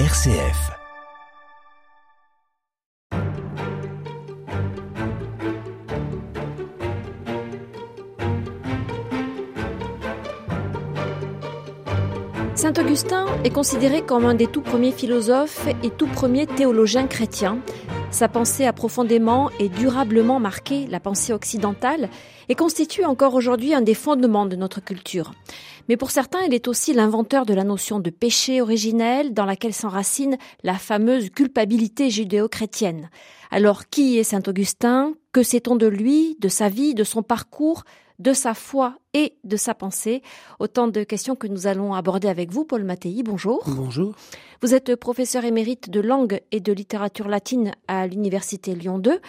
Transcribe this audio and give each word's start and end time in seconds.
RCF. 0.00 0.72
Saint 12.56 12.72
Augustin 12.76 13.26
est 13.44 13.50
considéré 13.50 14.02
comme 14.02 14.24
un 14.24 14.34
des 14.34 14.48
tout 14.48 14.62
premiers 14.62 14.90
philosophes 14.90 15.68
et 15.84 15.90
tout 15.90 16.08
premiers 16.08 16.48
théologiens 16.48 17.06
chrétiens. 17.06 17.60
Sa 18.10 18.26
pensée 18.26 18.66
a 18.66 18.72
profondément 18.72 19.50
et 19.60 19.68
durablement 19.68 20.40
marqué 20.40 20.88
la 20.88 20.98
pensée 20.98 21.32
occidentale 21.32 22.08
et 22.48 22.56
constitue 22.56 23.04
encore 23.04 23.34
aujourd'hui 23.34 23.74
un 23.74 23.80
des 23.80 23.94
fondements 23.94 24.46
de 24.46 24.56
notre 24.56 24.80
culture. 24.80 25.30
Mais 25.88 25.96
pour 25.96 26.10
certains, 26.10 26.40
il 26.42 26.54
est 26.54 26.68
aussi 26.68 26.94
l'inventeur 26.94 27.44
de 27.44 27.54
la 27.54 27.64
notion 27.64 28.00
de 28.00 28.10
péché 28.10 28.60
originel 28.60 29.34
dans 29.34 29.44
laquelle 29.44 29.74
s'enracine 29.74 30.38
la 30.62 30.74
fameuse 30.74 31.30
culpabilité 31.30 32.10
judéo-chrétienne. 32.10 33.10
Alors 33.50 33.88
qui 33.88 34.18
est 34.18 34.24
Saint 34.24 34.42
Augustin? 34.46 35.14
Que 35.32 35.42
sait-on 35.42 35.76
de 35.76 35.86
lui, 35.86 36.36
de 36.40 36.48
sa 36.48 36.68
vie, 36.68 36.94
de 36.94 37.04
son 37.04 37.22
parcours? 37.22 37.84
De 38.18 38.32
sa 38.32 38.54
foi 38.54 38.98
et 39.12 39.34
de 39.44 39.56
sa 39.56 39.74
pensée. 39.74 40.22
Autant 40.58 40.88
de 40.88 41.02
questions 41.02 41.36
que 41.36 41.46
nous 41.46 41.66
allons 41.66 41.94
aborder 41.94 42.28
avec 42.28 42.50
vous, 42.50 42.64
Paul 42.64 42.84
Mattei. 42.84 43.22
Bonjour. 43.22 43.62
Bonjour. 43.66 44.14
Vous 44.62 44.74
êtes 44.74 44.96
professeur 44.96 45.44
émérite 45.44 45.90
de 45.90 46.00
langue 46.00 46.40
et 46.52 46.60
de 46.60 46.72
littérature 46.72 47.28
latine 47.28 47.72
à 47.88 48.06
l'Université 48.06 48.74
Lyon 48.74 48.98
2. 48.98 49.20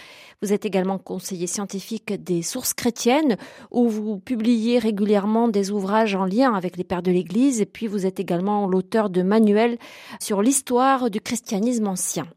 Vous 0.41 0.53
êtes 0.53 0.65
également 0.65 0.97
conseiller 0.97 1.47
scientifique 1.47 2.13
des 2.23 2.41
sources 2.41 2.73
chrétiennes 2.73 3.37
où 3.71 3.89
vous 3.89 4.17
publiez 4.17 4.79
régulièrement 4.79 5.47
des 5.47 5.71
ouvrages 5.71 6.15
en 6.15 6.25
lien 6.25 6.53
avec 6.53 6.77
les 6.77 6.83
pères 6.83 7.03
de 7.03 7.11
l'Église 7.11 7.61
et 7.61 7.65
puis 7.65 7.87
vous 7.87 8.05
êtes 8.05 8.19
également 8.19 8.67
l'auteur 8.67 9.09
de 9.09 9.21
manuels 9.23 9.77
sur 10.19 10.41
l'histoire 10.41 11.09
du 11.09 11.21
christianisme 11.21 11.87
ancien. 11.87 12.27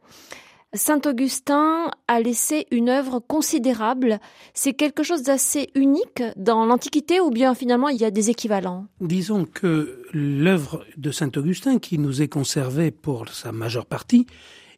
Saint 0.74 1.00
Augustin 1.06 1.90
a 2.08 2.20
laissé 2.20 2.66
une 2.70 2.90
œuvre 2.90 3.20
considérable. 3.20 4.20
C'est 4.52 4.74
quelque 4.74 5.02
chose 5.02 5.22
d'assez 5.22 5.70
unique 5.74 6.22
dans 6.36 6.66
l'Antiquité 6.66 7.20
ou 7.20 7.30
bien 7.30 7.54
finalement 7.54 7.88
il 7.88 7.98
y 7.98 8.04
a 8.04 8.10
des 8.10 8.28
équivalents? 8.28 8.86
Disons 9.00 9.46
que 9.46 10.02
l'œuvre 10.12 10.84
de 10.98 11.10
Saint 11.10 11.30
Augustin, 11.36 11.78
qui 11.78 11.98
nous 11.98 12.20
est 12.20 12.28
conservée 12.28 12.90
pour 12.90 13.30
sa 13.30 13.50
majeure 13.50 13.86
partie, 13.86 14.26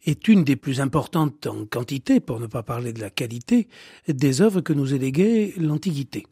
est 0.06 0.28
une 0.28 0.44
des 0.44 0.54
plus 0.54 0.80
importantes 0.80 1.48
en 1.48 1.66
quantité, 1.66 2.20
pour 2.20 2.38
ne 2.38 2.46
pas 2.46 2.62
parler 2.62 2.92
de 2.92 3.00
la 3.00 3.10
qualité, 3.10 3.66
des 4.06 4.42
œuvres 4.42 4.60
que 4.60 4.72
nous 4.72 4.94
éléguait 4.94 5.54
l'Antiquité. 5.56 6.24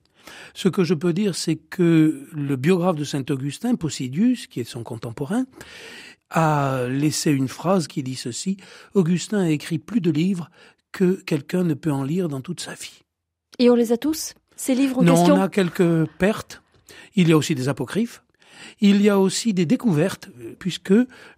Ce 0.55 0.69
que 0.69 0.85
je 0.85 0.95
peux 0.95 1.13
dire, 1.13 1.35
c'est 1.35 1.57
que 1.57 2.29
le 2.33 2.57
biographe 2.57 2.97
de 2.97 3.05
Saint 3.05 3.25
Augustin, 3.31 3.75
Posidius, 3.75 4.47
qui 4.47 4.61
est 4.61 4.65
son 4.65 4.85
contemporain, 4.85 5.47
a 6.31 6.87
laissé 6.89 7.31
une 7.31 7.49
phrase 7.49 7.87
qui 7.89 8.03
dit 8.03 8.17
ceci 8.17 8.57
Augustin 8.95 9.41
a 9.41 9.49
écrit 9.51 9.79
plus 9.79 10.01
de 10.01 10.11
livres 10.11 10.51
que 10.93 11.23
quelqu'un 11.23 11.65
ne 11.65 11.75
peut 11.75 11.93
en 11.93 12.03
lire 12.03 12.29
dans 12.29 12.41
toute 12.41 12.61
sa 12.61 12.75
vie. 12.75 13.03
Et 13.59 13.71
on 13.71 13.75
les 13.75 13.93
a 13.93 13.97
tous 13.97 14.35
Ces 14.57 14.75
livres 14.75 14.99
en 14.99 15.03
non, 15.03 15.15
question? 15.15 15.35
on 15.35 15.41
a 15.41 15.49
quelques 15.49 16.07
pertes. 16.19 16.63
Il 17.15 17.29
y 17.29 17.33
a 17.33 17.37
aussi 17.37 17.55
des 17.55 17.69
apocryphes. 17.69 18.23
Il 18.81 19.01
y 19.03 19.09
a 19.09 19.19
aussi 19.19 19.55
des 19.55 19.67
découvertes, 19.67 20.31
puisque 20.59 20.93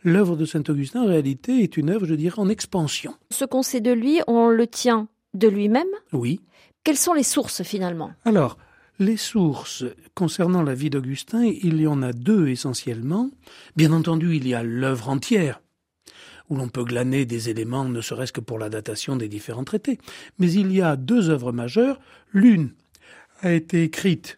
l'œuvre 0.05 0.37
de 0.37 0.45
saint 0.47 0.63
Augustin, 0.69 1.03
en 1.03 1.07
réalité, 1.07 1.63
est 1.63 1.77
une 1.77 1.91
œuvre, 1.91 2.07
je 2.07 2.15
dirais, 2.15 2.39
en 2.39 2.49
expansion. 2.49 3.15
Ce 3.31 3.45
qu'on 3.45 3.63
sait 3.63 3.81
de 3.81 3.93
lui, 3.93 4.21
on 4.27 4.49
le 4.49 4.67
tient 4.67 5.09
de 5.35 5.49
lui-même? 5.49 5.87
Oui. 6.13 6.41
Quelles 6.83 6.97
sont 6.97 7.13
les 7.13 7.23
sources 7.23 7.63
finalement? 7.63 8.13
Alors, 8.25 8.57
les 9.01 9.17
sources 9.17 9.85
concernant 10.15 10.63
la 10.63 10.75
vie 10.75 10.91
d'Augustin, 10.91 11.43
il 11.45 11.81
y 11.81 11.87
en 11.87 12.03
a 12.03 12.13
deux 12.13 12.49
essentiellement. 12.49 13.31
Bien 13.75 13.93
entendu, 13.93 14.37
il 14.37 14.47
y 14.47 14.55
a 14.55 14.63
l'œuvre 14.63 15.09
entière, 15.09 15.61
où 16.51 16.57
l'on 16.57 16.69
peut 16.69 16.85
glaner 16.85 17.25
des 17.25 17.49
éléments, 17.49 17.87
ne 17.87 18.01
serait-ce 18.03 18.33
que 18.33 18.43
pour 18.43 18.59
la 18.59 18.69
datation 18.69 19.17
des 19.17 19.29
différents 19.29 19.65
traités. 19.65 19.99
Mais 20.39 20.53
il 20.53 20.71
y 20.71 20.83
a 20.83 20.97
deux 20.97 21.31
œuvres 21.31 21.51
majeures. 21.51 21.99
L'une 22.33 22.73
a 23.41 23.53
été 23.53 23.83
écrite 23.85 24.37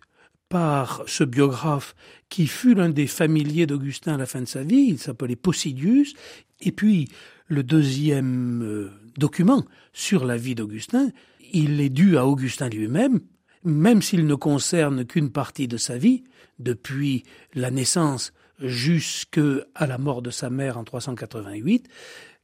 par 0.48 1.02
ce 1.06 1.24
biographe 1.24 1.96
qui 2.28 2.46
fut 2.46 2.74
l'un 2.74 2.90
des 2.90 3.08
familiers 3.08 3.66
d'Augustin 3.66 4.14
à 4.14 4.18
la 4.18 4.26
fin 4.26 4.42
de 4.42 4.46
sa 4.46 4.62
vie, 4.62 4.86
il 4.90 4.98
s'appelait 4.98 5.34
Posidius, 5.34 6.14
et 6.60 6.72
puis 6.72 7.08
le 7.48 7.62
deuxième 7.62 8.62
euh, 8.62 8.90
document 9.16 9.64
sur 9.92 10.24
la 10.24 10.36
vie 10.36 10.54
d'Augustin, 10.54 11.10
il 11.52 11.80
est 11.80 11.88
dû 11.88 12.16
à 12.16 12.26
Augustin 12.26 12.68
lui-même, 12.68 13.20
même 13.64 14.02
s'il 14.02 14.26
ne 14.26 14.34
concerne 14.34 15.04
qu'une 15.04 15.30
partie 15.30 15.68
de 15.68 15.76
sa 15.76 15.96
vie, 15.96 16.24
depuis 16.58 17.24
la 17.54 17.70
naissance 17.70 18.32
jusqu'à 18.60 19.40
la 19.80 19.98
mort 19.98 20.22
de 20.22 20.30
sa 20.30 20.50
mère 20.50 20.78
en 20.78 20.84
388, 20.84 21.88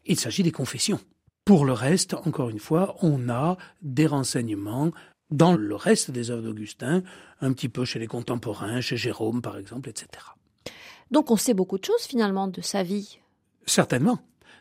il 0.06 0.19
s'agit 0.19 0.43
des 0.43 0.53
confessions. 0.53 1.01
Pour 1.45 1.65
le 1.65 1.73
reste, 1.73 2.15
encore 2.15 2.51
une 2.51 2.59
fois, 2.59 2.97
on 3.03 3.29
a 3.29 3.56
des 3.83 4.06
renseignements 4.06 4.93
dans 5.31 5.55
le 5.55 5.75
reste 5.75 6.11
des 6.11 6.31
œuvres 6.31 6.43
d'Augustin, 6.43 7.03
un 7.41 7.53
petit 7.53 7.69
peu 7.69 7.85
chez 7.85 7.99
les 7.99 8.06
contemporains, 8.06 8.81
chez 8.81 8.97
Jérôme 8.97 9.43
par 9.43 9.59
exemple, 9.59 9.89
etc. 9.89 10.09
Donc 11.11 11.31
on 11.31 11.37
sait 11.37 11.55
beaucoup 11.55 11.79
de 11.79 11.85
choses 11.85 12.03
finalement 12.03 12.49
de 12.49 12.61
sa 12.61 12.83
vie. 12.83 13.19
Certainement. 13.67 14.19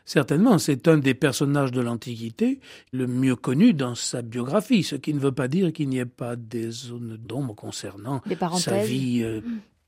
Certainement, 0.08 0.56
c'est 0.56 0.88
un 0.88 0.96
des 0.96 1.12
personnages 1.12 1.70
de 1.70 1.82
l'Antiquité 1.82 2.60
le 2.92 3.06
mieux 3.06 3.36
connu 3.36 3.74
dans 3.74 3.94
sa 3.94 4.22
biographie, 4.22 4.82
ce 4.82 4.96
qui 4.96 5.12
ne 5.12 5.18
veut 5.18 5.32
pas 5.32 5.48
dire 5.48 5.70
qu'il 5.70 5.90
n'y 5.90 5.98
ait 5.98 6.06
pas 6.06 6.34
des 6.34 6.70
zones 6.70 7.18
d'ombre 7.18 7.54
concernant 7.54 8.22
sa 8.56 8.82
vie 8.84 9.20
euh, 9.22 9.42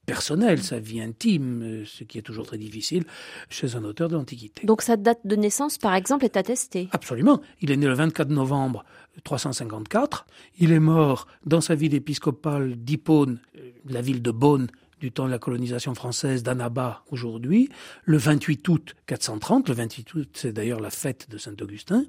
personnelle, 0.04 0.62
sa 0.62 0.78
vie 0.78 1.00
intime, 1.00 1.62
euh, 1.62 1.84
ce 1.86 2.04
qui 2.04 2.18
est 2.18 2.22
toujours 2.22 2.44
très 2.44 2.58
difficile 2.58 3.04
chez 3.48 3.76
un 3.76 3.84
auteur 3.84 4.10
de 4.10 4.16
l'Antiquité. 4.16 4.66
Donc 4.66 4.82
sa 4.82 4.98
date 4.98 5.20
de 5.24 5.36
naissance, 5.36 5.78
par 5.78 5.94
exemple, 5.94 6.26
est 6.26 6.36
attestée 6.36 6.90
Absolument. 6.92 7.40
Il 7.62 7.70
est 7.70 7.78
né 7.78 7.86
le 7.86 7.94
24 7.94 8.28
novembre 8.28 8.84
354. 9.24 10.26
Il 10.58 10.72
est 10.72 10.80
mort 10.80 11.28
dans 11.46 11.62
sa 11.62 11.74
ville 11.74 11.94
épiscopale 11.94 12.76
d'Hippone, 12.76 13.40
euh, 13.56 13.70
la 13.88 14.02
ville 14.02 14.20
de 14.20 14.32
Beaune, 14.32 14.66
du 15.00 15.12
temps 15.12 15.26
de 15.26 15.30
la 15.30 15.38
colonisation 15.38 15.94
française 15.94 16.42
d'Annaba 16.42 17.02
aujourd'hui, 17.10 17.68
le 18.04 18.18
28 18.18 18.68
août 18.68 18.94
430. 19.06 19.68
Le 19.68 19.74
28 19.74 20.14
août, 20.14 20.28
c'est 20.34 20.52
d'ailleurs 20.52 20.80
la 20.80 20.90
fête 20.90 21.28
de 21.30 21.38
Saint-Augustin. 21.38 22.04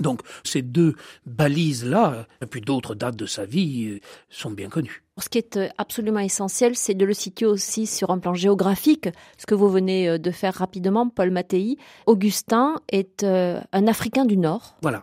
Donc 0.00 0.22
ces 0.42 0.62
deux 0.62 0.94
balises-là, 1.26 2.26
et 2.40 2.46
puis 2.46 2.60
d'autres 2.60 2.94
dates 2.94 3.16
de 3.16 3.26
sa 3.26 3.44
vie, 3.44 3.88
euh, 3.88 4.00
sont 4.30 4.50
bien 4.50 4.68
connues. 4.68 5.02
Ce 5.18 5.28
qui 5.28 5.38
est 5.38 5.56
euh, 5.58 5.68
absolument 5.76 6.20
essentiel, 6.20 6.76
c'est 6.76 6.94
de 6.94 7.04
le 7.04 7.12
situer 7.12 7.46
aussi 7.46 7.86
sur 7.86 8.10
un 8.10 8.18
plan 8.18 8.32
géographique, 8.32 9.08
ce 9.36 9.44
que 9.44 9.54
vous 9.54 9.68
venez 9.68 10.08
euh, 10.08 10.18
de 10.18 10.30
faire 10.30 10.54
rapidement, 10.54 11.08
Paul 11.08 11.30
Mattei. 11.30 11.76
Augustin 12.06 12.76
est 12.90 13.22
un 13.24 13.86
Africain 13.86 14.24
du 14.24 14.38
Nord. 14.38 14.76
Voilà. 14.82 15.02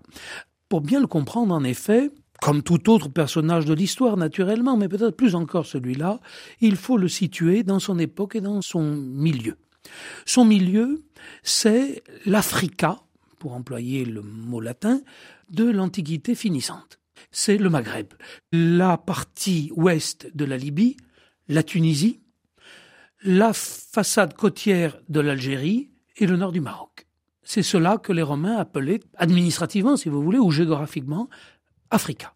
Pour 0.69 0.81
bien 0.81 0.99
le 0.99 1.07
comprendre, 1.07 1.53
en 1.53 1.63
effet, 1.63 2.09
comme 2.41 2.63
tout 2.63 2.89
autre 2.89 3.09
personnage 3.09 3.65
de 3.65 3.73
l'histoire 3.73 4.17
naturellement, 4.17 4.77
mais 4.77 4.87
peut-être 4.87 5.15
plus 5.15 5.35
encore 5.35 5.65
celui-là, 5.65 6.19
il 6.61 6.75
faut 6.75 6.97
le 6.97 7.07
situer 7.07 7.63
dans 7.63 7.79
son 7.79 7.99
époque 7.99 8.35
et 8.35 8.41
dans 8.41 8.61
son 8.61 8.83
milieu. 8.83 9.57
Son 10.25 10.45
milieu, 10.45 11.03
c'est 11.43 12.03
l'Africa, 12.25 12.99
pour 13.39 13.53
employer 13.53 14.05
le 14.05 14.21
mot 14.21 14.61
latin, 14.61 15.01
de 15.49 15.65
l'Antiquité 15.65 16.35
finissante. 16.35 16.99
C'est 17.31 17.57
le 17.57 17.69
Maghreb, 17.69 18.13
la 18.51 18.97
partie 18.97 19.71
ouest 19.75 20.29
de 20.35 20.45
la 20.45 20.57
Libye, 20.57 20.97
la 21.47 21.63
Tunisie, 21.63 22.21
la 23.23 23.51
façade 23.53 24.33
côtière 24.33 24.97
de 25.09 25.19
l'Algérie 25.19 25.89
et 26.17 26.27
le 26.27 26.37
nord 26.37 26.51
du 26.51 26.61
Maroc. 26.61 27.07
C'est 27.43 27.63
cela 27.63 27.97
que 27.97 28.13
les 28.13 28.21
Romains 28.21 28.57
appelaient 28.57 28.99
administrativement, 29.17 29.97
si 29.97 30.07
vous 30.07 30.21
voulez, 30.21 30.37
ou 30.37 30.51
géographiquement, 30.51 31.29
Africa. 31.91 32.33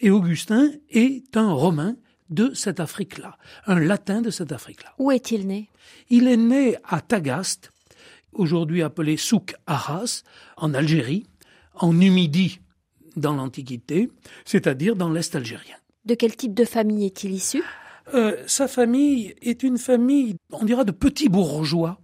Et 0.00 0.10
Augustin 0.10 0.70
est 0.90 1.36
un 1.36 1.52
Romain 1.52 1.96
de 2.30 2.54
cette 2.54 2.80
Afrique-là, 2.80 3.36
un 3.66 3.78
latin 3.78 4.22
de 4.22 4.30
cette 4.30 4.52
Afrique-là. 4.52 4.94
Où 4.98 5.10
est-il 5.10 5.46
né? 5.46 5.68
Il 6.08 6.28
est 6.28 6.36
né 6.36 6.76
à 6.84 7.00
Tagaste, 7.00 7.70
aujourd'hui 8.32 8.82
appelé 8.82 9.16
Souk 9.16 9.54
Arras, 9.66 10.22
en 10.56 10.72
Algérie, 10.72 11.26
en 11.74 11.92
Numidie 11.92 12.60
dans 13.16 13.34
l'Antiquité, 13.34 14.10
c'est-à-dire 14.44 14.96
dans 14.96 15.10
l'Est 15.10 15.34
algérien. 15.36 15.76
De 16.04 16.14
quel 16.14 16.34
type 16.34 16.54
de 16.54 16.64
famille 16.64 17.06
est-il 17.06 17.32
issu? 17.32 17.62
Euh, 18.14 18.42
Sa 18.46 18.66
famille 18.66 19.34
est 19.42 19.62
une 19.62 19.78
famille, 19.78 20.36
on 20.50 20.64
dira, 20.64 20.84
de 20.84 20.92
petits 20.92 21.28
bourgeois. 21.28 22.00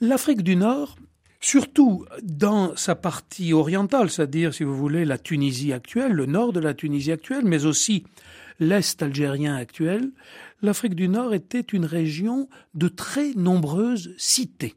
L'Afrique 0.00 0.42
du 0.42 0.56
Nord 0.56 0.96
surtout 1.40 2.04
dans 2.22 2.76
sa 2.76 2.94
partie 2.94 3.52
orientale, 3.52 4.10
c'est-à-dire, 4.10 4.52
si 4.52 4.64
vous 4.64 4.76
voulez, 4.76 5.04
la 5.04 5.18
Tunisie 5.18 5.72
actuelle, 5.72 6.12
le 6.12 6.26
nord 6.26 6.52
de 6.52 6.60
la 6.60 6.74
Tunisie 6.74 7.12
actuelle, 7.12 7.44
mais 7.44 7.64
aussi 7.64 8.04
l'Est 8.60 9.02
algérien 9.02 9.56
actuel, 9.56 10.10
l'Afrique 10.62 10.94
du 10.94 11.08
Nord 11.08 11.34
était 11.34 11.60
une 11.60 11.84
région 11.84 12.48
de 12.74 12.88
très 12.88 13.32
nombreuses 13.34 14.14
cités. 14.18 14.74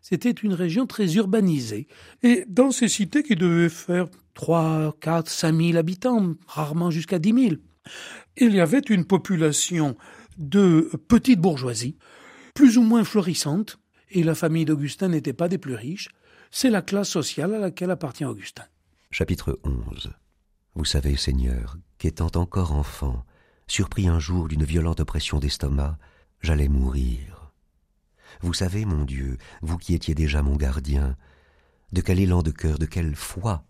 C'était 0.00 0.30
une 0.30 0.54
région 0.54 0.86
très 0.86 1.14
urbanisée. 1.14 1.88
Et 2.22 2.44
dans 2.48 2.70
ces 2.70 2.88
cités 2.88 3.24
qui 3.24 3.34
devaient 3.34 3.68
faire 3.68 4.06
3, 4.34 4.94
4, 5.00 5.28
5 5.28 5.60
000 5.60 5.76
habitants, 5.76 6.34
rarement 6.46 6.90
jusqu'à 6.90 7.18
10 7.18 7.32
000, 7.32 7.54
il 8.36 8.54
y 8.54 8.60
avait 8.60 8.78
une 8.78 9.04
population 9.04 9.96
de 10.38 10.90
petite 11.08 11.40
bourgeoisie, 11.40 11.96
plus 12.54 12.78
ou 12.78 12.82
moins 12.82 13.02
florissante, 13.02 13.78
et 14.10 14.22
la 14.22 14.34
famille 14.34 14.64
d'Augustin 14.64 15.08
n'était 15.08 15.32
pas 15.32 15.48
des 15.48 15.58
plus 15.58 15.74
riches. 15.74 16.08
C'est 16.50 16.70
la 16.70 16.82
classe 16.82 17.08
sociale 17.08 17.54
à 17.54 17.58
laquelle 17.58 17.90
appartient 17.90 18.24
Augustin. 18.24 18.64
Chapitre 19.10 19.58
11 19.64 20.12
Vous 20.74 20.84
savez, 20.84 21.16
Seigneur, 21.16 21.76
qu'étant 21.98 22.30
encore 22.34 22.72
enfant, 22.72 23.24
surpris 23.66 24.08
un 24.08 24.18
jour 24.18 24.48
d'une 24.48 24.64
violente 24.64 25.00
oppression 25.00 25.38
d'estomac, 25.38 25.98
j'allais 26.40 26.68
mourir. 26.68 27.52
Vous 28.40 28.54
savez, 28.54 28.84
mon 28.84 29.04
Dieu, 29.04 29.38
vous 29.62 29.78
qui 29.78 29.94
étiez 29.94 30.14
déjà 30.14 30.42
mon 30.42 30.56
gardien, 30.56 31.16
de 31.92 32.00
quel 32.00 32.20
élan 32.20 32.42
de 32.42 32.50
cœur, 32.50 32.78
de 32.78 32.86
quelle 32.86 33.14
foi 33.14 33.64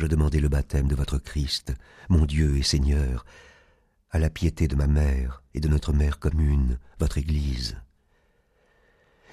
je 0.00 0.06
demandais 0.06 0.40
le 0.40 0.48
baptême 0.48 0.88
de 0.88 0.94
votre 0.94 1.18
Christ, 1.18 1.74
mon 2.08 2.24
Dieu 2.24 2.56
et 2.56 2.62
Seigneur, 2.62 3.26
à 4.10 4.18
la 4.18 4.30
piété 4.30 4.66
de 4.66 4.74
ma 4.74 4.86
mère 4.86 5.42
et 5.52 5.60
de 5.60 5.68
notre 5.68 5.92
mère 5.92 6.18
commune, 6.18 6.78
votre 6.98 7.18
Église. 7.18 7.76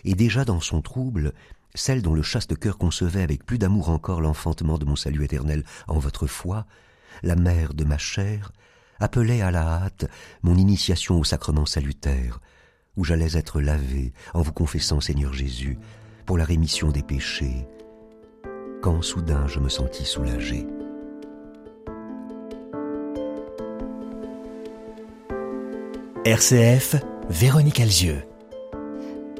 Et 0.05 0.15
déjà 0.15 0.45
dans 0.45 0.61
son 0.61 0.81
trouble, 0.81 1.33
celle 1.75 2.01
dont 2.01 2.13
le 2.13 2.23
chaste 2.23 2.57
cœur 2.57 2.77
concevait 2.77 3.21
avec 3.21 3.45
plus 3.45 3.57
d'amour 3.57 3.89
encore 3.89 4.21
l'enfantement 4.21 4.77
de 4.77 4.85
mon 4.85 4.95
salut 4.95 5.23
éternel 5.23 5.63
en 5.87 5.99
votre 5.99 6.27
foi, 6.27 6.65
la 7.23 7.35
mère 7.35 7.73
de 7.73 7.83
ma 7.83 7.97
chair, 7.97 8.51
appelait 8.99 9.41
à 9.41 9.51
la 9.51 9.61
hâte 9.61 10.09
mon 10.41 10.55
initiation 10.55 11.19
au 11.19 11.23
sacrement 11.23 11.65
salutaire, 11.65 12.39
où 12.95 13.03
j'allais 13.03 13.37
être 13.37 13.61
lavé 13.61 14.13
en 14.33 14.41
vous 14.41 14.53
confessant, 14.53 15.01
Seigneur 15.01 15.33
Jésus, 15.33 15.77
pour 16.25 16.37
la 16.37 16.45
rémission 16.45 16.89
des 16.89 17.03
péchés, 17.03 17.67
quand 18.81 19.01
soudain 19.01 19.47
je 19.47 19.59
me 19.59 19.69
sentis 19.69 20.05
soulagé. 20.05 20.65
RCF, 26.25 26.95
Véronique 27.29 27.79
Alzieux. 27.79 28.21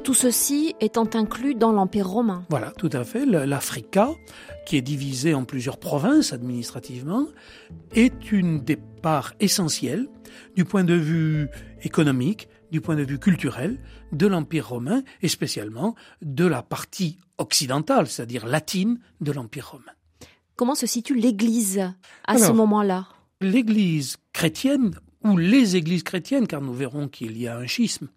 Tout 0.08 0.14
ceci 0.14 0.74
étant 0.80 1.06
inclus 1.12 1.54
dans 1.54 1.70
l'Empire 1.70 2.08
romain. 2.08 2.46
Voilà, 2.48 2.70
tout 2.70 2.88
à 2.94 3.04
fait. 3.04 3.26
L'Africa, 3.26 4.08
qui 4.64 4.78
est 4.78 4.80
divisée 4.80 5.34
en 5.34 5.44
plusieurs 5.44 5.76
provinces 5.76 6.32
administrativement, 6.32 7.26
est 7.92 8.32
une 8.32 8.64
des 8.64 8.76
parts 8.76 9.34
essentielles 9.38 10.08
du 10.56 10.64
point 10.64 10.82
de 10.82 10.94
vue 10.94 11.48
économique, 11.82 12.48
du 12.70 12.80
point 12.80 12.96
de 12.96 13.02
vue 13.02 13.18
culturel, 13.18 13.78
de 14.10 14.26
l'Empire 14.26 14.70
romain 14.70 15.02
et 15.20 15.28
spécialement 15.28 15.94
de 16.22 16.46
la 16.46 16.62
partie 16.62 17.18
occidentale, 17.36 18.06
c'est-à-dire 18.06 18.46
latine, 18.46 19.00
de 19.20 19.30
l'Empire 19.30 19.72
romain. 19.72 19.92
Comment 20.56 20.74
se 20.74 20.86
situe 20.86 21.16
l'Église 21.16 21.82
à 22.26 22.38
ce 22.38 22.52
moment-là? 22.52 23.08
L'Église 23.42 24.16
chrétienne, 24.32 24.94
ou 25.22 25.36
les 25.36 25.76
églises 25.76 26.02
chrétiennes, 26.02 26.46
car 26.46 26.62
nous 26.62 26.72
verrons 26.72 27.08
qu'il 27.08 27.36
y 27.36 27.46
a 27.46 27.58
un 27.58 27.66
schisme, 27.66 28.08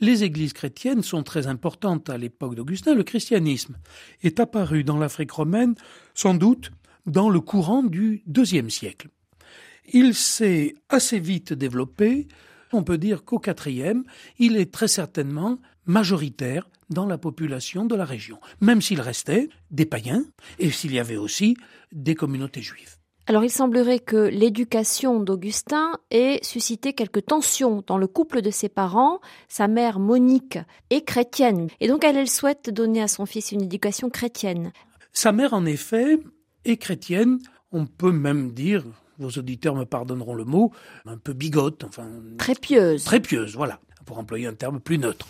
les 0.00 0.24
églises 0.24 0.52
chrétiennes 0.52 1.02
sont 1.02 1.22
très 1.22 1.46
importantes 1.46 2.10
à 2.10 2.18
l'époque 2.18 2.54
d'Augustin. 2.54 2.94
Le 2.94 3.04
christianisme 3.04 3.76
est 4.22 4.40
apparu 4.40 4.84
dans 4.84 4.98
l'Afrique 4.98 5.32
romaine, 5.32 5.74
sans 6.14 6.34
doute, 6.34 6.70
dans 7.06 7.30
le 7.30 7.40
courant 7.40 7.82
du 7.82 8.22
deuxième 8.26 8.70
siècle. 8.70 9.08
Il 9.92 10.14
s'est 10.14 10.74
assez 10.88 11.20
vite 11.20 11.52
développé. 11.52 12.26
On 12.72 12.82
peut 12.82 12.98
dire 12.98 13.24
qu'au 13.24 13.38
quatrième, 13.38 14.04
il 14.38 14.56
est 14.56 14.72
très 14.72 14.88
certainement 14.88 15.58
majoritaire 15.86 16.68
dans 16.90 17.06
la 17.06 17.18
population 17.18 17.84
de 17.84 17.94
la 17.94 18.04
région, 18.04 18.38
même 18.60 18.82
s'il 18.82 19.00
restait 19.00 19.48
des 19.70 19.86
païens 19.86 20.24
et 20.58 20.70
s'il 20.70 20.92
y 20.92 20.98
avait 20.98 21.16
aussi 21.16 21.56
des 21.92 22.14
communautés 22.14 22.62
juives. 22.62 22.96
Alors 23.26 23.42
il 23.42 23.50
semblerait 23.50 24.00
que 24.00 24.16
l'éducation 24.16 25.18
d'Augustin 25.18 25.92
ait 26.10 26.40
suscité 26.42 26.92
quelques 26.92 27.24
tensions 27.24 27.82
dans 27.86 27.96
le 27.96 28.06
couple 28.06 28.42
de 28.42 28.50
ses 28.50 28.68
parents. 28.68 29.20
Sa 29.48 29.66
mère 29.66 29.98
Monique 29.98 30.58
est 30.90 31.06
chrétienne 31.06 31.68
et 31.80 31.88
donc 31.88 32.04
elle, 32.04 32.18
elle 32.18 32.28
souhaite 32.28 32.68
donner 32.68 33.00
à 33.00 33.08
son 33.08 33.24
fils 33.24 33.52
une 33.52 33.62
éducation 33.62 34.10
chrétienne. 34.10 34.72
Sa 35.12 35.32
mère 35.32 35.54
en 35.54 35.64
effet 35.64 36.18
est 36.66 36.76
chrétienne, 36.76 37.38
on 37.72 37.86
peut 37.86 38.12
même 38.12 38.52
dire, 38.52 38.84
vos 39.18 39.30
auditeurs 39.30 39.74
me 39.74 39.84
pardonneront 39.84 40.34
le 40.34 40.44
mot, 40.44 40.72
un 41.06 41.16
peu 41.16 41.32
bigote, 41.32 41.84
enfin... 41.84 42.10
Très 42.36 42.54
pieuse. 42.54 43.04
Très 43.04 43.20
pieuse, 43.20 43.54
voilà, 43.54 43.80
pour 44.04 44.18
employer 44.18 44.46
un 44.46 44.54
terme 44.54 44.80
plus 44.80 44.98
neutre. 44.98 45.28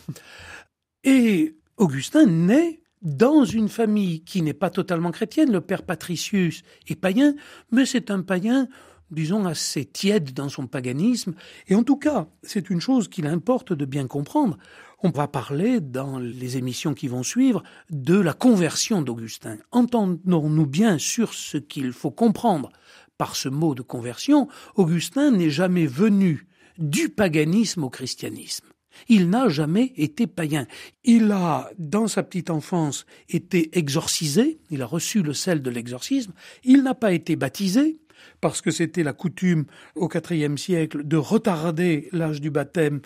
Et 1.04 1.56
Augustin 1.76 2.26
naît 2.26 2.80
dans 3.04 3.44
une 3.44 3.68
famille 3.68 4.24
qui 4.24 4.42
n'est 4.42 4.54
pas 4.54 4.70
totalement 4.70 5.10
chrétienne. 5.10 5.52
Le 5.52 5.60
père 5.60 5.84
Patricius 5.84 6.62
est 6.88 6.96
païen, 6.96 7.34
mais 7.70 7.86
c'est 7.86 8.10
un 8.10 8.22
païen, 8.22 8.66
disons, 9.10 9.44
assez 9.44 9.84
tiède 9.84 10.32
dans 10.32 10.48
son 10.48 10.66
paganisme. 10.66 11.34
Et 11.68 11.74
en 11.74 11.84
tout 11.84 11.98
cas, 11.98 12.26
c'est 12.42 12.70
une 12.70 12.80
chose 12.80 13.08
qu'il 13.08 13.26
importe 13.26 13.72
de 13.72 13.84
bien 13.84 14.06
comprendre. 14.06 14.56
On 15.02 15.10
va 15.10 15.28
parler 15.28 15.80
dans 15.80 16.18
les 16.18 16.56
émissions 16.56 16.94
qui 16.94 17.08
vont 17.08 17.22
suivre 17.22 17.62
de 17.90 18.18
la 18.18 18.32
conversion 18.32 19.02
d'Augustin. 19.02 19.58
Entendons-nous 19.70 20.66
bien 20.66 20.98
sur 20.98 21.34
ce 21.34 21.58
qu'il 21.58 21.92
faut 21.92 22.10
comprendre 22.10 22.70
par 23.18 23.36
ce 23.36 23.50
mot 23.50 23.74
de 23.74 23.82
conversion. 23.82 24.48
Augustin 24.76 25.30
n'est 25.30 25.50
jamais 25.50 25.86
venu 25.86 26.48
du 26.78 27.10
paganisme 27.10 27.84
au 27.84 27.90
christianisme. 27.90 28.66
Il 29.08 29.30
n'a 29.30 29.48
jamais 29.48 29.92
été 29.96 30.26
païen. 30.26 30.66
Il 31.04 31.30
a, 31.32 31.70
dans 31.78 32.08
sa 32.08 32.22
petite 32.22 32.50
enfance, 32.50 33.06
été 33.28 33.76
exorcisé, 33.78 34.58
il 34.70 34.82
a 34.82 34.86
reçu 34.86 35.22
le 35.22 35.32
sel 35.32 35.62
de 35.62 35.70
l'exorcisme, 35.70 36.32
il 36.64 36.82
n'a 36.82 36.94
pas 36.94 37.12
été 37.12 37.36
baptisé, 37.36 37.98
parce 38.44 38.60
que 38.60 38.70
c'était 38.70 39.02
la 39.02 39.14
coutume 39.14 39.64
au 39.96 40.06
IVe 40.06 40.58
siècle 40.58 41.02
de 41.02 41.16
retarder 41.16 42.10
l'âge 42.12 42.42
du 42.42 42.50
baptême 42.50 43.00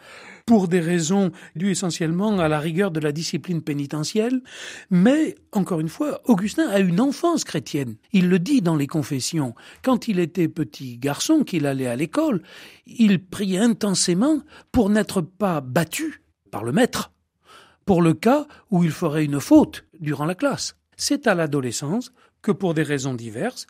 pour 0.46 0.67
des 0.67 0.81
raisons 0.81 1.31
dues 1.55 1.70
essentiellement 1.70 2.40
à 2.40 2.49
la 2.49 2.58
rigueur 2.58 2.90
de 2.90 2.99
la 2.99 3.12
discipline 3.12 3.62
pénitentielle. 3.62 4.43
Mais, 4.90 5.37
encore 5.52 5.79
une 5.79 5.88
fois, 5.88 6.20
Augustin 6.25 6.67
a 6.69 6.81
une 6.81 7.00
enfance 7.00 7.44
chrétienne. 7.44 7.94
Il 8.12 8.29
le 8.29 8.40
dit 8.40 8.62
dans 8.62 8.75
les 8.75 8.88
confessions. 8.88 9.55
Quand 9.85 10.08
il 10.08 10.19
était 10.19 10.49
petit 10.49 10.99
garçon, 10.99 11.44
qu'il 11.44 11.67
allait 11.67 11.87
à 11.87 11.94
l'école, 11.94 12.43
il 12.88 13.25
priait 13.25 13.58
intensément 13.58 14.40
pour 14.73 14.90
n'être 14.90 15.20
pas 15.20 15.61
battu 15.61 16.25
par 16.50 16.64
le 16.64 16.73
maître, 16.73 17.12
pour 17.85 18.02
le 18.02 18.12
cas 18.12 18.49
où 18.73 18.82
il 18.82 18.90
ferait 18.90 19.25
une 19.25 19.38
faute 19.38 19.85
durant 20.00 20.25
la 20.25 20.35
classe. 20.35 20.75
C'est 20.96 21.29
à 21.29 21.37
l'adolescence 21.37 22.11
que 22.43 22.52
pour 22.52 22.75
des 22.75 22.82
raisons 22.82 23.14
diverses, 23.14 23.67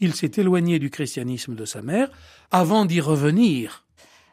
il 0.00 0.14
s'est 0.14 0.32
éloigné 0.36 0.78
du 0.78 0.90
christianisme 0.90 1.54
de 1.54 1.64
sa 1.64 1.82
mère 1.82 2.10
avant 2.50 2.84
d'y 2.84 3.00
revenir. 3.00 3.84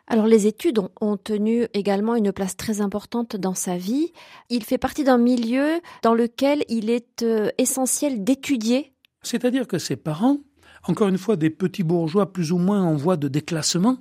Alors 0.08 0.28
les 0.28 0.46
études 0.46 0.80
ont, 1.02 1.18
tenu 1.18 1.68
également 1.74 2.16
une 2.16 2.32
place 2.32 2.56
très 2.56 2.82
importante 2.82 3.36
dans 3.36 3.56
sa 3.56 3.78
vie. 3.78 4.12
Il 4.50 4.64
fait 4.64 4.78
partie 4.78 5.04
d'un 5.04 5.18
milieu 5.18 5.80
dans 6.04 6.14
lequel 6.14 6.64
il 6.70 6.90
est 6.90 7.24
euh, 7.24 7.50
essentiel 7.58 8.24
d'étudier. 8.24 8.94
C'est-à-dire 9.24 9.68
que 9.68 9.80
ses 9.80 9.96
parents, 9.96 10.38
encore 10.84 11.08
une 11.08 11.18
fois 11.18 11.36
des 11.38 11.50
petits 11.50 11.84
bourgeois 11.84 12.32
plus 12.32 12.52
ou 12.52 12.60
moins 12.60 12.84
en 12.84 12.96
voie 12.96 13.18
de 13.18 13.28
déclassement, 13.28 13.98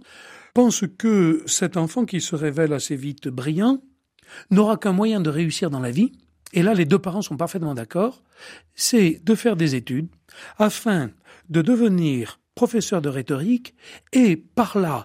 pensent 0.52 0.84
que 0.98 1.42
cet 1.46 1.78
enfant 1.78 2.04
qui 2.04 2.20
se 2.20 2.36
révèle 2.36 2.74
assez 2.74 2.96
vite 2.96 3.28
brillant 3.28 3.82
n'aura 4.50 4.76
qu'un 4.76 4.92
moyen 4.92 5.20
de 5.20 5.30
réussir 5.30 5.70
dans 5.70 5.80
la 5.80 5.90
vie, 5.90 6.12
et 6.54 6.62
là 6.62 6.72
les 6.72 6.86
deux 6.86 6.98
parents 6.98 7.22
sont 7.22 7.36
parfaitement 7.36 7.74
d'accord, 7.74 8.22
c'est 8.74 9.20
de 9.22 9.34
faire 9.34 9.56
des 9.56 9.74
études 9.74 10.08
afin 10.58 11.10
de 11.50 11.60
devenir 11.60 12.40
professeur 12.54 13.02
de 13.02 13.08
rhétorique 13.08 13.74
et 14.12 14.36
par 14.36 14.78
là 14.78 15.04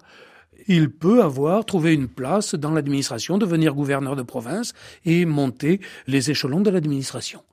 il 0.68 0.92
peut 0.92 1.24
avoir 1.24 1.66
trouvé 1.66 1.96
une 1.96 2.08
place 2.08 2.54
dans 2.54 2.72
l'administration, 2.72 3.40
devenir 3.40 3.74
gouverneur 3.74 4.16
de 4.16 4.22
province 4.22 4.74
et 5.04 5.26
monter 5.26 5.82
les 6.06 6.30
échelons 6.30 6.62
de 6.62 6.70
l'administration. 6.70 7.44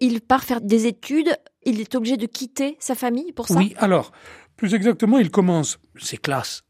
Il 0.00 0.22
part 0.22 0.42
faire 0.42 0.62
des 0.62 0.86
études, 0.86 1.36
il 1.64 1.80
est 1.80 1.94
obligé 1.94 2.16
de 2.16 2.26
quitter 2.26 2.76
sa 2.80 2.94
famille 2.94 3.32
pour 3.32 3.46
ça? 3.46 3.58
Oui, 3.58 3.74
alors, 3.76 4.10
plus 4.56 4.74
exactement, 4.74 5.18
il 5.18 5.30
commence 5.30 5.78
ses 5.98 6.16
classes 6.16 6.64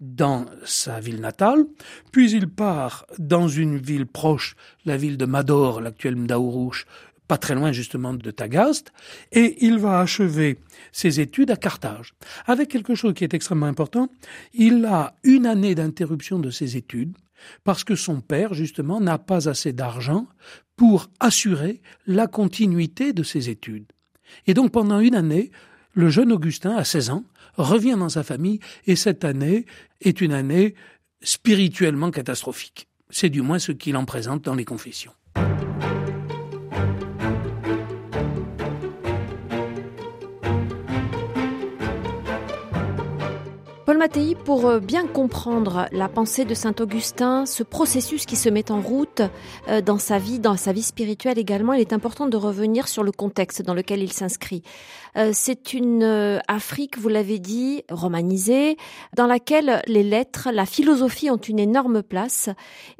dans 0.00 0.46
sa 0.64 1.00
ville 1.00 1.20
natale, 1.20 1.64
puis 2.12 2.30
il 2.30 2.48
part 2.48 3.06
dans 3.18 3.48
une 3.48 3.78
ville 3.78 4.06
proche, 4.06 4.54
la 4.84 4.96
ville 4.96 5.16
de 5.16 5.26
Mador, 5.26 5.80
l'actuelle 5.80 6.16
Mdaourouche, 6.16 6.86
pas 7.26 7.36
très 7.36 7.54
loin 7.54 7.72
justement 7.72 8.14
de 8.14 8.30
Tagaste, 8.30 8.92
et 9.32 9.64
il 9.64 9.78
va 9.78 10.00
achever 10.00 10.58
ses 10.92 11.20
études 11.20 11.50
à 11.50 11.56
Carthage. 11.56 12.14
Avec 12.46 12.68
quelque 12.68 12.94
chose 12.94 13.12
qui 13.14 13.24
est 13.24 13.34
extrêmement 13.34 13.66
important, 13.66 14.08
il 14.54 14.84
a 14.86 15.14
une 15.24 15.46
année 15.46 15.74
d'interruption 15.74 16.38
de 16.38 16.50
ses 16.50 16.76
études, 16.76 17.16
parce 17.64 17.84
que 17.84 17.94
son 17.94 18.20
père, 18.20 18.54
justement, 18.54 19.00
n'a 19.00 19.18
pas 19.18 19.48
assez 19.48 19.72
d'argent 19.72 20.26
pour 20.76 21.08
assurer 21.20 21.80
la 22.06 22.26
continuité 22.26 23.12
de 23.12 23.22
ses 23.22 23.50
études. 23.50 23.92
Et 24.46 24.54
donc 24.54 24.72
pendant 24.72 25.00
une 25.00 25.14
année, 25.14 25.50
le 25.92 26.08
jeune 26.08 26.32
Augustin, 26.32 26.76
à 26.76 26.84
16 26.84 27.10
ans, 27.10 27.24
revient 27.58 27.96
dans 27.98 28.08
sa 28.08 28.22
famille, 28.22 28.60
et 28.86 28.96
cette 28.96 29.24
année 29.24 29.66
est 30.00 30.20
une 30.20 30.32
année 30.32 30.74
spirituellement 31.20 32.10
catastrophique. 32.10 32.88
C'est 33.10 33.30
du 33.30 33.42
moins 33.42 33.58
ce 33.58 33.72
qu'il 33.72 33.96
en 33.96 34.04
présente 34.04 34.42
dans 34.44 34.54
les 34.54 34.64
confessions. 34.64 35.12
Mattei, 43.98 44.36
pour 44.36 44.66
euh, 44.66 44.78
bien 44.78 45.08
comprendre 45.08 45.88
la 45.90 46.08
pensée 46.08 46.44
de 46.44 46.54
Saint 46.54 46.74
Augustin, 46.78 47.46
ce 47.46 47.64
processus 47.64 48.26
qui 48.26 48.36
se 48.36 48.48
met 48.48 48.70
en 48.70 48.80
route 48.80 49.22
euh, 49.66 49.80
dans 49.80 49.98
sa 49.98 50.18
vie, 50.18 50.38
dans 50.38 50.56
sa 50.56 50.72
vie 50.72 50.84
spirituelle 50.84 51.36
également, 51.36 51.72
il 51.72 51.80
est 51.80 51.92
important 51.92 52.28
de 52.28 52.36
revenir 52.36 52.86
sur 52.86 53.02
le 53.02 53.10
contexte 53.10 53.62
dans 53.62 53.74
lequel 53.74 54.00
il 54.00 54.12
s'inscrit. 54.12 54.62
Euh, 55.16 55.30
c'est 55.34 55.74
une 55.74 56.38
Afrique, 56.46 56.96
vous 56.96 57.08
l'avez 57.08 57.40
dit, 57.40 57.82
romanisée, 57.90 58.76
dans 59.16 59.26
laquelle 59.26 59.82
les 59.88 60.04
lettres, 60.04 60.50
la 60.52 60.64
philosophie 60.64 61.28
ont 61.28 61.36
une 61.36 61.58
énorme 61.58 62.04
place. 62.04 62.50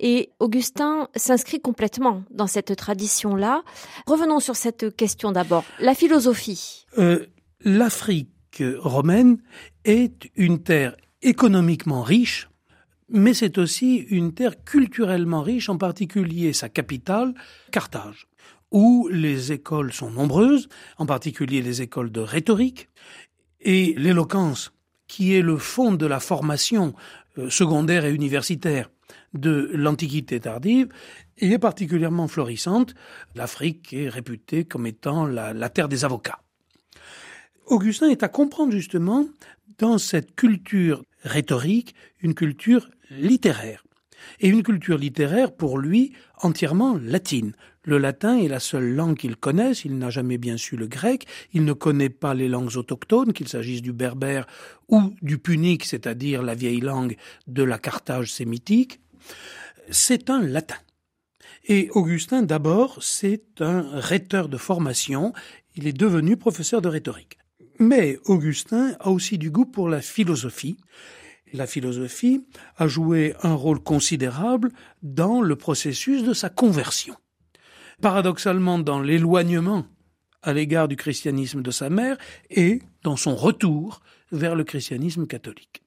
Et 0.01 0.31
Augustin 0.41 1.09
s'inscrit 1.15 1.61
complètement 1.61 2.25
dans 2.33 2.49
cette 2.49 2.75
tradition-là. 2.75 3.63
Revenons 4.09 4.41
sur 4.41 4.57
cette 4.57 4.97
question 4.97 5.31
d'abord. 5.31 5.63
La 5.79 5.95
philosophie. 5.95 6.87
L'Afrique 7.65 8.31
romaine 8.61 9.39
est 9.85 10.31
une 10.37 10.63
terre 10.63 10.97
économiquement 11.23 12.03
riche, 12.03 12.49
mais 13.09 13.35
c'est 13.35 13.59
aussi 13.59 13.97
une 13.97 14.35
terre 14.35 14.63
culturellement 14.65 15.43
riche, 15.43 15.69
en 15.69 15.79
particulier 15.79 16.53
sa 16.53 16.69
capitale, 16.69 17.35
Carthage, 17.71 18.27
où 18.71 19.09
les 19.11 19.53
écoles 19.53 19.93
sont 19.93 20.11
nombreuses, 20.11 20.69
en 20.99 21.07
particulier 21.07 21.63
les 21.63 21.83
écoles 21.83 22.13
de 22.13 22.21
rhétorique, 22.21 22.89
et 23.61 23.95
l'éloquence, 23.97 24.73
qui 25.07 25.35
est 25.35 25.43
le 25.43 25.57
fond 25.57 25.93
de 25.93 26.07
la 26.07 26.21
formation 26.21 26.95
euh, 27.39 27.51
secondaire 27.51 28.05
et 28.05 28.13
universitaire 28.13 28.91
de 29.33 29.71
l'Antiquité 29.73 30.39
tardive, 30.39 30.89
est 31.39 31.59
particulièrement 31.59 32.29
florissante. 32.29 32.95
L'Afrique 33.35 33.93
est 33.95 34.09
réputée 34.09 34.65
comme 34.65 34.87
étant 34.87 35.27
la 35.27 35.69
terre 35.71 35.89
des 35.89 36.05
avocats. 36.05 36.41
Augustin 37.69 38.09
est 38.09 38.23
à 38.23 38.29
comprendre 38.29 38.73
justement 38.73 39.27
dans 39.79 39.99
cette 39.99 40.35
culture 40.35 41.03
rhétorique, 41.23 41.95
une 42.21 42.35
culture 42.35 42.89
littéraire. 43.11 43.85
Et 44.41 44.49
une 44.49 44.63
culture 44.63 44.99
littéraire, 44.99 45.55
pour 45.55 45.79
lui, 45.79 46.13
entièrement 46.43 46.99
latine. 47.01 47.53
Le 47.85 47.99
latin 47.99 48.37
est 48.37 48.49
la 48.49 48.61
seule 48.61 48.95
langue 48.95 49.17
qu'il 49.17 49.37
connaisse, 49.37 49.85
il 49.85 49.97
n'a 49.97 50.11
jamais 50.11 50.39
bien 50.39 50.57
su 50.57 50.77
le 50.77 50.87
grec, 50.87 51.27
il 51.53 51.65
ne 51.65 51.73
connaît 51.73 52.11
pas 52.11 52.35
les 52.35 52.49
langues 52.49 52.77
autochtones, 52.77 53.33
qu'il 53.33 53.49
s'agisse 53.49 53.83
du 53.83 53.93
berbère 53.93 54.47
ou 54.89 55.15
du 55.23 55.39
punique, 55.39 55.85
c'est-à-dire 55.85 56.43
la 56.43 56.55
vieille 56.55 56.81
langue 56.81 57.17
de 57.47 57.63
la 57.63 57.79
Carthage 57.79 58.33
sémitique. 58.33 59.01
C'est 59.91 60.31
un 60.31 60.43
latin. 60.43 60.77
Et 61.67 61.89
Augustin, 61.93 62.43
d'abord, 62.43 62.99
c'est 63.03 63.61
un 63.61 63.83
rhéteur 64.01 64.49
de 64.49 64.57
formation, 64.57 65.33
il 65.77 65.87
est 65.87 65.97
devenu 65.97 66.37
professeur 66.37 66.83
de 66.83 66.89
rhétorique. 66.89 67.38
Mais 67.79 68.19
Augustin 68.25 68.97
a 69.01 69.11
aussi 69.11 69.39
du 69.39 69.51
goût 69.51 69.67
pour 69.67 69.89
la 69.89 70.01
philosophie. 70.01 70.79
La 71.53 71.67
philosophie 71.67 72.45
a 72.77 72.89
joué 72.89 73.35
un 73.43 73.55
rôle 73.55 73.81
considérable 73.81 74.71
dans 75.03 75.41
le 75.41 75.57
processus 75.57 76.25
de 76.25 76.35
sa 76.35 76.51
conversion. 76.51 77.17
Paradoxalement, 78.03 78.79
dans 78.79 79.01
l'éloignement 79.01 79.87
à 80.43 80.53
l'égard 80.53 80.89
du 80.89 80.97
christianisme 80.97 81.63
de 81.63 81.71
sa 81.71 81.91
mère 81.91 82.17
et 82.51 82.81
dans 83.03 83.17
son 83.17 83.35
retour 83.35 84.01
vers 84.31 84.55
le 84.55 84.65
christianisme 84.65 85.27
catholique. 85.27 85.83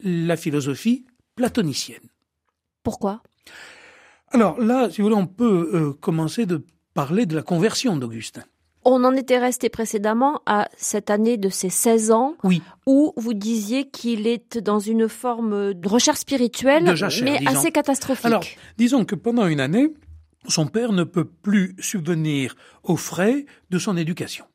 La 0.00 0.36
philosophie 0.36 1.06
platonicienne. 1.36 2.08
Pourquoi? 2.82 3.22
Alors 4.28 4.60
là, 4.60 4.90
si 4.90 5.00
vous 5.00 5.08
voulez, 5.08 5.20
on 5.20 5.26
peut 5.26 5.70
euh, 5.74 5.92
commencer 5.92 6.46
de 6.46 6.64
parler 6.94 7.26
de 7.26 7.36
la 7.36 7.42
conversion 7.42 7.96
d'Augustin. 7.96 8.44
On 8.84 9.04
en 9.04 9.14
était 9.14 9.38
resté 9.38 9.68
précédemment 9.68 10.42
à 10.46 10.68
cette 10.76 11.10
année 11.10 11.36
de 11.36 11.48
ses 11.48 11.70
16 11.70 12.10
ans, 12.10 12.36
oui. 12.42 12.62
où 12.86 13.12
vous 13.16 13.34
disiez 13.34 13.88
qu'il 13.88 14.26
est 14.26 14.58
dans 14.58 14.80
une 14.80 15.08
forme 15.08 15.74
de 15.74 15.88
recherche 15.88 16.18
spirituelle, 16.18 16.92
mais 17.22 17.46
assez 17.46 17.70
catastrophique. 17.70 18.24
Alors, 18.26 18.44
disons 18.78 19.04
que 19.04 19.14
pendant 19.14 19.46
une 19.46 19.60
année, 19.60 19.94
son 20.48 20.66
père 20.66 20.92
ne 20.92 21.04
peut 21.04 21.24
plus 21.24 21.76
subvenir 21.78 22.56
aux 22.82 22.96
frais 22.96 23.46
de 23.70 23.78
son 23.78 23.96
éducation. 23.96 24.46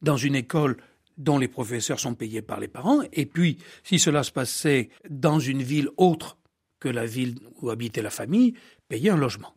Dans 0.00 0.16
une 0.16 0.34
école 0.34 0.76
dont 1.18 1.38
les 1.38 1.48
professeurs 1.48 2.00
sont 2.00 2.14
payés 2.14 2.42
par 2.42 2.60
les 2.60 2.68
parents, 2.68 3.00
et 3.12 3.26
puis, 3.26 3.58
si 3.84 3.98
cela 3.98 4.22
se 4.22 4.32
passait 4.32 4.90
dans 5.08 5.38
une 5.38 5.62
ville 5.62 5.88
autre 5.96 6.38
que 6.80 6.88
la 6.88 7.06
ville 7.06 7.36
où 7.60 7.70
habitait 7.70 8.02
la 8.02 8.10
famille, 8.10 8.54
payer 8.88 9.10
un 9.10 9.16
logement 9.16 9.55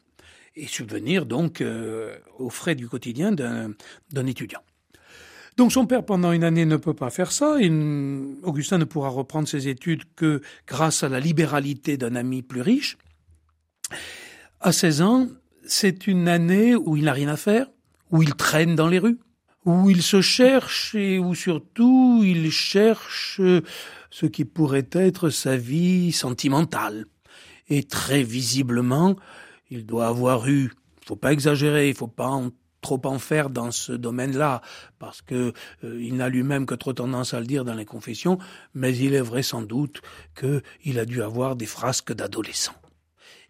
et 0.59 0.67
subvenir 0.67 1.25
donc 1.25 1.61
euh, 1.61 2.15
aux 2.37 2.49
frais 2.49 2.75
du 2.75 2.87
quotidien 2.87 3.31
d'un 3.31 4.25
étudiant. 4.27 4.61
Donc 5.57 5.71
son 5.71 5.85
père, 5.85 6.05
pendant 6.05 6.31
une 6.31 6.43
année, 6.43 6.65
ne 6.65 6.77
peut 6.77 6.93
pas 6.93 7.09
faire 7.09 7.31
ça. 7.31 7.57
Augustin 8.43 8.77
ne 8.77 8.85
pourra 8.85 9.09
reprendre 9.09 9.47
ses 9.47 9.67
études 9.67 10.03
que 10.15 10.41
grâce 10.67 11.03
à 11.03 11.09
la 11.09 11.19
libéralité 11.19 11.97
d'un 11.97 12.15
ami 12.15 12.41
plus 12.41 12.61
riche. 12.61 12.97
À 14.61 14.71
16 14.71 15.01
ans, 15.01 15.27
c'est 15.65 16.07
une 16.07 16.27
année 16.27 16.75
où 16.75 16.95
il 16.95 17.05
n'a 17.05 17.13
rien 17.13 17.29
à 17.29 17.37
faire, 17.37 17.67
où 18.11 18.21
il 18.21 18.35
traîne 18.35 18.75
dans 18.75 18.87
les 18.87 18.99
rues, 18.99 19.19
où 19.65 19.89
il 19.89 20.01
se 20.01 20.21
cherche 20.21 20.95
et 20.95 21.19
où 21.19 21.35
surtout 21.35 22.21
il 22.23 22.51
cherche 22.51 23.41
ce 24.11 24.25
qui 24.25 24.45
pourrait 24.45 24.89
être 24.91 25.29
sa 25.29 25.57
vie 25.57 26.11
sentimentale. 26.11 27.05
Et 27.67 27.83
très 27.83 28.23
visiblement, 28.23 29.15
il 29.69 29.85
doit 29.85 30.07
avoir 30.07 30.47
eu, 30.47 30.71
il 31.01 31.05
faut 31.05 31.15
pas 31.15 31.31
exagérer, 31.31 31.89
il 31.89 31.95
faut 31.95 32.07
pas 32.07 32.41
trop 32.81 33.01
en 33.05 33.19
faire 33.19 33.49
dans 33.49 33.71
ce 33.71 33.91
domaine-là, 33.91 34.61
parce 34.99 35.21
que 35.21 35.53
euh, 35.83 36.01
il 36.01 36.15
n'a 36.15 36.29
lui-même 36.29 36.65
que 36.65 36.75
trop 36.75 36.93
tendance 36.93 37.33
à 37.33 37.39
le 37.39 37.45
dire 37.45 37.65
dans 37.65 37.73
les 37.73 37.85
confessions, 37.85 38.38
mais 38.73 38.95
il 38.95 39.13
est 39.13 39.21
vrai 39.21 39.43
sans 39.43 39.61
doute 39.61 40.01
qu'il 40.39 40.99
a 40.99 41.05
dû 41.05 41.21
avoir 41.21 41.55
des 41.55 41.65
frasques 41.65 42.13
d'adolescents. 42.13 42.75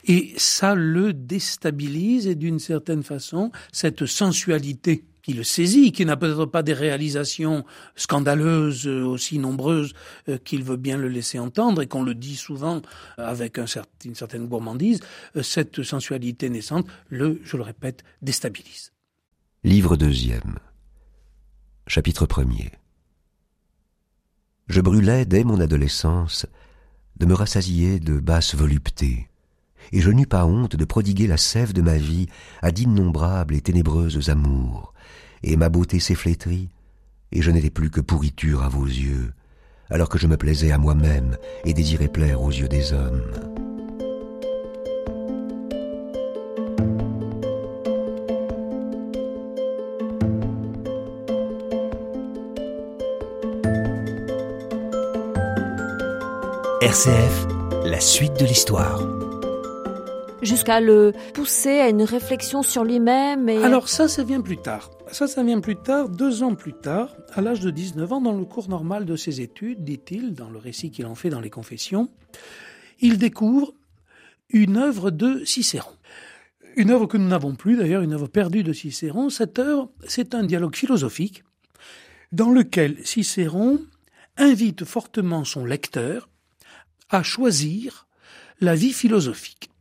Et 0.05 0.33
ça 0.37 0.75
le 0.75 1.13
déstabilise 1.13 2.25
et 2.27 2.35
d'une 2.35 2.59
certaine 2.59 3.03
façon, 3.03 3.51
cette 3.71 4.05
sensualité 4.05 5.03
qui 5.29 5.35
le 5.35 5.43
saisit, 5.43 5.91
qui 5.91 6.07
n'a 6.07 6.17
peut-être 6.17 6.47
pas 6.47 6.63
des 6.63 6.73
réalisations 6.73 7.63
scandaleuses 7.95 8.87
euh, 8.87 9.03
aussi 9.03 9.37
nombreuses 9.37 9.93
euh, 10.27 10.39
qu'il 10.39 10.63
veut 10.63 10.75
bien 10.75 10.97
le 10.97 11.07
laisser 11.07 11.37
entendre 11.37 11.83
et 11.83 11.87
qu'on 11.87 12.01
le 12.01 12.15
dit 12.15 12.35
souvent 12.35 12.81
avec 13.19 13.59
une 13.59 14.15
certaine 14.15 14.47
gourmandise, 14.47 15.01
euh, 15.35 15.43
cette 15.43 15.83
sensualité 15.83 16.49
naissante 16.49 16.87
le, 17.09 17.39
je 17.43 17.57
le 17.57 17.61
répète, 17.63 18.03
déstabilise. 18.23 18.91
Livre 19.63 19.97
deuxième. 19.97 20.57
Chapitre 21.85 22.25
premier. 22.25 22.71
Je 24.67 24.81
brûlais 24.81 25.25
dès 25.25 25.43
mon 25.43 25.59
adolescence 25.59 26.47
de 27.17 27.27
me 27.27 27.35
rassasier 27.35 27.99
de 27.99 28.19
basses 28.19 28.55
voluptés, 28.55 29.29
et 29.91 30.01
je 30.01 30.09
n'eus 30.09 30.25
pas 30.25 30.47
honte 30.47 30.75
de 30.75 30.85
prodiguer 30.85 31.27
la 31.27 31.37
sève 31.37 31.73
de 31.73 31.83
ma 31.83 31.97
vie 31.97 32.25
à 32.63 32.71
d'innombrables 32.71 33.53
et 33.53 33.61
ténébreuses 33.61 34.31
amours, 34.31 34.93
et 35.43 35.55
ma 35.55 35.69
beauté 35.69 35.99
s'efflétrit, 35.99 36.69
et 37.31 37.41
je 37.41 37.51
n'étais 37.51 37.69
plus 37.69 37.89
que 37.89 38.01
pourriture 38.01 38.63
à 38.63 38.69
vos 38.69 38.85
yeux, 38.85 39.31
alors 39.89 40.09
que 40.09 40.17
je 40.17 40.27
me 40.27 40.37
plaisais 40.37 40.71
à 40.71 40.77
moi-même 40.77 41.37
et 41.65 41.73
désirais 41.73 42.07
plaire 42.07 42.41
aux 42.41 42.51
yeux 42.51 42.67
des 42.67 42.93
hommes. 42.93 43.21
RCF, 56.81 57.45
la 57.85 57.99
suite 57.99 58.39
de 58.39 58.45
l'histoire 58.45 59.01
jusqu'à 60.41 60.79
le 60.79 61.13
pousser 61.33 61.79
à 61.79 61.89
une 61.89 62.03
réflexion 62.03 62.63
sur 62.63 62.83
lui-même. 62.83 63.49
Et... 63.49 63.63
Alors 63.63 63.89
ça, 63.89 64.07
ça 64.07 64.23
vient 64.23 64.41
plus 64.41 64.57
tard. 64.57 64.89
Ça, 65.11 65.27
ça 65.27 65.43
vient 65.43 65.59
plus 65.59 65.75
tard, 65.75 66.09
deux 66.09 66.43
ans 66.43 66.55
plus 66.55 66.73
tard, 66.73 67.15
à 67.33 67.41
l'âge 67.41 67.61
de 67.61 67.71
19 67.71 68.13
ans, 68.13 68.21
dans 68.21 68.37
le 68.37 68.45
cours 68.45 68.69
normal 68.69 69.05
de 69.05 69.15
ses 69.15 69.41
études, 69.41 69.83
dit-il, 69.83 70.33
dans 70.33 70.49
le 70.49 70.59
récit 70.59 70.91
qu'il 70.91 71.05
en 71.07 71.15
fait 71.15 71.29
dans 71.29 71.39
les 71.39 71.49
confessions, 71.49 72.09
il 72.99 73.17
découvre 73.17 73.73
une 74.49 74.77
œuvre 74.77 75.09
de 75.09 75.43
Cicéron. 75.45 75.91
Une 76.75 76.91
œuvre 76.91 77.07
que 77.07 77.17
nous 77.17 77.27
n'avons 77.27 77.55
plus, 77.55 77.75
d'ailleurs, 77.75 78.03
une 78.03 78.13
œuvre 78.13 78.27
perdue 78.27 78.63
de 78.63 78.71
Cicéron. 78.71 79.29
Cette 79.29 79.57
œuvre, 79.57 79.91
c'est 80.07 80.35
un 80.35 80.43
dialogue 80.43 80.75
philosophique 80.75 81.43
dans 82.31 82.51
lequel 82.51 82.97
Cicéron 83.05 83.79
invite 84.37 84.85
fortement 84.85 85.43
son 85.43 85.65
lecteur 85.65 86.29
à 87.09 87.23
choisir 87.23 88.07
la 88.61 88.75
vie 88.75 88.93
philosophique. 88.93 89.71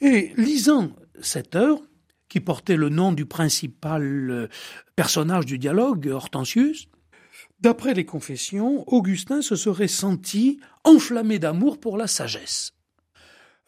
Et 0.00 0.32
lisant 0.36 0.90
cette 1.20 1.56
œuvre, 1.56 1.82
qui 2.30 2.40
portait 2.40 2.76
le 2.76 2.88
nom 2.88 3.12
du 3.12 3.26
principal 3.26 4.30
euh, 4.30 4.48
personnage 4.96 5.44
du 5.44 5.58
dialogue, 5.58 6.08
Hortensius, 6.08 6.88
d'après 7.60 7.92
les 7.92 8.06
confessions, 8.06 8.84
Augustin 8.90 9.42
se 9.42 9.56
serait 9.56 9.88
senti 9.88 10.60
enflammé 10.84 11.38
d'amour 11.38 11.78
pour 11.78 11.98
la 11.98 12.06
sagesse. 12.06 12.72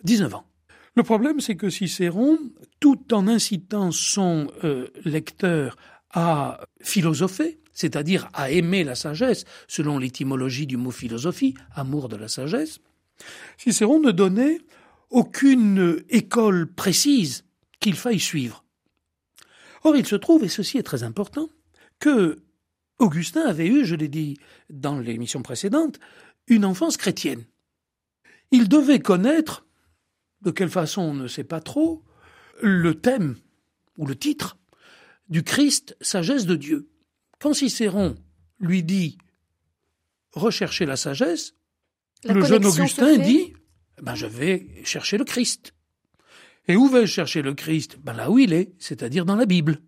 19 0.04 0.34
ans. 0.34 0.46
Le 0.94 1.02
problème, 1.02 1.40
c'est 1.40 1.56
que 1.56 1.70
Cicéron, 1.70 2.38
tout 2.78 3.12
en 3.12 3.26
incitant 3.26 3.90
son 3.90 4.48
euh, 4.62 4.88
lecteur 5.04 5.76
à 6.10 6.60
philosopher, 6.80 7.58
c'est-à-dire 7.72 8.28
à 8.32 8.50
aimer 8.50 8.84
la 8.84 8.94
sagesse, 8.94 9.44
selon 9.66 9.98
l'étymologie 9.98 10.66
du 10.66 10.76
mot 10.76 10.90
philosophie, 10.90 11.54
amour 11.74 12.08
de 12.08 12.16
la 12.16 12.28
sagesse, 12.28 12.78
Cicéron 13.56 14.00
ne 14.00 14.12
donnait 14.12 14.58
aucune 15.10 16.02
école 16.10 16.70
précise 16.70 17.44
qu'il 17.82 17.96
faille 17.96 18.20
suivre. 18.20 18.64
Or, 19.84 19.96
il 19.96 20.06
se 20.06 20.16
trouve, 20.16 20.44
et 20.44 20.48
ceci 20.48 20.78
est 20.78 20.82
très 20.84 21.02
important, 21.02 21.50
que 21.98 22.38
Augustin 22.98 23.42
avait 23.42 23.66
eu, 23.66 23.84
je 23.84 23.96
l'ai 23.96 24.08
dit 24.08 24.38
dans 24.70 24.98
l'émission 24.98 25.42
précédente, 25.42 25.98
une 26.46 26.64
enfance 26.64 26.96
chrétienne. 26.96 27.44
Il 28.52 28.68
devait 28.68 29.00
connaître, 29.00 29.66
de 30.40 30.50
quelle 30.50 30.70
façon 30.70 31.02
on 31.02 31.14
ne 31.14 31.28
sait 31.28 31.44
pas 31.44 31.60
trop, 31.60 32.02
le 32.62 32.94
thème 32.94 33.36
ou 33.98 34.06
le 34.06 34.16
titre 34.16 34.56
du 35.28 35.42
Christ, 35.42 35.96
sagesse 36.00 36.46
de 36.46 36.56
Dieu. 36.56 36.88
Quand 37.40 37.54
Cicéron 37.54 38.14
lui 38.60 38.82
dit 38.82 39.18
rechercher 40.32 40.86
la 40.86 40.96
sagesse, 40.96 41.54
le 42.24 42.44
jeune 42.44 42.64
Augustin 42.64 43.16
dit 43.18 43.52
ben, 44.00 44.14
je 44.14 44.26
vais 44.26 44.68
chercher 44.84 45.18
le 45.18 45.24
Christ. 45.24 45.74
Et 46.68 46.76
où 46.76 46.88
vais-je 46.88 47.12
chercher 47.12 47.42
le 47.42 47.54
Christ? 47.54 47.98
Ben, 48.02 48.12
Là 48.12 48.30
où 48.30 48.38
il 48.38 48.52
est, 48.52 48.72
c'est-à-dire 48.78 49.24
dans 49.24 49.36
la 49.36 49.46
Bible. 49.46 49.80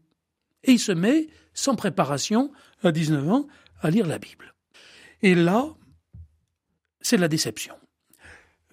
Et 0.65 0.73
il 0.73 0.79
se 0.79 0.93
met, 0.93 1.29
sans 1.53 1.77
préparation, 1.77 2.51
à 2.83 2.93
19 2.93 3.31
ans, 3.31 3.47
à 3.81 3.91
lire 3.91 4.07
la 4.07 4.19
Bible. 4.19 4.55
Et 5.23 5.35
là, 5.35 5.67
c'est 7.01 7.17
la 7.17 7.29
déception. 7.29 7.75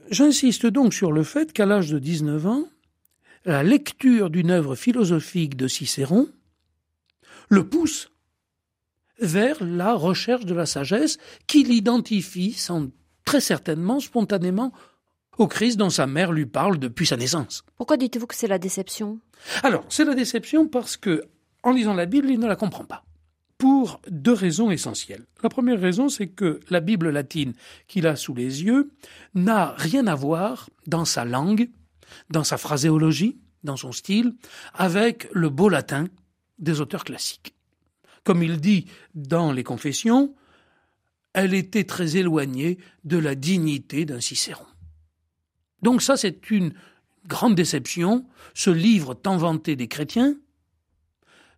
J'insiste 0.10 0.66
donc 0.66 0.94
sur 0.94 1.12
le 1.12 1.24
fait 1.24 1.54
qu'à 1.54 1.66
l'âge 1.66 1.90
de 1.90 2.00
19 2.00 2.46
ans, 2.48 2.66
la 3.46 3.64
lecture 3.64 4.30
d'une 4.30 4.52
œuvre 4.52 4.76
philosophique 4.76 5.56
de 5.56 5.68
Cicéron 5.68 6.30
le 7.50 7.68
pousse 7.68 8.12
vers 9.20 9.64
la 9.64 9.94
recherche 9.94 10.46
de 10.46 10.54
la 10.54 10.66
sagesse 10.66 11.18
qui 11.48 11.64
l'identifie 11.64 12.54
sans, 12.54 12.90
très 13.26 13.42
certainement, 13.42 14.00
spontanément, 14.00 14.74
au 15.42 15.48
Christ 15.48 15.78
dont 15.78 15.90
sa 15.90 16.06
mère 16.06 16.32
lui 16.32 16.46
parle 16.46 16.78
depuis 16.78 17.08
sa 17.08 17.18
naissance. 17.18 17.64
Pourquoi 17.76 17.98
dites-vous 17.98 18.28
que 18.28 18.36
c'est 18.36 18.48
la 18.48 18.60
déception? 18.60 19.20
Alors, 19.64 19.84
c'est 19.90 20.06
la 20.06 20.14
déception 20.14 20.68
parce 20.68 20.98
que, 20.98 21.24
en 21.64 21.72
lisant 21.72 21.96
la 21.96 22.06
Bible, 22.06 22.30
il 22.30 22.40
ne 22.40 22.48
la 22.48 22.56
comprend 22.56 22.86
pas. 22.86 23.04
Pour 23.58 24.00
deux 24.08 24.34
raisons 24.34 24.70
essentielles. 24.70 25.26
La 25.42 25.50
première 25.50 25.80
raison, 25.80 26.10
c'est 26.10 26.28
que 26.28 26.60
la 26.70 26.80
Bible 26.80 27.10
latine 27.10 27.54
qu'il 27.88 28.06
a 28.06 28.16
sous 28.16 28.36
les 28.36 28.64
yeux 28.64 28.92
n'a 29.34 29.74
rien 29.78 30.06
à 30.06 30.16
voir 30.16 30.70
dans 30.86 31.06
sa 31.06 31.26
langue, 31.26 31.70
dans 32.30 32.44
sa 32.44 32.58
phraséologie, 32.58 33.40
dans 33.64 33.78
son 33.78 33.92
style, 33.92 34.36
avec 34.76 35.28
le 35.32 35.50
beau 35.50 35.70
latin 35.70 36.06
des 36.60 36.82
auteurs 36.82 37.04
classiques. 37.04 37.56
Comme 38.24 38.44
il 38.44 38.60
dit 38.60 38.86
dans 39.16 39.52
les 39.52 39.64
Confessions, 39.64 40.36
elle 41.34 41.56
était 41.56 41.86
très 41.86 42.18
éloignée 42.18 42.78
de 43.06 43.18
la 43.18 43.34
dignité 43.34 44.06
d'un 44.06 44.22
Cicéron. 44.22 44.66
Donc 45.82 46.02
ça, 46.02 46.18
c'est 46.18 46.50
une 46.50 46.74
grande 47.28 47.56
déception. 47.56 48.26
Ce 48.54 48.70
livre 48.70 49.14
tant 49.14 49.38
vanté 49.38 49.76
des 49.76 49.88
chrétiens, 49.88 50.36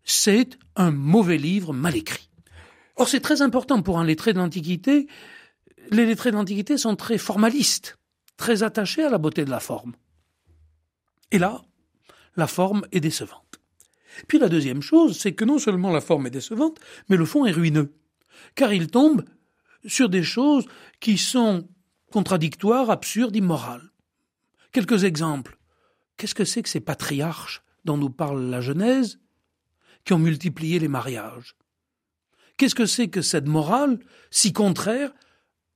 c'est 0.04 0.58
un 0.76 0.92
mauvais 0.92 1.38
livre 1.38 1.74
mal 1.74 1.96
écrit. 1.96 2.30
Or, 2.96 3.08
c'est 3.08 3.22
très 3.22 3.42
important 3.42 3.82
pour 3.82 4.00
un 4.00 4.06
lettré 4.06 4.34
de 4.34 4.38
l'Antiquité. 4.38 5.08
Les 5.90 6.06
lettrés 6.06 6.32
de 6.32 6.36
l'Antiquité 6.36 6.78
sont 6.78 6.96
très 6.96 7.18
formalistes, 7.18 7.98
très 8.38 8.64
attachés 8.64 9.04
à 9.04 9.10
la 9.10 9.18
beauté 9.18 9.46
de 9.46 9.50
la 9.50 9.60
forme. 9.60 9.94
Et 11.32 11.40
là, 11.40 11.64
la 12.36 12.48
forme 12.48 12.86
est 12.92 13.00
décevante. 13.00 13.60
Puis 14.28 14.38
la 14.38 14.50
deuxième 14.50 14.82
chose, 14.82 15.18
c'est 15.18 15.34
que 15.34 15.46
non 15.46 15.58
seulement 15.58 15.92
la 15.92 16.02
forme 16.02 16.28
est 16.28 16.32
décevante, 16.32 16.80
mais 17.10 17.18
le 17.18 17.26
fond 17.26 17.46
est 17.46 17.52
ruineux. 17.52 17.94
Car 18.56 18.74
il 18.74 18.88
tombe 18.88 19.24
sur 19.86 20.10
des 20.10 20.24
choses 20.24 20.66
qui 21.00 21.18
sont 21.18 21.68
contradictoires, 22.12 22.92
absurdes, 22.92 23.36
immorales. 23.36 23.90
Quelques 24.74 25.04
exemples. 25.04 25.60
Qu'est-ce 26.18 26.34
que 26.34 26.46
c'est 26.46 26.64
que 26.64 26.70
ces 26.70 26.80
patriarches 26.80 27.64
dont 27.86 27.96
nous 27.96 28.10
parle 28.10 28.50
la 28.50 28.60
Genèse 28.60 29.20
qui 30.04 30.14
ont 30.14 30.20
multiplié 30.20 30.80
les 30.80 30.88
mariages? 30.88 31.56
Qu'est-ce 32.58 32.76
que 32.76 32.88
c'est 32.88 33.08
que 33.08 33.22
cette 33.22 33.48
morale 33.48 34.00
si 34.32 34.52
contraire 34.52 35.14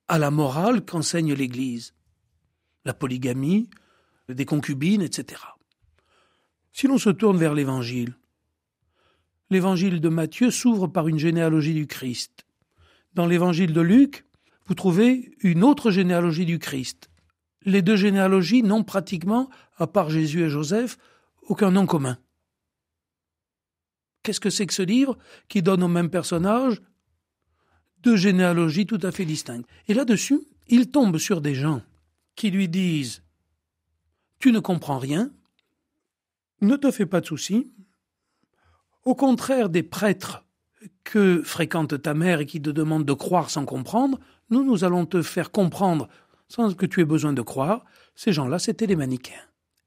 à 0.07 0.17
la 0.17 0.31
morale 0.31 0.83
qu'enseigne 0.83 1.33
l'Église? 1.33 1.93
La 2.85 2.93
polygamie, 2.95 3.69
des 4.29 4.45
concubines, 4.45 5.03
etc. 5.03 5.41
Si 6.73 6.87
l'on 6.87 6.97
se 6.97 7.11
tourne 7.11 7.37
vers 7.37 7.53
l'Évangile, 7.53 8.15
l'Évangile 9.51 10.01
de 10.01 10.09
Matthieu 10.09 10.49
s'ouvre 10.49 10.87
par 10.87 11.07
une 11.07 11.19
généalogie 11.19 11.75
du 11.75 11.85
Christ. 11.85 12.47
Dans 13.13 13.27
l'Évangile 13.27 13.73
de 13.73 13.81
Luc, 13.81 14.25
vous 14.65 14.73
trouvez 14.73 15.35
une 15.41 15.63
autre 15.63 15.91
généalogie 15.91 16.45
du 16.45 16.57
Christ 16.57 17.09
les 17.67 17.81
deux 17.81 17.97
généalogies 17.97 18.63
n'ont 18.63 18.85
pratiquement, 18.85 19.49
à 19.77 19.87
part 19.87 20.09
Jésus 20.09 20.41
et 20.41 20.49
Joseph, 20.49 20.97
aucun 21.43 21.69
nom 21.69 21.85
commun. 21.85 22.17
Qu'est-ce 24.23 24.39
que 24.39 24.49
c'est 24.49 24.65
que 24.65 24.73
ce 24.73 24.81
livre 24.81 25.17
qui 25.49 25.61
donne 25.61 25.83
au 25.83 25.89
même 25.89 26.09
personnage 26.09 26.81
deux 28.03 28.15
généalogies 28.15 28.85
tout 28.85 28.99
à 29.03 29.11
fait 29.11 29.25
distinctes? 29.25 29.67
Et 29.89 29.93
là-dessus, 29.93 30.39
il 30.69 30.89
tombe 30.89 31.17
sur 31.17 31.41
des 31.41 31.55
gens 31.55 31.81
qui 32.35 32.51
lui 32.51 32.69
disent 32.69 33.21
Tu 34.39 34.53
ne 34.53 34.59
comprends 34.59 34.97
rien, 34.97 35.29
ne 36.61 36.77
te 36.77 36.89
fais 36.89 37.05
pas 37.05 37.19
de 37.19 37.25
soucis. 37.25 37.69
Au 39.03 39.13
contraire 39.13 39.67
des 39.67 39.83
prêtres 39.83 40.45
que 41.03 41.41
fréquente 41.43 42.01
ta 42.01 42.13
mère 42.13 42.39
et 42.39 42.45
qui 42.45 42.61
te 42.61 42.69
demandent 42.69 43.05
de 43.05 43.13
croire 43.13 43.49
sans 43.49 43.65
comprendre, 43.65 44.19
nous, 44.49 44.63
nous 44.63 44.85
allons 44.85 45.05
te 45.05 45.21
faire 45.21 45.51
comprendre 45.51 46.07
sans 46.47 46.73
que 46.73 46.85
tu 46.85 47.01
aies 47.01 47.05
besoin 47.05 47.33
de 47.33 47.41
croire, 47.41 47.85
ces 48.15 48.31
gens-là, 48.31 48.59
c'était 48.59 48.87
les 48.87 48.95
manichéens. 48.95 49.35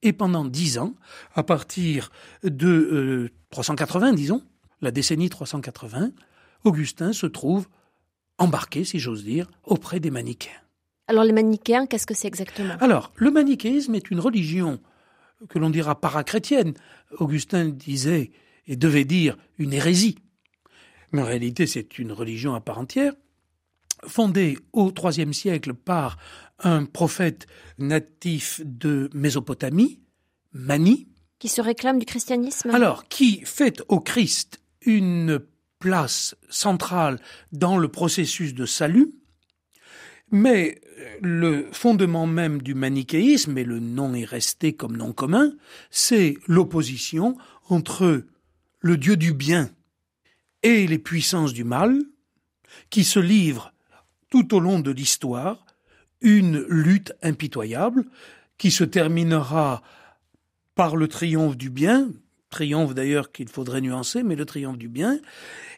Et 0.02 0.12
pendant 0.12 0.44
dix 0.44 0.78
ans, 0.78 0.94
à 1.34 1.42
partir 1.42 2.10
de 2.42 3.30
380, 3.50 4.12
euh, 4.12 4.14
disons, 4.14 4.42
la 4.80 4.90
décennie 4.90 5.28
380, 5.28 6.12
Augustin 6.64 7.12
se 7.12 7.26
trouve 7.26 7.68
embarqué, 8.38 8.84
si 8.84 8.98
j'ose 8.98 9.24
dire, 9.24 9.50
auprès 9.64 10.00
des 10.00 10.10
manichéens. 10.10 10.52
Alors 11.06 11.24
les 11.24 11.32
manichéens, 11.32 11.86
qu'est-ce 11.86 12.06
que 12.06 12.14
c'est 12.14 12.28
exactement? 12.28 12.76
Alors, 12.80 13.12
le 13.16 13.30
manichéisme 13.30 13.94
est 13.94 14.10
une 14.10 14.20
religion 14.20 14.80
que 15.48 15.58
l'on 15.58 15.70
dira 15.70 16.00
parachrétienne. 16.00 16.74
Augustin 17.18 17.68
disait 17.68 18.30
et 18.66 18.76
devait 18.76 19.04
dire 19.04 19.36
une 19.58 19.72
hérésie. 19.72 20.18
Mais 21.12 21.20
en 21.20 21.24
réalité, 21.24 21.66
c'est 21.66 21.98
une 21.98 22.12
religion 22.12 22.54
à 22.54 22.60
part 22.60 22.78
entière, 22.78 23.14
fondée 24.06 24.58
au 24.72 24.92
IIIe 24.92 25.34
siècle 25.34 25.74
par 25.74 26.16
un 26.58 26.84
prophète 26.84 27.46
natif 27.78 28.60
de 28.64 29.10
Mésopotamie, 29.14 30.00
Mani. 30.52 31.08
Qui 31.38 31.48
se 31.48 31.60
réclame 31.60 31.98
du 31.98 32.06
christianisme 32.06 32.70
Alors, 32.70 33.08
qui 33.08 33.42
fait 33.44 33.82
au 33.88 34.00
Christ 34.00 34.60
une 34.82 35.40
place 35.78 36.34
centrale 36.50 37.18
dans 37.52 37.78
le 37.78 37.88
processus 37.88 38.54
de 38.54 38.66
salut, 38.66 39.14
mais 40.30 40.80
le 41.22 41.68
fondement 41.72 42.26
même 42.26 42.62
du 42.62 42.74
manichéisme, 42.74 43.56
et 43.58 43.64
le 43.64 43.80
nom 43.80 44.14
est 44.14 44.24
resté 44.24 44.74
comme 44.74 44.96
nom 44.96 45.12
commun, 45.12 45.52
c'est 45.90 46.36
l'opposition 46.46 47.36
entre 47.68 48.24
le 48.80 48.96
Dieu 48.96 49.16
du 49.16 49.32
bien 49.32 49.70
et 50.62 50.86
les 50.86 50.98
puissances 50.98 51.52
du 51.52 51.64
mal, 51.64 51.98
qui 52.90 53.04
se 53.04 53.18
livrent 53.18 53.72
tout 54.30 54.54
au 54.54 54.60
long 54.60 54.80
de 54.80 54.90
l'histoire 54.90 55.66
une 56.20 56.64
lutte 56.68 57.12
impitoyable 57.22 58.04
qui 58.58 58.70
se 58.70 58.84
terminera 58.84 59.82
par 60.74 60.96
le 60.96 61.08
triomphe 61.08 61.56
du 61.56 61.70
bien, 61.70 62.10
triomphe 62.50 62.94
d'ailleurs 62.94 63.32
qu'il 63.32 63.48
faudrait 63.48 63.80
nuancer, 63.80 64.22
mais 64.22 64.36
le 64.36 64.44
triomphe 64.44 64.78
du 64.78 64.88
bien, 64.88 65.18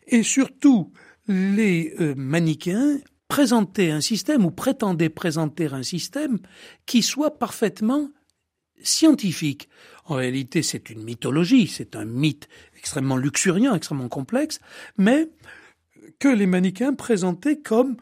et 0.06 0.22
surtout 0.22 0.92
les 1.28 1.94
euh, 2.00 2.14
manichéens 2.16 2.98
présentaient 3.28 3.90
un 3.90 4.00
système 4.00 4.44
ou 4.44 4.50
prétendaient 4.50 5.08
présenter 5.08 5.66
un 5.66 5.82
système 5.82 6.38
qui 6.84 7.02
soit 7.02 7.38
parfaitement 7.38 8.10
scientifique. 8.82 9.68
En 10.06 10.16
réalité, 10.16 10.62
c'est 10.62 10.90
une 10.90 11.02
mythologie, 11.04 11.68
c'est 11.68 11.94
un 11.94 12.04
mythe 12.04 12.48
extrêmement 12.76 13.16
luxuriant, 13.16 13.74
extrêmement 13.74 14.08
complexe, 14.08 14.60
mais 14.98 15.30
que 16.18 16.28
les 16.28 16.46
manichéens 16.46 16.94
présentaient 16.94 17.60
comme 17.60 17.96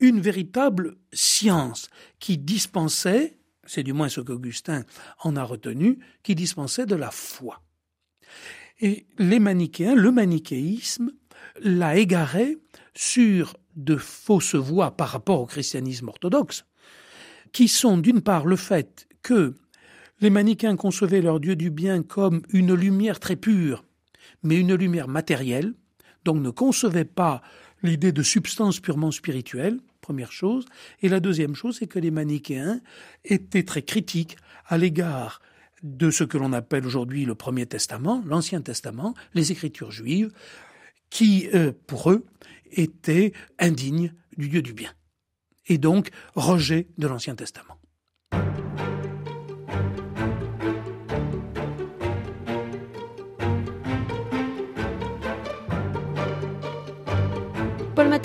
une 0.00 0.20
véritable 0.20 0.96
science 1.12 1.88
qui 2.18 2.38
dispensait, 2.38 3.38
c'est 3.64 3.82
du 3.82 3.92
moins 3.92 4.08
ce 4.08 4.20
qu'Augustin 4.20 4.84
en 5.22 5.36
a 5.36 5.42
retenu, 5.42 5.98
qui 6.22 6.34
dispensait 6.34 6.86
de 6.86 6.94
la 6.94 7.10
foi. 7.10 7.62
Et 8.80 9.06
les 9.18 9.38
manichéens, 9.38 9.94
le 9.94 10.10
manichéisme, 10.10 11.10
l'a 11.60 11.96
égaré 11.96 12.58
sur 12.94 13.56
de 13.74 13.96
fausses 13.96 14.54
voies 14.54 14.96
par 14.96 15.08
rapport 15.08 15.40
au 15.40 15.46
christianisme 15.46 16.08
orthodoxe, 16.08 16.64
qui 17.52 17.68
sont 17.68 17.96
d'une 17.98 18.20
part 18.20 18.46
le 18.46 18.56
fait 18.56 19.08
que 19.22 19.54
les 20.20 20.30
manichéens 20.30 20.76
concevaient 20.76 21.20
leur 21.20 21.40
Dieu 21.40 21.56
du 21.56 21.70
bien 21.70 22.02
comme 22.02 22.42
une 22.50 22.74
lumière 22.74 23.20
très 23.20 23.36
pure, 23.36 23.84
mais 24.42 24.58
une 24.58 24.74
lumière 24.74 25.08
matérielle, 25.08 25.74
donc 26.24 26.38
ne 26.38 26.50
concevait 26.50 27.04
pas 27.04 27.42
l'idée 27.86 28.12
de 28.12 28.22
substance 28.22 28.80
purement 28.80 29.10
spirituelle, 29.10 29.78
première 30.00 30.32
chose. 30.32 30.66
Et 31.02 31.08
la 31.08 31.20
deuxième 31.20 31.54
chose, 31.54 31.78
c'est 31.78 31.86
que 31.86 31.98
les 31.98 32.10
manichéens 32.10 32.80
étaient 33.24 33.64
très 33.64 33.82
critiques 33.82 34.36
à 34.66 34.78
l'égard 34.78 35.40
de 35.82 36.10
ce 36.10 36.24
que 36.24 36.38
l'on 36.38 36.52
appelle 36.52 36.86
aujourd'hui 36.86 37.24
le 37.24 37.34
Premier 37.34 37.66
Testament, 37.66 38.22
l'Ancien 38.26 38.60
Testament, 38.60 39.14
les 39.34 39.52
Écritures 39.52 39.90
juives, 39.90 40.32
qui, 41.10 41.48
euh, 41.54 41.72
pour 41.86 42.10
eux, 42.10 42.26
étaient 42.72 43.32
indignes 43.58 44.12
du 44.36 44.48
Dieu 44.48 44.62
du 44.62 44.72
bien. 44.72 44.92
Et 45.66 45.78
donc, 45.78 46.10
rejet 46.34 46.88
de 46.98 47.06
l'Ancien 47.06 47.34
Testament. 47.34 47.75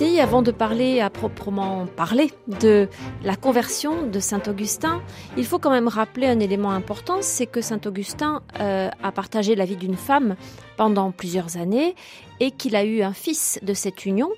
Avant 0.02 0.42
de 0.42 0.50
parler 0.50 1.00
à 1.00 1.12
proprement 1.12 1.86
parler 1.86 2.32
de 2.60 2.90
la 3.24 3.36
conversion 3.36 4.08
de 4.08 4.20
Saint 4.20 4.42
Augustin, 4.48 5.00
il 5.38 5.46
faut 5.46 5.60
quand 5.60 5.70
même 5.70 5.88
rappeler 5.88 6.26
un 6.26 6.40
élément 6.40 6.72
important, 6.72 7.18
c'est 7.22 7.46
que 7.46 7.62
Saint 7.62 7.80
Augustin 7.86 8.42
euh, 8.60 8.90
a 9.04 9.12
partagé 9.12 9.56
la 9.56 9.66
vie 9.66 9.76
d'une 9.76 9.96
femme 9.96 10.36
pendant 10.76 11.12
plusieurs 11.12 11.58
années 11.58 11.96
et 12.40 12.50
qu'il 12.50 12.76
a 12.76 12.84
eu 12.84 13.04
un 13.04 13.14
fils 13.14 13.60
de 13.62 13.76
cette 13.76 14.08
union, 14.08 14.32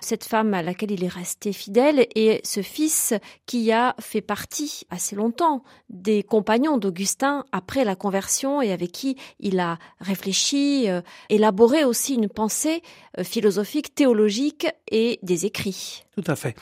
cette 0.00 0.24
femme 0.24 0.54
à 0.54 0.62
laquelle 0.62 0.90
il 0.90 1.04
est 1.04 1.08
resté 1.08 1.52
fidèle 1.52 2.06
et 2.14 2.40
ce 2.44 2.62
fils 2.62 3.14
qui 3.46 3.72
a 3.72 3.94
fait 4.00 4.20
partie 4.20 4.82
assez 4.90 5.16
longtemps 5.16 5.62
des 5.90 6.22
compagnons 6.22 6.78
d'Augustin 6.78 7.44
après 7.52 7.84
la 7.84 7.96
conversion 7.96 8.62
et 8.62 8.72
avec 8.72 8.92
qui 8.92 9.16
il 9.40 9.60
a 9.60 9.78
réfléchi, 10.00 10.88
euh, 10.88 11.00
élaboré 11.28 11.84
aussi 11.84 12.14
une 12.14 12.28
pensée 12.28 12.82
euh, 13.18 13.24
philosophique, 13.24 13.94
théologique 13.94 14.66
et 14.90 15.18
des 15.22 15.46
écrits. 15.46 16.04
Tout 16.14 16.24
à 16.30 16.36
fait. 16.36 16.56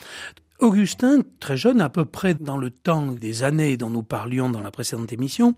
Augustin, 0.59 1.21
très 1.39 1.55
jeune, 1.55 1.81
à 1.81 1.89
peu 1.89 2.05
près 2.05 2.33
dans 2.33 2.57
le 2.57 2.71
temps 2.71 3.11
des 3.11 3.43
années 3.43 3.77
dont 3.77 3.91
nous 3.91 4.01
parlions 4.01 4.49
dans 4.49 4.61
la 4.61 4.71
précédente 4.71 5.13
émission, 5.13 5.53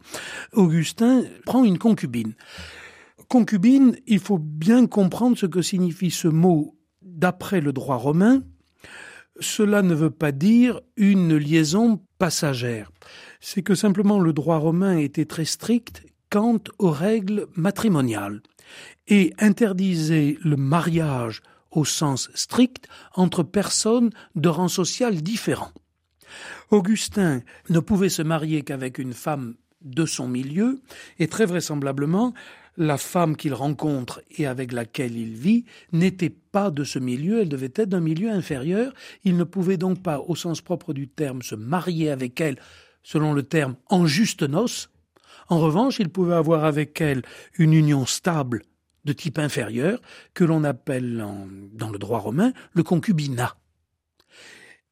Augustin 0.51 1.23
prend 1.45 1.63
une 1.63 1.77
concubine. 1.77 2.33
Concubine, 3.29 3.95
il 4.07 4.19
faut 4.19 4.39
bien 4.39 4.87
comprendre 4.87 5.37
ce 5.37 5.45
que 5.45 5.61
signifie 5.61 6.11
ce 6.11 6.27
mot 6.27 6.75
d'après 7.17 7.61
le 7.61 7.73
droit 7.73 7.97
romain. 7.97 8.43
Cela 9.39 9.81
ne 9.81 9.93
veut 9.93 10.09
pas 10.09 10.31
dire 10.31 10.81
une 10.97 11.35
liaison 11.35 12.01
passagère. 12.17 12.91
C'est 13.39 13.63
que 13.63 13.75
simplement 13.75 14.19
le 14.19 14.33
droit 14.33 14.57
romain 14.57 14.97
était 14.97 15.25
très 15.25 15.45
strict 15.45 16.03
quant 16.29 16.59
aux 16.77 16.91
règles 16.91 17.47
matrimoniales 17.55 18.41
et 19.07 19.33
interdisait 19.39 20.37
le 20.43 20.57
mariage 20.57 21.41
au 21.71 21.85
sens 21.85 22.29
strict 22.33 22.87
entre 23.15 23.43
personnes 23.43 24.11
de 24.35 24.49
rang 24.49 24.67
social 24.67 25.21
différent. 25.21 25.71
Augustin 26.69 27.41
ne 27.69 27.79
pouvait 27.79 28.09
se 28.09 28.21
marier 28.21 28.61
qu'avec 28.61 28.99
une 28.99 29.13
femme 29.13 29.55
de 29.81 30.05
son 30.05 30.27
milieu, 30.27 30.81
et 31.19 31.27
très 31.27 31.45
vraisemblablement, 31.45 32.33
la 32.79 32.97
femme 32.97 33.35
qu'il 33.35 33.53
rencontre 33.53 34.21
et 34.31 34.47
avec 34.47 34.71
laquelle 34.71 35.15
il 35.15 35.35
vit 35.35 35.65
n'était 35.91 36.29
pas 36.29 36.71
de 36.71 36.85
ce 36.85 36.97
milieu, 36.97 37.41
elle 37.41 37.49
devait 37.49 37.73
être 37.75 37.89
d'un 37.89 37.99
milieu 37.99 38.31
inférieur, 38.31 38.93
il 39.25 39.35
ne 39.35 39.43
pouvait 39.43 39.77
donc 39.77 40.01
pas, 40.01 40.19
au 40.19 40.35
sens 40.35 40.61
propre 40.61 40.93
du 40.93 41.09
terme, 41.09 41.41
se 41.41 41.55
marier 41.55 42.09
avec 42.09 42.39
elle, 42.39 42.57
selon 43.03 43.33
le 43.33 43.43
terme, 43.43 43.75
en 43.87 44.07
juste 44.07 44.43
noces. 44.43 44.89
En 45.49 45.59
revanche, 45.59 45.99
il 45.99 46.09
pouvait 46.09 46.35
avoir 46.35 46.63
avec 46.63 47.01
elle 47.01 47.21
une 47.57 47.73
union 47.73 48.05
stable 48.05 48.63
de 49.03 49.13
type 49.13 49.39
inférieur, 49.39 50.01
que 50.33 50.45
l'on 50.45 50.63
appelle 50.63 51.25
dans 51.73 51.89
le 51.89 51.99
droit 51.99 52.19
romain 52.19 52.53
le 52.73 52.83
concubinat. 52.83 53.57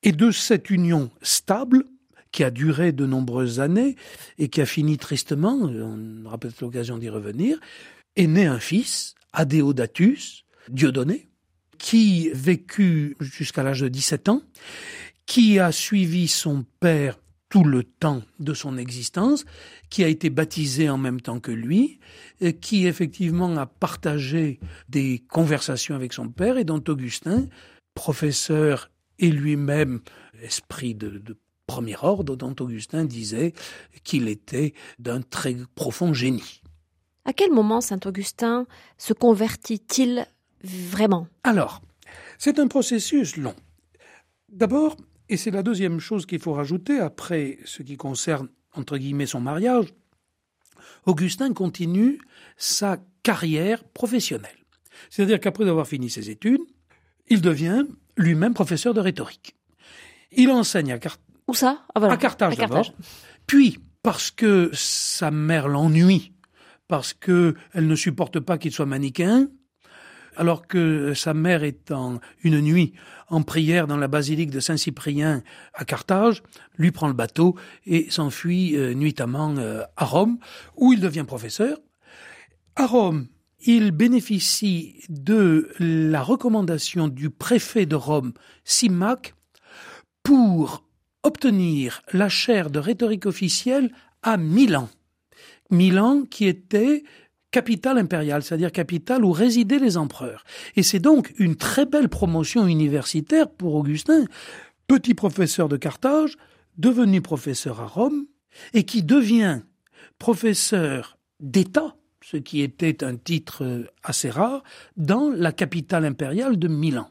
Et 0.04 0.12
de 0.12 0.32
cette 0.32 0.70
union 0.70 1.10
stable, 1.22 1.86
qui 2.32 2.44
a 2.44 2.52
duré 2.52 2.92
de 2.92 3.06
nombreuses 3.06 3.60
années 3.60 3.96
et 4.38 4.50
qui 4.50 4.62
a 4.62 4.66
fini 4.66 4.98
tristement, 4.98 5.56
on 5.56 6.26
aura 6.26 6.38
peut-être 6.38 6.62
l'occasion 6.62 6.98
d'y 6.98 7.10
revenir, 7.10 7.60
est 8.16 8.28
né 8.28 8.46
un 8.46 8.60
fils, 8.60 9.16
Adéodatus, 9.34 10.46
Dieudonné, 10.70 11.30
qui 11.78 12.30
vécut 12.34 13.16
jusqu'à 13.20 13.64
l'âge 13.64 13.82
de 13.82 13.88
17 13.88 14.30
ans, 14.30 14.42
qui 15.26 15.60
a 15.60 15.72
suivi 15.72 16.28
son 16.28 16.66
père 16.80 17.20
tout 17.50 17.64
le 17.64 17.84
temps 17.84 18.24
de 18.40 18.54
son 18.54 18.78
existence, 18.78 19.46
qui 19.90 20.04
a 20.04 20.08
été 20.08 20.30
baptisé 20.30 20.90
en 20.90 20.98
même 20.98 21.22
temps 21.22 21.40
que 21.40 21.52
lui, 21.52 22.00
qui 22.62 22.88
effectivement 22.88 23.56
a 23.56 23.66
partagé 23.66 24.60
des 24.90 25.24
conversations 25.30 25.96
avec 25.96 26.12
son 26.14 26.30
père 26.30 26.58
et 26.58 26.66
dont 26.66 26.84
Augustin, 26.88 27.48
professeur 27.94 28.92
et 29.20 29.30
lui-même 29.30 30.02
esprit 30.42 30.94
de 30.94 31.38
premier 31.68 31.96
ordre 32.02 32.36
dont 32.36 32.56
Augustin 32.60 33.06
disait 33.06 33.54
qu'il 34.04 34.28
était 34.28 34.74
d'un 34.98 35.22
très 35.22 35.56
profond 35.76 36.14
génie. 36.14 36.62
À 37.26 37.34
quel 37.34 37.52
moment 37.52 37.82
Saint 37.82 38.00
Augustin 38.06 38.66
se 38.98 39.14
convertit-il 39.14 40.26
vraiment? 40.64 41.28
Alors, 41.44 41.82
c'est 42.38 42.58
un 42.58 42.68
processus 42.68 43.36
long. 43.36 43.56
D'abord, 44.50 44.96
et 45.30 45.36
c'est 45.36 45.52
la 45.52 45.62
deuxième 45.62 46.00
chose 46.00 46.26
qu'il 46.26 46.40
faut 46.40 46.54
rajouter 46.54 47.00
après 47.00 47.60
ce 47.66 47.84
qui 47.84 47.98
concerne, 47.98 48.48
entre 48.74 48.98
guillemets, 48.98 49.26
son 49.26 49.42
mariage, 49.42 49.94
Augustin 51.06 51.54
continue 51.54 52.20
sa 52.56 52.98
carrière 53.24 53.84
professionnelle. 53.84 54.58
C'est-à-dire 55.10 55.40
qu'après 55.40 55.68
avoir 55.68 55.88
fini 55.88 56.10
ses 56.10 56.30
études, 56.30 56.62
il 57.28 57.42
devient 57.42 57.84
lui-même 58.16 58.54
professeur 58.54 58.94
de 58.94 59.02
rhétorique. 59.02 59.56
Il 60.32 60.50
enseigne 60.50 60.94
à, 60.94 61.00
où 61.48 61.54
ça? 61.54 61.84
Ah, 61.96 62.06
À 62.06 62.18
Carthage 62.18 62.58
d'abord. 62.58 62.94
Puis, 63.46 63.80
parce 64.04 64.32
que 64.32 64.70
sa 64.74 65.32
mère 65.32 65.68
l'ennuie, 65.68 66.34
parce 66.88 67.14
que 67.14 67.56
elle 67.74 67.88
ne 67.88 67.96
supporte 67.96 68.40
pas 68.40 68.58
qu'il 68.58 68.72
soit 68.72 68.86
manichéen, 68.86 69.50
alors 70.38 70.68
que 70.68 71.14
sa 71.14 71.34
mère 71.34 71.64
est 71.64 71.92
en 71.92 72.20
une 72.44 72.62
nuit 72.62 72.94
en 73.30 73.42
prière 73.42 73.88
dans 73.88 73.98
la 73.98 74.08
basilique 74.08 74.52
de 74.52 74.60
Saint-Cyprien 74.60 75.44
à 75.74 75.84
Carthage, 75.84 76.44
lui 76.78 76.92
prend 76.92 77.08
le 77.08 77.14
bateau 77.14 77.56
et 77.86 78.10
s'enfuit 78.10 78.78
euh, 78.78 78.94
nuitamment 78.94 79.56
euh, 79.58 79.84
à 79.98 80.06
Rome, 80.06 80.38
où 80.76 80.94
il 80.94 81.02
devient 81.02 81.26
professeur. 81.28 81.78
À 82.76 82.86
Rome, 82.86 83.28
il 83.66 83.92
bénéficie 83.92 85.04
de 85.10 85.70
la 85.80 86.22
recommandation 86.22 87.08
du 87.08 87.30
préfet 87.30 87.86
de 87.86 87.96
Rome, 87.96 88.34
Simac, 88.64 89.34
pour 90.24 90.87
obtenir 91.28 92.02
la 92.14 92.30
chaire 92.30 92.70
de 92.70 92.80
rhétorique 92.80 93.26
officielle 93.26 93.92
à 94.24 94.38
Milan. 94.38 94.90
Milan 95.70 96.24
qui 96.24 96.48
était 96.48 97.04
capitale 97.52 97.98
impériale, 97.98 98.44
c'est-à-dire 98.44 98.72
capitale 98.72 99.26
où 99.26 99.32
résidaient 99.32 99.80
les 99.80 99.98
empereurs. 99.98 100.44
Et 100.76 100.84
c'est 100.84 101.00
donc 101.00 101.34
une 101.38 101.56
très 101.56 101.86
belle 101.86 102.10
promotion 102.10 102.66
universitaire 102.66 103.50
pour 103.50 103.76
Augustin, 103.76 104.26
petit 104.88 105.14
professeur 105.14 105.68
de 105.68 105.78
Carthage, 105.78 106.38
devenu 106.78 107.22
professeur 107.22 107.82
à 107.82 107.88
Rome, 107.88 108.26
et 108.74 108.84
qui 108.84 109.04
devient 109.04 109.62
professeur 110.20 111.18
d'État, 111.40 111.96
ce 112.24 112.38
qui 112.38 112.62
était 112.62 113.04
un 113.04 113.16
titre 113.16 113.86
assez 114.04 114.30
rare, 114.30 114.64
dans 114.96 115.30
la 115.30 115.52
capitale 115.52 116.06
impériale 116.06 116.58
de 116.58 116.68
Milan. 116.68 117.10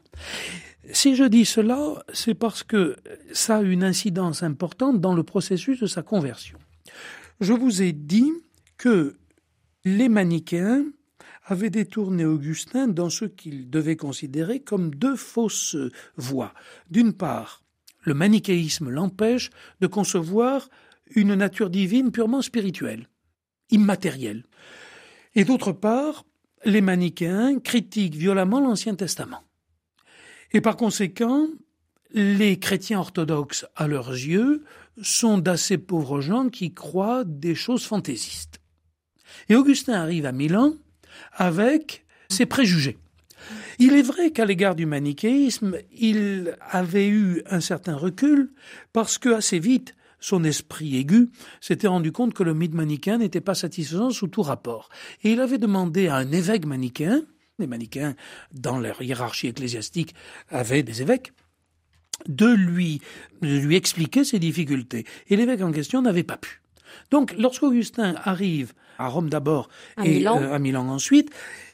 Si 0.93 1.15
je 1.15 1.25
dis 1.25 1.45
cela, 1.45 2.03
c'est 2.13 2.33
parce 2.33 2.63
que 2.63 2.95
ça 3.33 3.57
a 3.57 3.61
une 3.61 3.83
incidence 3.83 4.43
importante 4.43 5.01
dans 5.01 5.13
le 5.13 5.23
processus 5.23 5.79
de 5.81 5.87
sa 5.87 6.01
conversion. 6.01 6.57
Je 7.41 7.53
vous 7.53 7.81
ai 7.81 7.91
dit 7.91 8.31
que 8.77 9.17
les 9.83 10.09
manichéens 10.09 10.85
avaient 11.45 11.69
détourné 11.69 12.25
Augustin 12.25 12.87
dans 12.87 13.09
ce 13.09 13.25
qu'ils 13.25 13.69
devaient 13.69 13.95
considérer 13.95 14.59
comme 14.59 14.93
deux 14.93 15.15
fausses 15.15 15.77
voies. 16.15 16.53
D'une 16.89 17.13
part, 17.13 17.63
le 18.01 18.13
manichéisme 18.13 18.89
l'empêche 18.89 19.49
de 19.81 19.87
concevoir 19.87 20.69
une 21.15 21.35
nature 21.35 21.69
divine 21.69 22.11
purement 22.11 22.41
spirituelle, 22.41 23.07
immatérielle. 23.71 24.43
Et 25.35 25.45
d'autre 25.45 25.71
part, 25.71 26.25
les 26.65 26.81
manichéens 26.81 27.59
critiquent 27.59 28.15
violemment 28.15 28.59
l'Ancien 28.59 28.95
Testament. 28.95 29.46
Et 30.53 30.61
par 30.61 30.77
conséquent, 30.77 31.47
les 32.13 32.57
chrétiens 32.57 32.99
orthodoxes, 32.99 33.65
à 33.75 33.87
leurs 33.87 34.11
yeux, 34.11 34.63
sont 35.01 35.37
d'assez 35.37 35.77
pauvres 35.77 36.21
gens 36.21 36.49
qui 36.49 36.73
croient 36.73 37.23
des 37.25 37.55
choses 37.55 37.85
fantaisistes. 37.85 38.59
Et 39.49 39.55
Augustin 39.55 39.93
arrive 39.93 40.25
à 40.25 40.31
Milan 40.31 40.73
avec 41.33 42.05
ses 42.29 42.45
préjugés. 42.45 42.97
Il 43.79 43.93
est 43.93 44.01
vrai 44.01 44.31
qu'à 44.31 44.45
l'égard 44.45 44.75
du 44.75 44.85
manichéisme, 44.85 45.77
il 45.95 46.57
avait 46.61 47.07
eu 47.07 47.43
un 47.49 47.61
certain 47.61 47.95
recul 47.95 48.51
parce 48.91 49.17
que 49.17 49.29
assez 49.29 49.59
vite, 49.59 49.95
son 50.19 50.43
esprit 50.43 50.97
aigu 50.97 51.29
s'était 51.61 51.87
rendu 51.87 52.11
compte 52.11 52.33
que 52.33 52.43
le 52.43 52.55
mythe 52.55 52.73
manichéen 52.73 53.19
n'était 53.19 53.41
pas 53.41 53.53
satisfaisant 53.53 54.09
sous 54.09 54.27
tout 54.27 54.41
rapport. 54.41 54.89
Et 55.23 55.31
il 55.33 55.39
avait 55.41 55.59
demandé 55.59 56.07
à 56.07 56.15
un 56.15 56.31
évêque 56.31 56.65
manichéen, 56.65 57.21
les 57.59 57.67
manichéens, 57.67 58.15
dans 58.53 58.79
leur 58.79 59.01
hiérarchie 59.01 59.47
ecclésiastique, 59.47 60.13
avaient 60.49 60.83
des 60.83 61.01
évêques, 61.01 61.33
de 62.27 62.47
lui, 62.47 63.01
de 63.41 63.57
lui 63.59 63.75
expliquer 63.75 64.23
ses 64.23 64.39
difficultés. 64.39 65.05
Et 65.29 65.35
l'évêque 65.35 65.61
en 65.61 65.71
question 65.71 66.01
n'avait 66.01 66.23
pas 66.23 66.37
pu. 66.37 66.61
Donc, 67.11 67.33
lorsqu'Augustin 67.37 68.15
arrive 68.23 68.73
à 68.97 69.07
Rome 69.07 69.29
d'abord 69.29 69.69
et 70.03 70.25
euh, 70.25 70.53
à 70.53 70.59
Milan 70.59 70.87
ensuite, 70.89 71.29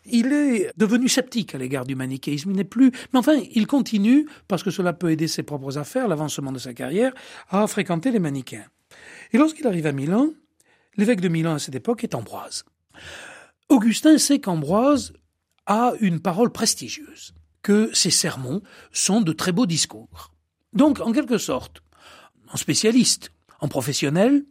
il 0.06 0.34
est 0.34 0.72
devenu 0.78 1.08
sceptique 1.08 1.56
à 1.56 1.58
l'égard 1.58 1.86
du 1.86 1.96
manichéisme. 1.96 2.52
Il 2.52 2.58
n'est 2.58 2.64
plus, 2.64 2.92
mais 3.14 3.20
enfin, 3.20 3.40
il 3.52 3.68
continue, 3.68 4.28
parce 4.48 4.64
que 4.64 4.72
cela 4.72 4.92
peut 4.92 5.12
aider 5.12 5.28
ses 5.28 5.44
propres 5.44 5.78
affaires, 5.78 6.08
l'avancement 6.08 6.52
de 6.52 6.60
sa 6.60 6.74
carrière, 6.74 7.14
à 7.50 7.66
fréquenter 7.68 8.12
les 8.12 8.20
manichéens. 8.20 8.66
Et 9.32 9.38
lorsqu'il 9.38 9.66
arrive 9.66 9.88
à 9.88 9.92
Milan, 9.92 10.30
l'évêque 10.98 11.22
de 11.22 11.30
Milan 11.30 11.54
à 11.56 11.60
cette 11.60 11.76
époque 11.76 12.04
est 12.04 12.16
Ambroise. 12.16 12.66
Augustin 13.70 14.18
sait 14.18 14.40
qu'Ambroise 14.40 15.14
a 15.66 15.94
une 16.00 16.20
parole 16.20 16.52
prestigieuse, 16.52 17.34
que 17.62 17.94
ses 17.94 18.12
sermons 18.12 18.62
sont 18.92 19.22
de 19.22 19.32
très 19.32 19.52
beaux 19.52 19.66
discours. 19.66 20.34
Donc, 20.74 21.00
en 21.00 21.12
quelque 21.12 21.38
sorte, 21.38 21.82
en 22.52 22.58
spécialiste, 22.58 23.32
en 23.60 23.68
professionnel, 23.68 24.44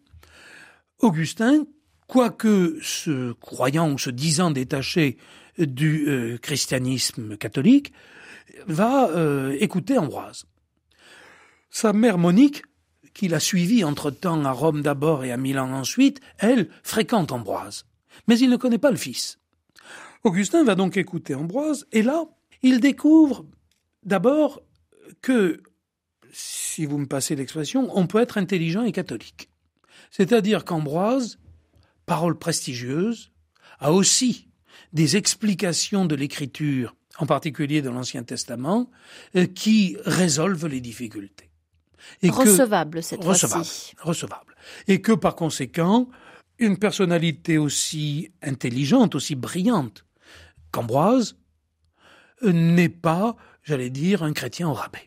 Augustin, 0.98 1.66
quoique 2.06 2.78
se 2.82 3.32
croyant 3.32 3.92
ou 3.92 3.98
se 3.98 4.10
disant 4.10 4.50
détaché 4.50 5.18
du 5.58 6.08
euh, 6.08 6.38
christianisme 6.38 7.36
catholique, 7.36 7.92
va 8.66 9.08
euh, 9.10 9.56
écouter 9.60 9.98
Ambroise. 9.98 10.46
Sa 11.70 11.92
mère 11.92 12.18
Monique, 12.18 12.62
qui 13.14 13.28
l'a 13.28 13.40
suivi 13.40 13.84
entre-temps 13.84 14.44
à 14.44 14.52
Rome 14.52 14.82
d'abord 14.82 15.24
et 15.24 15.32
à 15.32 15.36
Milan 15.36 15.72
ensuite, 15.72 16.20
elle 16.38 16.68
fréquente 16.82 17.32
Ambroise. 17.32 17.84
Mais 18.28 18.38
il 18.38 18.50
ne 18.50 18.56
connaît 18.56 18.78
pas 18.78 18.90
le 18.90 18.96
fils. 18.96 19.38
Augustin 20.24 20.62
va 20.64 20.74
donc 20.74 20.96
écouter 20.96 21.34
Ambroise, 21.34 21.86
et 21.92 22.02
là, 22.02 22.24
il 22.62 22.80
découvre 22.80 23.44
d'abord 24.04 24.62
que, 25.20 25.62
si 26.32 26.86
vous 26.86 26.98
me 26.98 27.06
passez 27.06 27.34
l'expression, 27.34 27.88
on 27.96 28.06
peut 28.06 28.20
être 28.20 28.38
intelligent 28.38 28.84
et 28.84 28.92
catholique. 28.92 29.50
C'est-à-dire 30.10 30.64
qu'Ambroise, 30.64 31.38
parole 32.06 32.38
prestigieuse, 32.38 33.32
a 33.80 33.92
aussi 33.92 34.48
des 34.92 35.16
explications 35.16 36.04
de 36.04 36.14
l'écriture, 36.14 36.94
en 37.18 37.26
particulier 37.26 37.82
de 37.82 37.90
l'Ancien 37.90 38.22
Testament, 38.22 38.90
euh, 39.36 39.46
qui 39.46 39.96
résolvent 40.04 40.68
les 40.68 40.80
difficultés. 40.80 41.50
Et 42.22 42.30
recevable 42.30 43.02
cette 43.02 43.22
fois-ci. 43.22 43.94
Recevable. 44.00 44.54
Et 44.86 45.00
que 45.00 45.12
par 45.12 45.34
conséquent, 45.34 46.08
une 46.58 46.76
personnalité 46.76 47.58
aussi 47.58 48.30
intelligente, 48.42 49.14
aussi 49.14 49.34
brillante 49.34 50.04
qu'Ambroise 50.72 51.36
euh, 52.42 52.52
n'est 52.52 52.88
pas, 52.88 53.36
j'allais 53.62 53.90
dire, 53.90 54.22
un 54.22 54.32
chrétien 54.32 54.68
au 54.68 54.74
rabais. 54.74 55.06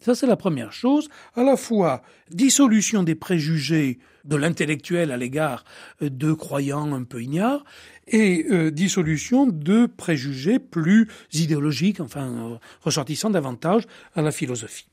Ça, 0.00 0.14
c'est 0.14 0.26
la 0.26 0.36
première 0.36 0.72
chose. 0.72 1.08
À 1.34 1.42
la 1.42 1.56
fois, 1.56 2.02
dissolution 2.30 3.02
des 3.02 3.14
préjugés 3.14 3.98
de 4.24 4.36
l'intellectuel 4.36 5.10
à 5.10 5.16
l'égard 5.16 5.64
euh, 6.02 6.10
de 6.10 6.32
croyants 6.32 6.94
un 6.94 7.04
peu 7.04 7.22
ignares 7.22 7.64
et 8.06 8.46
euh, 8.50 8.70
dissolution 8.70 9.46
de 9.46 9.86
préjugés 9.86 10.58
plus 10.58 11.08
idéologiques, 11.32 12.00
enfin, 12.00 12.58
ressortissant 12.82 13.30
davantage 13.30 13.84
à 14.14 14.22
la 14.22 14.32
philosophie. 14.32 14.88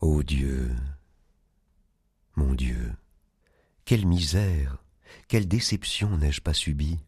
Ô 0.00 0.22
Dieu, 0.22 0.70
mon 2.36 2.54
Dieu, 2.54 2.92
quelle 3.84 4.06
misère, 4.06 4.78
quelle 5.28 5.46
déception 5.46 6.16
n'ai-je 6.16 6.40
pas 6.40 6.54
subie 6.54 6.98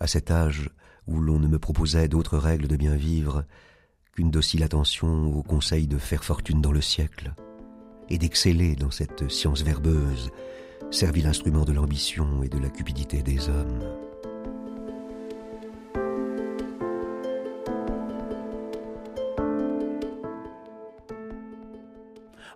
à 0.00 0.06
cet 0.06 0.30
âge 0.30 0.68
où 1.06 1.20
l'on 1.20 1.38
ne 1.38 1.48
me 1.48 1.58
proposait 1.58 2.08
d'autres 2.08 2.38
règles 2.38 2.68
de 2.68 2.76
bien 2.76 2.94
vivre 2.94 3.44
qu'une 4.12 4.30
docile 4.30 4.62
attention 4.62 5.34
aux 5.36 5.42
conseils 5.42 5.86
de 5.86 5.98
faire 5.98 6.24
fortune 6.24 6.60
dans 6.60 6.72
le 6.72 6.80
siècle, 6.80 7.32
et 8.10 8.18
d'exceller 8.18 8.74
dans 8.76 8.90
cette 8.90 9.30
science 9.30 9.62
verbeuse, 9.62 10.30
servie 10.90 11.22
l'instrument 11.22 11.64
de 11.64 11.72
l'ambition 11.72 12.42
et 12.42 12.48
de 12.48 12.58
la 12.58 12.68
cupidité 12.68 13.22
des 13.22 13.48
hommes. 13.48 13.80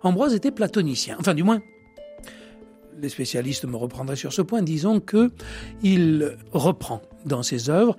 Ambroise 0.03 0.35
était 0.35 0.51
platonicien, 0.51 1.17
enfin 1.19 1.33
du 1.33 1.43
moins, 1.43 1.59
les 3.01 3.09
spécialistes 3.09 3.65
me 3.65 3.75
reprendraient 3.75 4.15
sur 4.15 4.31
ce 4.31 4.41
point, 4.41 4.61
disons 4.61 4.99
que 4.99 5.31
il 5.81 6.37
reprend 6.51 7.01
dans 7.25 7.43
ses 7.43 7.69
œuvres 7.69 7.97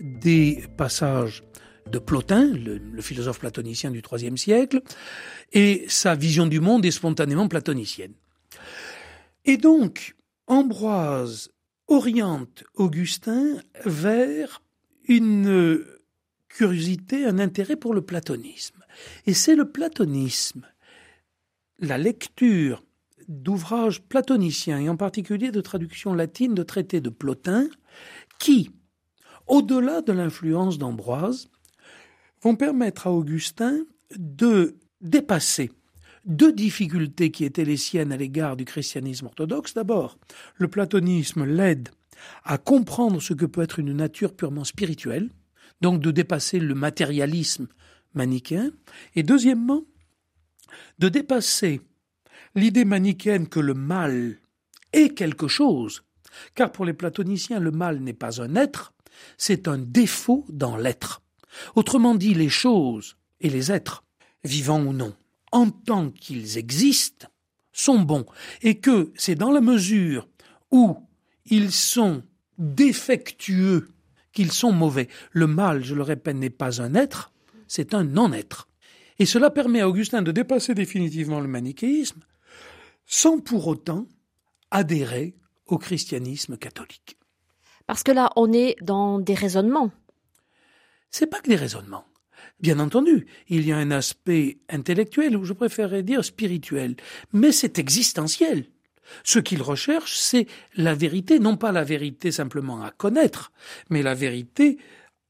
des 0.00 0.64
passages 0.76 1.42
de 1.90 1.98
Plotin, 1.98 2.52
le, 2.52 3.00
philosophe 3.00 3.40
platonicien 3.40 3.90
du 3.90 4.00
IIIe 4.00 4.38
siècle, 4.38 4.82
et 5.52 5.84
sa 5.88 6.14
vision 6.14 6.46
du 6.46 6.60
monde 6.60 6.84
est 6.84 6.90
spontanément 6.90 7.48
platonicienne. 7.48 8.14
Et 9.44 9.56
donc, 9.56 10.14
Ambroise 10.46 11.50
oriente 11.86 12.64
Augustin 12.74 13.56
vers 13.84 14.62
une 15.04 15.84
curiosité, 16.48 17.24
un 17.24 17.38
intérêt 17.38 17.76
pour 17.76 17.94
le 17.94 18.02
platonisme. 18.02 18.84
Et 19.26 19.34
c'est 19.34 19.54
le 19.54 19.70
platonisme, 19.70 20.66
la 21.78 21.98
lecture 21.98 22.82
d'ouvrages 23.28 24.02
platoniciens, 24.02 24.80
et 24.80 24.88
en 24.88 24.96
particulier 24.96 25.52
de 25.52 25.60
traductions 25.60 26.14
latines 26.14 26.54
de 26.54 26.64
traités 26.64 27.00
de 27.00 27.10
Plotin, 27.10 27.68
qui, 28.38 28.72
au-delà 29.50 30.00
de 30.00 30.12
l'influence 30.12 30.78
d'Ambroise, 30.78 31.50
vont 32.40 32.54
permettre 32.54 33.08
à 33.08 33.12
Augustin 33.12 33.80
de 34.16 34.76
dépasser 35.00 35.70
deux 36.24 36.52
difficultés 36.52 37.30
qui 37.30 37.44
étaient 37.44 37.64
les 37.64 37.76
siennes 37.76 38.12
à 38.12 38.16
l'égard 38.16 38.56
du 38.56 38.64
christianisme 38.64 39.26
orthodoxe. 39.26 39.74
D'abord, 39.74 40.18
le 40.56 40.68
platonisme 40.68 41.44
l'aide 41.44 41.88
à 42.44 42.58
comprendre 42.58 43.20
ce 43.20 43.34
que 43.34 43.44
peut 43.44 43.62
être 43.62 43.80
une 43.80 43.92
nature 43.92 44.34
purement 44.34 44.64
spirituelle, 44.64 45.30
donc 45.80 46.00
de 46.00 46.10
dépasser 46.10 46.60
le 46.60 46.74
matérialisme 46.74 47.66
manichéen, 48.14 48.70
et 49.16 49.22
deuxièmement, 49.22 49.82
de 50.98 51.08
dépasser 51.08 51.80
l'idée 52.54 52.84
manichéenne 52.84 53.48
que 53.48 53.60
le 53.60 53.74
mal 53.74 54.38
est 54.92 55.14
quelque 55.14 55.48
chose, 55.48 56.04
car 56.54 56.70
pour 56.70 56.84
les 56.84 56.92
platoniciens, 56.92 57.58
le 57.58 57.72
mal 57.72 57.98
n'est 58.00 58.12
pas 58.12 58.40
un 58.40 58.54
être, 58.54 58.92
c'est 59.38 59.68
un 59.68 59.78
défaut 59.78 60.44
dans 60.48 60.76
l'être. 60.76 61.22
Autrement 61.74 62.14
dit, 62.14 62.34
les 62.34 62.48
choses 62.48 63.16
et 63.40 63.50
les 63.50 63.72
êtres, 63.72 64.04
vivants 64.44 64.82
ou 64.82 64.92
non, 64.92 65.14
en 65.52 65.70
tant 65.70 66.10
qu'ils 66.10 66.58
existent, 66.58 67.28
sont 67.72 68.00
bons, 68.00 68.26
et 68.62 68.78
que 68.78 69.12
c'est 69.16 69.34
dans 69.34 69.50
la 69.50 69.60
mesure 69.60 70.28
où 70.70 70.96
ils 71.46 71.72
sont 71.72 72.22
défectueux 72.58 73.88
qu'ils 74.32 74.52
sont 74.52 74.72
mauvais. 74.72 75.08
Le 75.32 75.46
mal, 75.46 75.82
je 75.82 75.94
le 75.94 76.02
répète, 76.02 76.36
n'est 76.36 76.50
pas 76.50 76.82
un 76.82 76.94
être, 76.94 77.32
c'est 77.66 77.94
un 77.94 78.04
non-être. 78.04 78.68
Et 79.18 79.26
cela 79.26 79.50
permet 79.50 79.80
à 79.80 79.88
Augustin 79.88 80.22
de 80.22 80.32
dépasser 80.32 80.74
définitivement 80.74 81.40
le 81.40 81.48
manichéisme 81.48 82.20
sans 83.06 83.40
pour 83.40 83.66
autant 83.66 84.06
adhérer 84.70 85.34
au 85.66 85.78
christianisme 85.78 86.56
catholique. 86.56 87.19
Parce 87.90 88.04
que 88.04 88.12
là, 88.12 88.30
on 88.36 88.52
est 88.52 88.76
dans 88.82 89.18
des 89.18 89.34
raisonnements. 89.34 89.90
C'est 91.10 91.26
pas 91.26 91.40
que 91.40 91.48
des 91.48 91.56
raisonnements. 91.56 92.04
Bien 92.60 92.78
entendu, 92.78 93.26
il 93.48 93.66
y 93.66 93.72
a 93.72 93.78
un 93.78 93.90
aspect 93.90 94.58
intellectuel, 94.68 95.36
ou 95.36 95.44
je 95.44 95.54
préférerais 95.54 96.04
dire 96.04 96.24
spirituel, 96.24 96.94
mais 97.32 97.50
c'est 97.50 97.80
existentiel. 97.80 98.66
Ce 99.24 99.40
qu'il 99.40 99.60
recherche, 99.60 100.16
c'est 100.16 100.46
la 100.76 100.94
vérité, 100.94 101.40
non 101.40 101.56
pas 101.56 101.72
la 101.72 101.82
vérité 101.82 102.30
simplement 102.30 102.80
à 102.80 102.92
connaître, 102.92 103.50
mais 103.88 104.04
la 104.04 104.14
vérité 104.14 104.78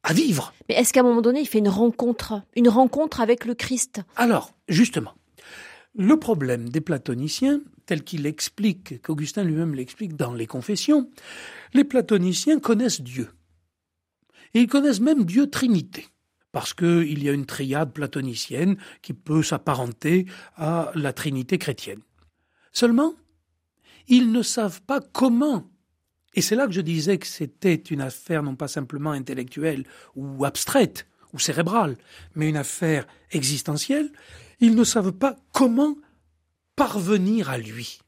à 0.02 0.12
vivre. 0.12 0.52
Mais 0.68 0.74
est-ce 0.74 0.92
qu'à 0.92 1.00
un 1.00 1.04
moment 1.04 1.22
donné, 1.22 1.40
il 1.40 1.48
fait 1.48 1.60
une 1.60 1.70
rencontre, 1.70 2.42
une 2.56 2.68
rencontre 2.68 3.22
avec 3.22 3.46
le 3.46 3.54
Christ? 3.54 4.02
Alors, 4.16 4.52
justement, 4.68 5.14
le 5.96 6.18
problème 6.18 6.68
des 6.68 6.82
platoniciens, 6.82 7.62
tel 7.90 8.04
qu'il 8.04 8.22
l'explique, 8.22 9.02
qu'Augustin 9.02 9.42
lui-même 9.42 9.74
l'explique 9.74 10.14
dans 10.14 10.32
les 10.32 10.46
confessions, 10.46 11.10
les 11.74 11.82
platoniciens 11.82 12.60
connaissent 12.60 13.00
Dieu. 13.00 13.30
Ils 14.54 14.68
connaissent 14.68 15.00
même 15.00 15.24
Dieu 15.24 15.50
Trinité, 15.50 16.06
parce 16.52 16.72
qu'il 16.72 17.20
y 17.20 17.28
a 17.28 17.32
une 17.32 17.46
triade 17.46 17.92
platonicienne 17.92 18.76
qui 19.02 19.12
peut 19.12 19.42
s'apparenter 19.42 20.26
à 20.54 20.92
la 20.94 21.12
Trinité 21.12 21.58
chrétienne. 21.58 21.98
Seulement, 22.70 23.14
ils 24.06 24.30
ne 24.30 24.42
savent 24.42 24.82
pas 24.82 25.00
comment. 25.00 25.68
Et 26.34 26.42
c'est 26.42 26.54
là 26.54 26.68
que 26.68 26.72
je 26.72 26.82
disais 26.82 27.18
que 27.18 27.26
c'était 27.26 27.74
une 27.74 28.02
affaire 28.02 28.44
non 28.44 28.54
pas 28.54 28.68
simplement 28.68 29.10
intellectuelle 29.10 29.84
ou 30.14 30.44
abstraite 30.44 31.08
ou 31.32 31.40
cérébrale, 31.40 31.96
mais 32.36 32.50
une 32.50 32.56
affaire 32.56 33.08
existentielle. 33.32 34.12
Ils 34.60 34.76
ne 34.76 34.84
savent 34.84 35.10
pas 35.10 35.34
comment 35.52 35.96
parvenir 36.80 37.50
à 37.50 37.58
lui. 37.58 38.00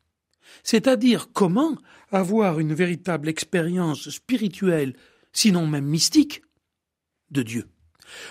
C'est-à-dire 0.63 1.31
comment 1.35 1.77
avoir 2.11 2.59
une 2.59 2.73
véritable 2.73 3.29
expérience 3.29 4.09
spirituelle 4.09 4.95
sinon 5.35 5.67
même 5.67 5.85
mystique, 5.85 6.41
de 7.31 7.43
Dieu. 7.43 7.69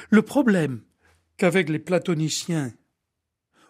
Le 0.09 0.23
problème 0.23 0.81
qu'avec 1.37 1.69
les 1.69 1.77
platoniciens 1.77 2.73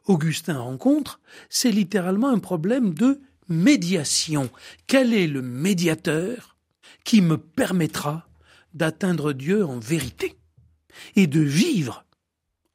Augustin 0.06 0.60
rencontre, 0.60 1.20
c'est 1.50 1.72
littéralement 1.72 2.30
un 2.30 2.40
problème 2.40 2.94
de 2.94 3.20
médiation. 3.50 4.50
Quel 4.88 5.14
est 5.14 5.28
le 5.28 5.42
médiateur 5.42 6.56
qui 7.04 7.22
me 7.22 7.38
permettra 7.38 8.30
d'atteindre 8.74 9.34
Dieu 9.34 9.66
en 9.66 9.80
vérité 9.80 10.40
et 11.18 11.28
de 11.28 11.42
vivre 11.42 12.06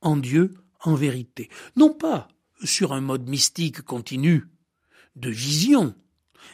en 0.03 0.19
Dieu 0.19 0.53
en 0.83 0.95
vérité? 0.95 1.49
Non 1.77 1.95
pas 1.95 2.29
sur 2.65 2.93
un 2.93 3.01
mode 3.01 3.29
mystique 3.29 3.83
continu 3.83 4.49
de 5.17 5.31
vision, 5.31 5.95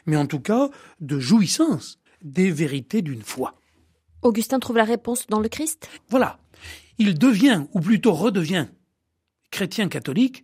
mais 0.06 0.16
en 0.16 0.26
tout 0.26 0.40
cas 0.40 0.70
de 1.00 1.18
jouissance 1.18 1.98
des 2.22 2.50
vérités 2.50 3.02
d'une 3.02 3.22
foi. 3.22 3.58
Augustin 4.22 4.60
trouve 4.60 4.76
la 4.76 4.84
réponse 4.84 5.26
dans 5.26 5.40
le 5.40 5.48
Christ? 5.48 5.88
Voilà. 6.08 6.38
Il 6.98 7.18
devient, 7.18 7.64
ou 7.72 7.80
plutôt 7.80 8.12
redevient, 8.12 8.68
chrétien 9.50 9.88
catholique 9.88 10.42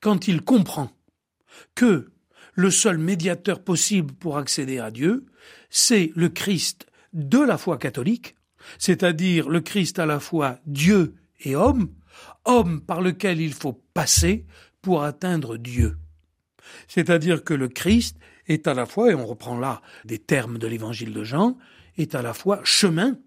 quand 0.00 0.28
il 0.28 0.42
comprend 0.42 0.90
que 1.74 2.10
le 2.54 2.70
seul 2.70 2.98
médiateur 2.98 3.62
possible 3.62 4.12
pour 4.14 4.36
accéder 4.36 4.78
à 4.78 4.90
Dieu, 4.90 5.26
c'est 5.70 6.10
le 6.14 6.28
Christ 6.28 6.86
de 7.12 7.38
la 7.38 7.58
foi 7.58 7.78
catholique, 7.78 8.34
c'est-à-dire 8.78 9.48
le 9.48 9.60
Christ 9.60 9.98
à 9.98 10.06
la 10.06 10.20
fois 10.20 10.58
Dieu 10.66 11.14
et 11.40 11.54
homme, 11.54 11.94
homme 12.44 12.80
par 12.80 13.00
lequel 13.00 13.40
il 13.40 13.52
faut 13.52 13.84
passer 13.94 14.46
pour 14.82 15.02
atteindre 15.02 15.56
Dieu. 15.56 15.96
C'est-à-dire 16.86 17.44
que 17.44 17.54
le 17.54 17.68
Christ 17.68 18.18
est 18.46 18.66
à 18.66 18.74
la 18.74 18.86
fois, 18.86 19.10
et 19.10 19.14
on 19.14 19.26
reprend 19.26 19.58
là 19.58 19.82
des 20.04 20.18
termes 20.18 20.58
de 20.58 20.66
l'évangile 20.66 21.12
de 21.12 21.24
Jean, 21.24 21.56
est 21.96 22.14
à 22.14 22.22
la 22.22 22.34
fois 22.34 22.60
chemin, 22.64 23.18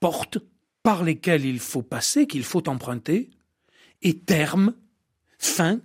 porte, 0.00 0.38
par 0.82 1.04
lesquels 1.04 1.44
il 1.44 1.60
faut 1.60 1.82
passer, 1.82 2.26
qu'il 2.26 2.42
faut 2.42 2.68
emprunter, 2.68 3.30
et 4.02 4.18
terme, 4.18 4.74
fin, 5.38 5.80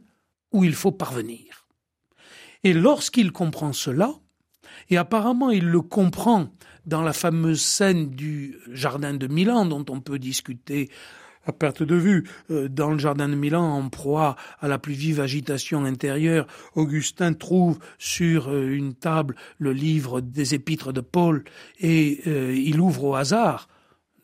où 0.51 0.63
il 0.63 0.73
faut 0.73 0.91
parvenir. 0.91 1.67
Et 2.63 2.73
lorsqu'il 2.73 3.31
comprend 3.31 3.73
cela, 3.73 4.13
et 4.89 4.97
apparemment 4.97 5.51
il 5.51 5.65
le 5.65 5.81
comprend 5.81 6.49
dans 6.85 7.01
la 7.01 7.13
fameuse 7.13 7.61
scène 7.61 8.09
du 8.09 8.57
jardin 8.71 9.13
de 9.13 9.27
Milan 9.27 9.65
dont 9.65 9.85
on 9.89 9.99
peut 9.99 10.19
discuter 10.19 10.89
à 11.47 11.53
perte 11.53 11.81
de 11.81 11.95
vue. 11.95 12.29
Euh, 12.51 12.67
dans 12.67 12.91
le 12.91 12.99
jardin 12.99 13.29
de 13.29 13.35
Milan, 13.35 13.63
en 13.63 13.89
proie 13.89 14.35
à 14.59 14.67
la 14.67 14.77
plus 14.77 14.93
vive 14.93 15.19
agitation 15.19 15.85
intérieure, 15.85 16.45
Augustin 16.75 17.33
trouve 17.33 17.79
sur 17.97 18.49
euh, 18.49 18.69
une 18.69 18.93
table 18.93 19.35
le 19.57 19.73
livre 19.73 20.21
des 20.21 20.53
épîtres 20.53 20.93
de 20.93 21.01
Paul 21.01 21.43
et 21.79 22.21
euh, 22.27 22.53
il 22.53 22.79
ouvre 22.79 23.05
au 23.05 23.15
hasard, 23.15 23.69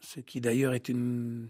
ce 0.01 0.19
qui 0.19 0.41
d'ailleurs 0.41 0.73
est 0.73 0.89
une, 0.89 1.47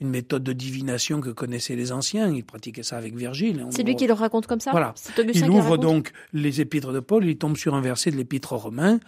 une 0.00 0.08
méthode 0.08 0.44
de 0.44 0.52
divination 0.52 1.20
que 1.20 1.30
connaissaient 1.30 1.76
les 1.76 1.90
anciens. 1.90 2.32
Ils 2.32 2.44
pratiquaient 2.44 2.84
ça 2.84 2.96
avec 2.96 3.16
Virgile. 3.16 3.66
C'est 3.70 3.82
lui 3.82 3.96
qui 3.96 4.06
le 4.06 4.12
raconte 4.12 4.46
comme 4.46 4.60
ça 4.60 4.70
Voilà. 4.70 4.94
Il 5.34 5.50
ouvre 5.50 5.76
donc 5.76 6.12
les 6.32 6.60
épîtres 6.60 6.92
de 6.92 7.00
Paul, 7.00 7.24
il 7.24 7.36
tombe 7.36 7.56
sur 7.56 7.74
un 7.74 7.80
verset 7.80 8.12
de 8.12 8.16
l'épître 8.16 8.52
romain 8.52 9.00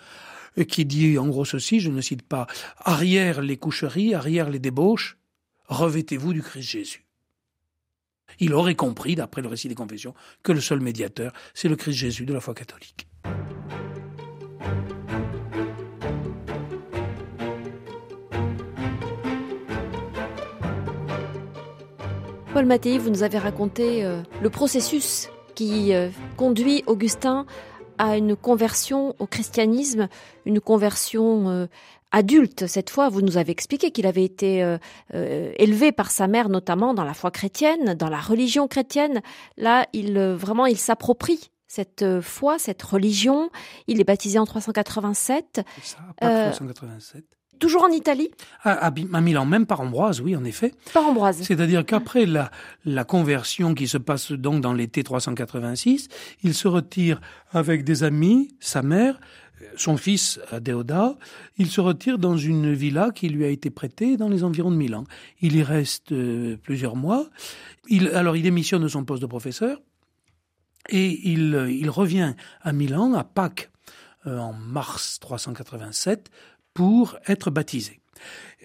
qui 0.69 0.85
dit 0.85 1.17
en 1.17 1.29
gros 1.29 1.45
ceci, 1.45 1.79
je 1.79 1.91
ne 1.91 2.01
cite 2.01 2.23
pas, 2.23 2.49
arrière 2.79 3.41
les 3.41 3.57
coucheries, 3.57 4.15
arrière 4.15 4.51
les 4.51 4.59
débauches, 4.59 5.20
revêtez-vous 5.71 6.35
du 6.35 6.43
Christ 6.43 6.69
Jésus. 6.69 7.05
Il 8.39 8.55
aurait 8.55 8.75
compris, 8.75 9.15
d'après 9.15 9.41
le 9.41 9.49
récit 9.49 9.69
des 9.69 9.75
confessions, 9.75 10.15
que 10.43 10.53
le 10.53 10.61
seul 10.61 10.81
médiateur, 10.81 11.33
c'est 11.55 11.69
le 11.69 11.77
Christ 11.77 11.97
Jésus 11.97 12.27
de 12.27 12.35
la 12.35 12.41
foi 12.41 12.55
catholique. 12.55 13.07
Paul 22.53 22.67
Mattei, 22.67 22.99
vous 22.99 23.11
nous 23.11 23.23
avez 23.23 23.39
raconté 23.39 24.05
euh, 24.05 24.23
le 24.43 24.51
processus 24.51 25.31
qui 25.55 25.95
euh, 25.95 26.11
conduit 26.37 26.83
Augustin 26.87 27.47
à 27.97 28.17
une 28.17 28.35
conversion 28.35 29.15
au 29.19 29.27
christianisme, 29.27 30.09
une 30.47 30.61
conversion 30.61 31.49
euh, 31.49 31.67
adulte 32.13 32.67
cette 32.67 32.91
fois. 32.91 33.09
Vous 33.09 33.23
nous 33.23 33.37
avez 33.37 33.53
expliqué 33.53 33.91
qu'il 33.91 34.07
avait 34.07 34.25
été 34.25 34.63
euh, 34.63 34.79
euh, 35.15 35.53
élevé 35.57 35.93
par 35.93 36.11
sa 36.11 36.29
mère, 36.29 36.49
notamment 36.49 36.95
dans 36.95 37.05
la 37.05 37.15
foi 37.15 37.31
chrétienne, 37.31 37.95
dans 37.95 38.09
la 38.09 38.21
religion 38.21 38.69
chrétienne. 38.69 39.21
Là, 39.57 39.87
il 39.93 40.17
euh, 40.17 40.37
vraiment, 40.37 40.67
il 40.67 40.79
s'approprie 40.79 41.51
cette 41.67 42.21
foi, 42.21 42.59
cette 42.59 42.83
religion. 42.83 43.51
Il 43.87 44.01
est 44.01 44.05
baptisé 44.05 44.39
en 44.39 44.45
387. 44.45 45.63
Ça, 45.83 45.99
pas 46.21 46.51
387. 46.51 47.25
Toujours 47.61 47.85
en 47.85 47.91
Italie 47.91 48.31
à, 48.65 48.87
à, 48.87 49.21
Milan, 49.21 49.45
même 49.45 49.67
par 49.67 49.83
Ambroise, 49.83 50.23
oui, 50.23 50.35
en 50.35 50.45
effet. 50.45 50.73
Par 50.95 51.07
Ambroise. 51.07 51.43
C'est-à-dire 51.43 51.85
qu'après 51.85 52.25
la, 52.25 52.51
la 52.87 53.05
conversion 53.05 53.75
qui 53.75 53.87
se 53.87 53.99
passe 53.99 54.33
donc 54.33 54.63
dans 54.63 54.73
l'été 54.73 55.05
386, 55.05 56.09
il 56.43 56.55
se 56.55 56.69
retire 56.69 57.21
avec 57.53 57.85
des 57.85 58.03
amis, 58.03 58.57
sa 58.61 58.81
mère, 58.81 59.21
son 59.77 59.97
fils 59.97 60.41
Déodat, 60.61 61.17
il 61.59 61.69
se 61.69 61.81
retire 61.81 62.19
dans 62.19 62.37
une 62.37 62.73
villa 62.73 63.11
qui 63.11 63.29
lui 63.29 63.45
a 63.45 63.49
été 63.49 63.71
prêtée 63.71 64.17
dans 64.17 64.29
les 64.29 64.45
environs 64.45 64.71
de 64.71 64.77
Milan. 64.77 65.05
Il 65.41 65.57
y 65.57 65.63
reste 65.63 66.13
euh, 66.13 66.57
plusieurs 66.63 66.97
mois. 66.97 67.29
Alors 68.13 68.37
il 68.37 68.43
démissionne 68.43 68.83
de 68.83 68.89
son 68.89 69.05
poste 69.05 69.23
de 69.23 69.27
professeur 69.27 69.81
et 70.89 71.31
il, 71.31 71.67
il 71.71 71.91
revient 71.91 72.35
à 72.63 72.73
Milan 72.73 73.15
à 73.15 73.25
Pâques 73.25 73.71
euh, 74.27 74.39
en 74.39 74.53
mars 74.53 75.19
387 75.21 76.31
pour 76.75 77.17
être 77.27 77.51
baptisé. 77.51 78.01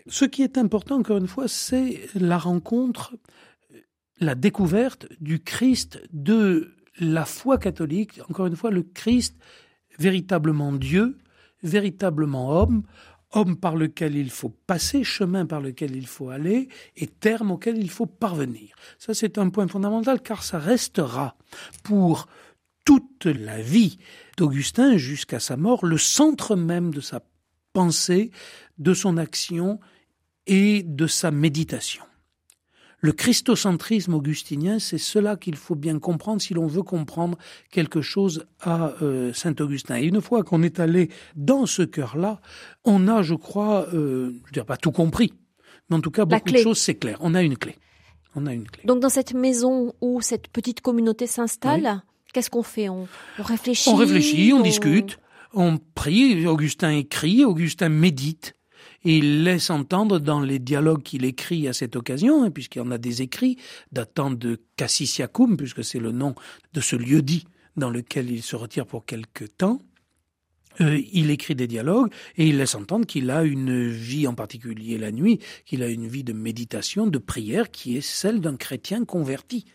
Ce 0.08 0.26
qui 0.26 0.44
est 0.44 0.58
important, 0.58 0.98
encore 0.98 1.18
une 1.18 1.28
fois, 1.28 1.48
c'est 1.48 2.02
la 2.14 2.38
rencontre, 2.38 3.16
la 4.20 4.36
découverte 4.36 5.08
du 5.20 5.42
Christ 5.42 6.02
de 6.14 6.76
la 7.00 7.26
foi 7.26 7.58
catholique. 7.58 8.20
Encore 8.30 8.46
une 8.48 8.56
fois, 8.56 8.70
le 8.70 8.84
Christ 8.84 9.36
véritablement 10.00 10.72
Dieu, 10.72 11.18
véritablement 11.64 12.62
homme, 12.62 12.84
homme 13.32 13.58
par 13.58 13.76
lequel 13.76 14.16
il 14.16 14.30
faut 14.30 14.50
passer, 14.50 15.04
chemin 15.04 15.46
par 15.46 15.62
lequel 15.62 15.96
il 15.96 16.08
faut 16.08 16.30
aller 16.30 16.70
et 16.96 17.08
terme 17.08 17.52
auquel 17.52 17.78
il 17.78 17.90
faut 17.90 18.06
parvenir. 18.06 18.76
Ça, 18.98 19.14
c'est 19.14 19.38
un 19.38 19.50
point 19.50 19.68
fondamental 19.68 20.22
car 20.22 20.44
ça 20.44 20.58
restera 20.58 21.36
pour 21.84 22.28
toute 22.86 23.26
la 23.26 23.62
vie 23.62 23.98
d'Augustin 24.38 24.98
jusqu'à 24.98 25.40
sa 25.40 25.58
mort 25.58 25.86
le 25.86 25.98
centre 25.98 26.56
même 26.56 26.94
de 26.94 27.02
sa 27.02 27.22
pensée, 27.74 28.32
de 28.78 28.94
son 28.94 29.18
action 29.18 29.80
et 30.48 30.84
de 30.84 31.08
sa 31.08 31.32
méditation. 31.32 32.04
Le 33.06 33.12
christocentrisme 33.12 34.16
augustinien, 34.16 34.80
c'est 34.80 34.98
cela 34.98 35.36
qu'il 35.36 35.56
faut 35.58 35.76
bien 35.76 36.00
comprendre 36.00 36.42
si 36.42 36.56
l'on 36.56 36.66
veut 36.66 36.82
comprendre 36.82 37.38
quelque 37.70 38.02
chose 38.02 38.48
à 38.60 38.94
euh, 39.04 39.32
Saint-Augustin. 39.32 39.98
Et 39.98 40.06
une 40.06 40.22
fois 40.22 40.42
qu'on 40.42 40.64
est 40.64 40.80
allé 40.80 41.12
dans 41.36 41.68
ce 41.68 41.84
cœur-là, 41.84 42.42
on 42.84 43.08
a, 43.08 43.22
je 43.22 43.36
crois, 43.36 43.86
euh, 43.94 44.34
je 44.48 44.54
dire 44.54 44.66
pas 44.66 44.78
tout 44.78 44.92
compris, 44.92 45.34
mais 45.88 45.98
en 45.98 46.02
tout 46.02 46.10
cas 46.10 46.26
beaucoup 46.26 46.50
de 46.50 46.58
choses, 46.58 46.80
c'est 46.80 46.96
clair. 46.96 47.20
On 47.22 47.36
a 47.36 47.44
une 47.44 47.60
clé. 47.60 47.76
On 48.34 48.48
a 48.48 48.54
une 48.56 48.66
clé. 48.66 48.82
Donc 48.86 49.02
dans 49.02 49.10
cette 49.10 49.36
maison 49.36 49.94
où 50.02 50.20
cette 50.22 50.48
petite 50.48 50.82
communauté 50.82 51.28
s'installe, 51.28 52.02
qu'est-ce 52.34 52.50
qu'on 52.50 52.64
fait? 52.64 52.90
On, 52.90 53.08
réfléchit 53.38 53.92
On 53.92 53.98
réfléchit, 53.98 54.52
on, 54.52 54.62
discute, 54.62 55.20
on 55.54 55.78
prie, 55.78 56.48
Augustin 56.48 56.90
écrit, 56.90 57.46
Augustin 57.46 57.90
médite. 57.90 58.56
Et 59.06 59.18
il 59.18 59.44
laisse 59.44 59.70
entendre 59.70 60.20
dans 60.20 60.42
les 60.42 60.60
dialogues 60.60 61.04
qu'il 61.04 61.26
écrit 61.26 61.68
à 61.68 61.74
cette 61.74 61.96
occasion, 61.96 62.44
hein, 62.44 62.52
puisqu'il 62.52 62.80
y 62.80 62.82
en 62.82 62.92
a 62.92 62.98
des 62.98 63.22
écrits 63.22 63.58
datant 63.92 64.32
de 64.32 64.60
Cassisiacum, 64.76 65.58
puisque 65.58 65.84
c'est 65.84 66.00
le 66.00 66.12
nom 66.12 66.36
de 66.74 66.82
ce 66.82 66.96
lieu-dit 66.96 67.46
dans 67.78 67.90
lequel 67.90 68.32
il 68.32 68.42
se 68.42 68.56
retire 68.56 68.86
pour 68.86 69.06
quelque 69.06 69.46
temps, 69.46 69.80
euh, 70.82 71.00
il 71.14 71.30
écrit 71.30 71.56
des 71.56 71.68
dialogues 71.68 72.12
et 72.36 72.48
il 72.48 72.58
laisse 72.58 72.76
entendre 72.76 73.06
qu'il 73.06 73.30
a 73.30 73.44
une 73.44 73.88
vie, 73.88 74.28
en 74.28 74.34
particulier 74.34 74.98
la 74.98 75.12
nuit, 75.12 75.40
qu'il 75.66 75.84
a 75.84 75.88
une 75.88 76.08
vie 76.08 76.24
de 76.24 76.34
méditation, 76.34 77.08
de 77.08 77.18
prière 77.18 77.72
qui 77.72 77.98
est 77.98 78.02
celle 78.02 78.42
d'un 78.42 78.58
chrétien 78.58 79.06
converti. 79.06 79.66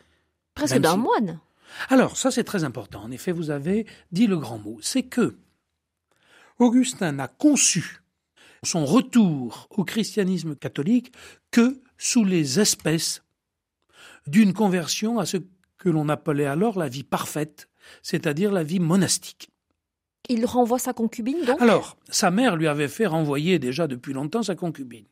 Presque 0.54 0.78
d'un 0.78 0.96
moine. 0.96 1.40
Alors, 1.88 2.16
ça 2.16 2.30
c'est 2.30 2.44
très 2.44 2.64
important. 2.64 3.02
En 3.02 3.10
effet, 3.10 3.32
vous 3.32 3.50
avez 3.50 3.86
dit 4.12 4.26
le 4.26 4.36
grand 4.36 4.58
mot. 4.58 4.78
C'est 4.82 5.04
que 5.04 5.36
Augustin 6.58 7.12
n'a 7.12 7.28
conçu 7.28 7.99
son 8.62 8.84
retour 8.84 9.68
au 9.70 9.84
christianisme 9.84 10.54
catholique 10.54 11.12
que 11.50 11.80
sous 11.98 12.24
les 12.24 12.60
espèces 12.60 13.22
d'une 14.26 14.52
conversion 14.52 15.18
à 15.18 15.26
ce 15.26 15.38
que 15.78 15.88
l'on 15.88 16.08
appelait 16.08 16.46
alors 16.46 16.78
la 16.78 16.88
vie 16.88 17.04
parfaite, 17.04 17.68
c'est-à-dire 18.02 18.52
la 18.52 18.62
vie 18.62 18.80
monastique. 18.80 19.50
Il 20.28 20.44
renvoie 20.44 20.78
sa 20.78 20.92
concubine 20.92 21.44
donc? 21.44 21.60
Alors, 21.60 21.96
sa 22.08 22.30
mère 22.30 22.56
lui 22.56 22.68
avait 22.68 22.88
fait 22.88 23.06
renvoyer 23.06 23.58
déjà 23.58 23.86
depuis 23.86 24.12
longtemps 24.12 24.42
sa 24.42 24.54
concubine. 24.54 25.06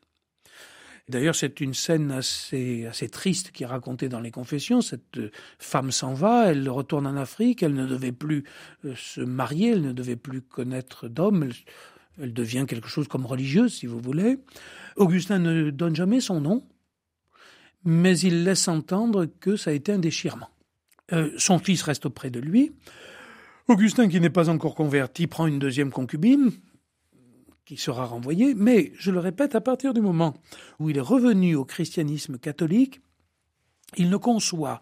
D'ailleurs, 1.09 1.33
c'est 1.33 1.59
une 1.59 1.73
scène 1.73 2.11
assez, 2.11 2.85
assez 2.85 3.09
triste 3.09 3.49
qui 3.51 3.63
est 3.63 3.65
racontée 3.65 4.09
dans 4.09 4.19
les 4.19 4.29
confessions. 4.29 4.81
Cette 4.81 5.19
femme 5.57 5.91
s'en 5.91 6.13
va, 6.13 6.51
elle 6.51 6.69
retourne 6.69 7.07
en 7.07 7.17
Afrique, 7.17 7.63
elle 7.63 7.73
ne 7.73 7.87
devait 7.87 8.11
plus 8.11 8.43
euh, 8.85 8.93
se 8.95 9.21
marier, 9.21 9.71
elle 9.71 9.81
ne 9.81 9.91
devait 9.91 10.15
plus 10.15 10.43
connaître 10.43 11.07
d'homme, 11.07 11.49
elle 12.19 12.33
devient 12.33 12.65
quelque 12.67 12.89
chose 12.89 13.07
comme 13.07 13.25
religieuse, 13.25 13.73
si 13.73 13.85
vous 13.85 13.99
voulez. 13.99 14.39
Augustin 14.95 15.39
ne 15.39 15.69
donne 15.69 15.95
jamais 15.95 16.19
son 16.19 16.41
nom. 16.41 16.63
mais 17.85 18.19
il 18.19 18.43
laisse 18.43 18.67
entendre 18.67 19.25
que 19.25 19.55
ça 19.55 19.69
a 19.69 19.73
été 19.73 19.93
un 19.93 19.99
déchirement. 19.99 20.49
Euh, 21.13 21.31
son 21.37 21.59
fils 21.59 21.81
reste 21.81 22.05
auprès 22.05 22.29
de 22.29 22.39
lui. 22.39 22.73
Augustin, 23.69 24.09
qui 24.09 24.19
n'est 24.19 24.29
pas 24.29 24.49
encore 24.49 24.75
converti, 24.75 25.27
prend 25.27 25.47
une 25.47 25.59
deuxième 25.59 25.91
concubine, 25.91 26.51
qui 27.65 27.77
sera 27.77 28.05
renvoyée, 28.05 28.53
mais, 28.55 28.91
je 28.97 29.11
le 29.11 29.19
répète, 29.19 29.55
à 29.55 29.61
partir 29.61 29.93
du 29.93 30.01
moment 30.01 30.35
où 30.79 30.89
il 30.89 30.97
est 30.97 31.01
revenu 31.01 31.55
au 31.55 31.65
christianisme 31.65 32.37
catholique, 32.37 32.99
il 33.95 34.09
ne 34.09 34.17
conçoit 34.17 34.81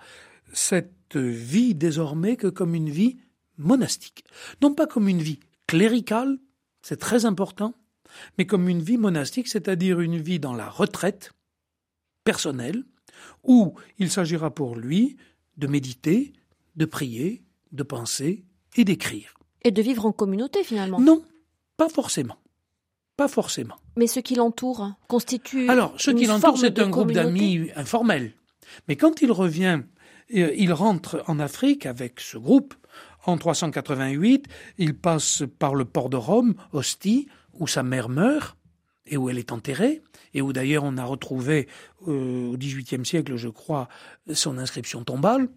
cette 0.53 1.17
vie 1.17 1.75
désormais 1.75 2.35
que 2.35 2.47
comme 2.47 2.75
une 2.75 2.89
vie 2.89 3.17
monastique. 3.57 4.23
Non 4.61 4.73
pas 4.73 4.87
comme 4.87 5.07
une 5.07 5.21
vie 5.21 5.39
cléricale, 5.67 6.39
c'est 6.87 6.95
très 6.95 7.25
important, 7.25 7.73
mais 8.37 8.45
comme 8.45 8.69
une 8.69 8.81
vie 8.81 8.97
monastique, 8.97 9.49
c'est-à-dire 9.49 9.99
une 9.99 10.15
vie 10.15 10.39
dans 10.39 10.53
la 10.53 10.69
retraite 10.69 11.33
personnelle, 12.23 12.85
où 13.43 13.73
il 13.97 14.09
s'agira 14.09 14.51
pour 14.51 14.77
lui 14.77 15.17
de 15.57 15.67
méditer, 15.67 16.31
de 16.77 16.85
prier, 16.85 17.43
de 17.73 17.83
penser 17.83 18.45
et 18.77 18.85
d'écrire. 18.85 19.33
Et 19.65 19.71
de 19.71 19.81
vivre 19.81 20.05
en 20.05 20.13
communauté 20.13 20.63
finalement 20.63 21.01
Non, 21.01 21.25
pas 21.75 21.89
forcément. 21.89 22.37
Pas 23.17 23.27
forcément. 23.27 23.75
Mais 23.97 24.07
ce 24.07 24.21
qui 24.21 24.35
l'entoure 24.35 24.93
constitue. 25.09 25.67
Alors, 25.67 25.93
ce 25.97 26.11
qui 26.11 26.25
l'entoure, 26.25 26.57
c'est 26.57 26.79
un 26.79 26.89
groupe 26.89 27.11
d'amis 27.11 27.69
informel. 27.75 28.31
Mais 28.87 28.95
quand 28.95 29.21
il 29.21 29.33
revient, 29.33 29.81
euh, 30.35 30.53
il 30.55 30.71
rentre 30.71 31.21
en 31.27 31.39
Afrique 31.39 31.85
avec 31.85 32.21
ce 32.21 32.37
groupe. 32.37 32.75
En 33.27 33.37
388, 33.37 34.47
il 34.77 34.95
passe 34.95 35.43
par 35.59 35.75
le 35.75 35.83
port 35.83 36.09
de 36.09 36.15
Rome, 36.15 36.55
Ostie, 36.71 37.27
où 37.53 37.67
sa 37.67 37.83
mère 37.83 38.07
meurt 38.07 38.57
et 39.05 39.17
où 39.17 39.29
elle 39.29 39.37
est 39.37 39.51
enterrée, 39.51 40.01
et 40.33 40.41
où 40.41 40.53
d'ailleurs 40.53 40.85
on 40.85 40.97
a 40.97 41.03
retrouvé 41.03 41.67
euh, 42.07 42.51
au 42.51 42.57
XVIIIe 42.57 43.05
siècle, 43.05 43.35
je 43.35 43.49
crois, 43.49 43.89
son 44.33 44.57
inscription 44.57 45.03
tombale. 45.03 45.49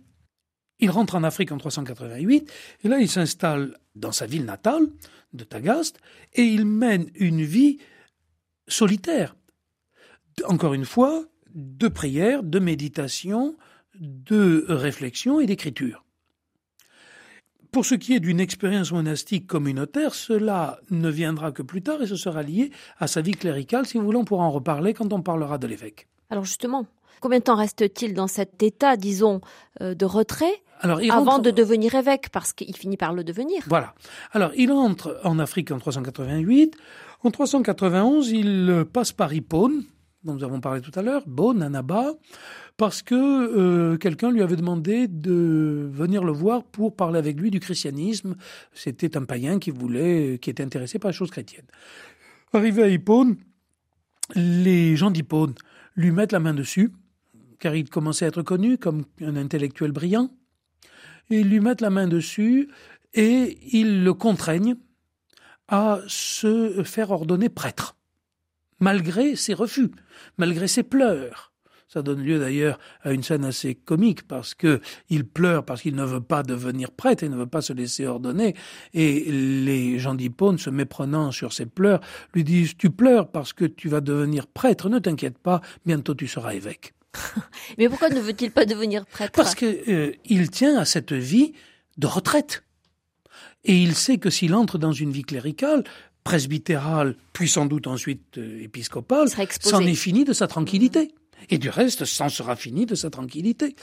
Il 0.81 0.91
rentre 0.91 1.15
en 1.15 1.23
Afrique 1.23 1.53
en 1.53 1.59
388, 1.59 2.53
et 2.83 2.89
là 2.89 2.99
il 2.99 3.09
s'installe 3.09 3.79
dans 3.95 4.13
sa 4.13 4.27
ville 4.27 4.45
natale 4.45 4.89
de 5.33 5.45
Tagaste, 5.45 5.99
et 6.35 6.43
il 6.43 6.67
mène 6.67 7.09
une 7.15 7.43
vie 7.43 7.79
solitaire. 8.67 9.37
Encore 10.45 10.75
une 10.75 10.85
fois, 10.85 11.25
de 11.55 11.87
prière, 11.87 12.43
de 12.43 12.59
méditation, 12.59 13.57
de 14.01 14.65
réflexion 14.69 15.41
et 15.41 15.47
d'écriture. 15.47 16.05
Pour 17.73 17.87
ce 17.87 17.95
qui 17.95 18.15
est 18.15 18.21
d'une 18.21 18.41
expérience 18.41 18.91
monastique 18.91 19.47
communautaire, 19.47 20.15
cela 20.15 20.81
ne 20.91 21.09
viendra 21.09 21.53
que 21.53 21.63
plus 21.63 21.83
tard 21.83 22.03
et 22.03 22.07
ce 22.07 22.17
sera 22.17 22.43
lié 22.43 22.73
à 22.99 23.07
sa 23.07 23.21
vie 23.21 23.33
cléricale. 23.33 23.87
Si 23.87 23.97
vous 23.97 24.05
voulez, 24.05 24.19
on 24.19 24.25
pourra 24.25 24.45
en 24.45 24.51
reparler 24.51 24.93
quand 24.93 25.13
on 25.13 25.23
parlera 25.23 25.57
de 25.57 25.69
l'évêque. 25.69 26.09
Alors 26.31 26.45
justement, 26.45 26.87
combien 27.21 27.39
de 27.39 27.45
temps 27.45 27.55
reste-t-il 27.55 28.15
dans 28.15 28.27
cet 28.27 28.63
état, 28.63 28.97
disons, 28.97 29.41
euh, 29.81 29.95
de 29.95 30.05
retrait 30.05 30.63
avant 30.81 31.39
de 31.39 31.51
devenir 31.51 31.95
évêque, 31.95 32.31
parce 32.31 32.53
qu'il 32.53 32.75
finit 32.75 32.97
par 32.97 33.13
le 33.13 33.23
devenir. 33.23 33.63
Voilà. 33.67 33.95
Alors, 34.33 34.51
il 34.57 34.73
entre 34.73 35.21
en 35.25 35.39
Afrique 35.39 35.71
en 35.73 35.79
388. 35.79 36.75
En 37.23 37.31
391, 37.31 38.31
il 38.31 38.87
passe 38.91 39.13
par 39.13 39.33
Hippone, 39.33 39.85
dont 40.25 40.35
nous 40.35 40.45
avons 40.45 40.61
parlé 40.61 40.81
tout 40.81 40.93
à 40.95 41.03
l'heure, 41.03 41.23
Beaune, 41.27 41.63
Annaba, 41.63 42.13
parce 42.77 43.03
que 43.03 43.15
euh, 43.15 43.97
quelqu'un 43.97 44.31
lui 44.31 44.43
avait 44.43 44.57
demandé 44.57 45.09
de 45.09 45.89
venir 45.93 46.25
le 46.25 46.33
voir 46.33 46.63
pour 46.65 46.95
parler 46.95 47.19
avec 47.19 47.41
lui 47.41 47.51
du 47.51 47.61
christianisme. 47.61 48.37
C'était 48.73 49.17
un 49.17 49.25
païen 49.25 49.59
qui 49.59 49.71
voulait, 49.71 50.39
qui 50.41 50.51
était 50.51 50.63
intéressé 50.63 50.99
par 50.99 51.11
les 51.11 51.17
choses 51.17 51.31
chrétiennes. 51.31 51.67
Arrivé 52.53 52.83
à 52.83 52.89
Hippone, 52.89 53.37
les 54.35 54.97
gens 54.97 55.11
d'Hippone 55.11 55.55
lui 55.97 56.11
mettent 56.11 56.33
la 56.33 56.41
main 56.41 56.55
dessus, 56.55 56.93
car 57.59 57.75
il 57.75 57.89
commençait 57.89 58.27
à 58.27 58.29
être 58.29 58.43
connu 58.43 58.79
comme 58.79 59.05
un 59.21 59.37
intellectuel 59.37 59.93
brillant. 59.93 60.31
Ils 61.31 61.49
lui 61.49 61.61
mettent 61.61 61.81
la 61.81 61.91
main 61.91 62.09
dessus 62.09 62.69
et 63.15 63.59
ils 63.73 64.05
le 64.05 64.15
contraignent 64.15 64.77
à 65.69 66.01
se 66.09 66.83
faire 66.83 67.11
ordonner 67.11 67.49
prêtre 67.49 67.97
malgré 68.81 69.37
ses 69.37 69.55
refus, 69.55 69.91
malgré 70.39 70.69
ses 70.69 70.83
pleurs. 70.83 71.51
Ça 71.93 72.03
donne 72.03 72.23
lieu 72.23 72.39
d'ailleurs 72.39 72.79
à 73.03 73.11
une 73.11 73.25
scène 73.25 73.45
assez 73.45 73.75
comique 73.75 74.29
parce 74.29 74.55
que 74.55 74.81
il 75.09 75.27
pleure 75.27 75.65
parce 75.65 75.83
qu'il 75.83 75.97
ne 75.97 76.05
veut 76.05 76.21
pas 76.21 76.45
devenir 76.45 76.93
prêtre 76.93 77.25
et 77.25 77.29
ne 77.29 77.37
veut 77.37 77.49
pas 77.49 77.63
se 77.63 77.73
laisser 77.73 78.07
ordonner. 78.07 78.55
Et 78.95 79.25
les 79.29 79.99
gens 79.99 80.15
d'Hippone, 80.15 80.57
se 80.57 80.71
méprenant 80.71 81.33
sur 81.33 81.53
ses 81.53 81.67
pleurs, 81.67 82.01
lui 82.33 82.45
disent 82.45 82.77
Tu 82.77 82.91
pleures 82.91 83.29
parce 83.29 83.53
que 83.53 83.65
tu 83.65 83.89
vas 83.89 84.01
devenir 84.01 84.47
prêtre, 84.47 84.89
ne 84.89 85.01
t'inquiète 85.01 85.39
pas, 85.39 85.63
bientôt 85.85 86.15
tu 86.15 86.29
seras 86.29 86.55
évêque. 86.55 86.95
Mais 87.79 87.89
pourquoi 87.89 88.09
ne 88.09 88.21
veut-il 88.21 88.53
pas 88.53 88.67
devenir 88.67 89.05
prêtre? 89.07 89.33
Parce 89.33 89.57
qu'il 89.57 89.83
euh, 89.89 90.47
tient 90.53 90.79
à 90.79 90.85
cette 90.85 91.13
vie 91.13 91.55
de 91.99 92.07
retraite. 92.07 92.63
Et 93.65 93.77
il 93.77 93.95
sait 93.95 94.19
que 94.19 94.31
s'il 94.31 94.55
entre 94.55 94.79
dans 94.79 94.93
une 94.93 95.11
vie 95.11 95.25
cléricale, 95.25 95.85
presbytérale, 96.25 97.17
puis 97.33 97.49
sans 97.49 97.67
doute 97.67 97.87
ensuite 97.87 98.39
euh, 98.39 98.63
épiscopale, 98.63 99.29
c'en 99.61 99.81
est 99.81 99.95
fini 99.95 100.25
de 100.25 100.33
sa 100.33 100.47
tranquillité. 100.47 101.13
Et 101.49 101.59
du 101.59 101.71
reste, 101.71 102.05
c'en 102.05 102.29
sera 102.29 102.55
fini 102.55 102.85
de 102.85 102.95
sa 102.95 103.09
tranquillité. 103.09 103.75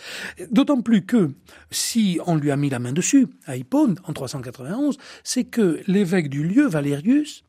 D'autant 0.52 0.82
plus 0.82 1.06
que, 1.06 1.32
si 1.72 2.20
on 2.26 2.36
lui 2.36 2.52
a 2.52 2.56
mis 2.56 2.70
la 2.70 2.78
main 2.78 2.94
dessus, 2.94 3.28
à 3.46 3.58
Hippone, 3.58 3.96
en 4.04 4.14
391, 4.14 4.98
c'est 5.24 5.46
que 5.46 5.82
l'évêque 5.88 6.30
du 6.30 6.44
lieu, 6.44 6.68
Valérius, 6.68 7.44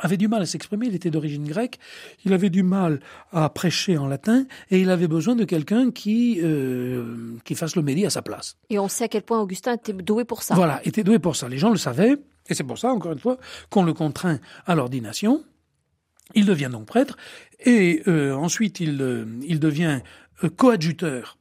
avait 0.00 0.16
du 0.16 0.28
mal 0.28 0.42
à 0.42 0.46
s'exprimer, 0.46 0.86
il 0.86 0.94
était 0.94 1.10
d'origine 1.10 1.46
grecque, 1.46 1.78
il 2.24 2.32
avait 2.32 2.50
du 2.50 2.62
mal 2.62 3.00
à 3.32 3.48
prêcher 3.50 3.98
en 3.98 4.06
latin, 4.06 4.46
et 4.70 4.80
il 4.80 4.90
avait 4.90 5.08
besoin 5.08 5.36
de 5.36 5.44
quelqu'un 5.44 5.90
qui, 5.90 6.40
euh, 6.42 7.36
qui 7.44 7.54
fasse 7.54 7.76
le 7.76 7.82
médi 7.82 8.06
à 8.06 8.10
sa 8.10 8.22
place. 8.22 8.56
Et 8.70 8.78
on 8.78 8.88
sait 8.88 9.04
à 9.04 9.08
quel 9.08 9.22
point 9.22 9.40
Augustin 9.40 9.74
était 9.74 9.92
doué 9.92 10.24
pour 10.24 10.42
ça. 10.42 10.54
Voilà, 10.54 10.80
était 10.86 11.04
doué 11.04 11.18
pour 11.18 11.36
ça. 11.36 11.48
Les 11.48 11.58
gens 11.58 11.70
le 11.70 11.76
savaient, 11.76 12.16
et 12.50 12.54
c'est 12.54 12.64
pour 12.64 12.78
ça, 12.78 12.92
encore 12.92 13.12
une 13.12 13.18
fois, 13.18 13.38
qu'on 13.70 13.84
le 13.84 13.94
contraint 13.94 14.40
à 14.66 14.74
l'ordination. 14.74 15.44
Il 16.34 16.46
devient 16.46 16.68
donc 16.70 16.86
prêtre, 16.86 17.16
et 17.64 18.02
euh, 18.06 18.34
ensuite 18.34 18.80
il, 18.80 19.00
euh, 19.00 19.24
devient 19.58 20.00
euh, 20.44 20.48
coadjuteur, 20.48 21.38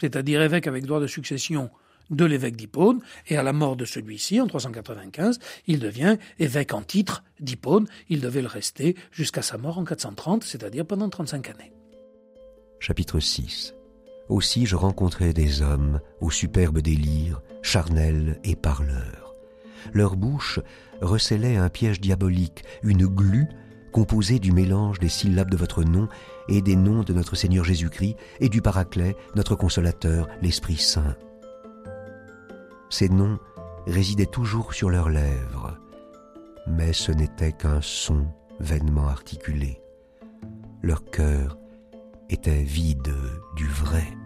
c'est-à-dire 0.00 0.42
évêque 0.42 0.66
avec 0.66 0.86
droit 0.86 1.00
de 1.00 1.06
succession 1.06 1.70
de 2.10 2.24
l'évêque 2.24 2.56
d'Hippone, 2.56 3.00
et 3.28 3.36
à 3.36 3.42
la 3.42 3.52
mort 3.52 3.76
de 3.76 3.84
celui-ci, 3.84 4.40
en 4.40 4.46
395, 4.46 5.38
il 5.66 5.78
devient 5.78 6.16
évêque 6.38 6.72
en 6.72 6.82
titre 6.82 7.22
d'Hippone. 7.38 7.86
Il 8.08 8.20
devait 8.20 8.40
le 8.40 8.48
rester 8.48 8.96
jusqu'à 9.12 9.42
sa 9.42 9.58
mort 9.58 9.78
en 9.78 9.84
430, 9.84 10.42
c'est-à-dire 10.42 10.86
pendant 10.86 11.08
35 11.08 11.50
années. 11.50 11.72
Chapitre 12.80 13.20
6 13.20 13.74
Aussi 14.28 14.66
je 14.66 14.76
rencontrai 14.76 15.32
des 15.32 15.60
hommes 15.62 16.00
au 16.20 16.30
superbe 16.30 16.78
délire, 16.78 17.42
charnels 17.62 18.40
et 18.42 18.56
parleurs 18.56 19.27
leur 19.92 20.16
bouche 20.16 20.60
recelait 21.00 21.56
un 21.56 21.68
piège 21.68 22.00
diabolique, 22.00 22.64
une 22.82 23.06
glu 23.06 23.46
composée 23.92 24.38
du 24.38 24.52
mélange 24.52 24.98
des 24.98 25.08
syllabes 25.08 25.50
de 25.50 25.56
votre 25.56 25.82
nom 25.82 26.08
et 26.48 26.60
des 26.60 26.76
noms 26.76 27.02
de 27.02 27.12
notre 27.12 27.36
Seigneur 27.36 27.64
Jésus-Christ 27.64 28.16
et 28.40 28.48
du 28.48 28.62
Paraclet, 28.62 29.16
notre 29.34 29.54
consolateur, 29.54 30.28
l'Esprit 30.42 30.76
Saint. 30.76 31.16
Ces 32.90 33.08
noms 33.08 33.38
résidaient 33.86 34.26
toujours 34.26 34.74
sur 34.74 34.90
leurs 34.90 35.08
lèvres, 35.08 35.78
mais 36.66 36.92
ce 36.92 37.12
n'était 37.12 37.52
qu'un 37.52 37.80
son 37.80 38.26
vainement 38.60 39.08
articulé. 39.08 39.80
Leur 40.82 41.04
cœur 41.04 41.58
était 42.28 42.62
vide 42.62 43.14
du 43.56 43.66
vrai. 43.66 44.17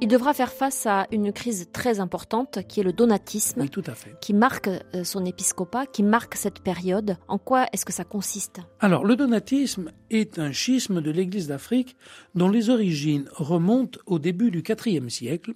Il 0.00 0.06
devra 0.06 0.32
faire 0.32 0.52
face 0.52 0.86
à 0.86 1.08
une 1.10 1.32
crise 1.32 1.70
très 1.72 1.98
importante 1.98 2.60
qui 2.68 2.78
est 2.78 2.84
le 2.84 2.92
donatisme. 2.92 3.62
Oui, 3.62 3.68
tout 3.68 3.82
à 3.84 3.94
fait. 3.94 4.14
Qui 4.20 4.32
marque 4.32 4.68
euh, 4.68 5.02
son 5.02 5.24
épiscopat, 5.24 5.86
qui 5.86 6.04
marque 6.04 6.36
cette 6.36 6.60
période. 6.60 7.16
En 7.26 7.38
quoi 7.38 7.66
est-ce 7.72 7.84
que 7.84 7.92
ça 7.92 8.04
consiste? 8.04 8.60
Alors, 8.78 9.04
le 9.04 9.16
donatisme 9.16 9.90
est 10.10 10.38
un 10.38 10.52
schisme 10.52 11.00
de 11.00 11.10
l'Église 11.10 11.48
d'Afrique 11.48 11.96
dont 12.36 12.48
les 12.48 12.70
origines 12.70 13.28
remontent 13.32 13.98
au 14.06 14.20
début 14.20 14.52
du 14.52 14.62
IVe 14.86 15.08
siècle 15.08 15.54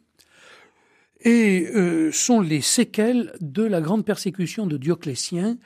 et 1.20 1.68
euh, 1.76 2.10
sont 2.10 2.40
les 2.40 2.62
séquelles 2.62 3.32
de 3.40 3.62
la 3.62 3.80
grande 3.80 4.04
persécution 4.04 4.66
de 4.66 4.76
Dioclétien 4.76 5.56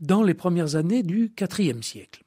dans 0.00 0.22
les 0.22 0.34
premières 0.34 0.76
années 0.76 1.02
du 1.02 1.32
IVe 1.40 1.80
siècle. 1.80 2.25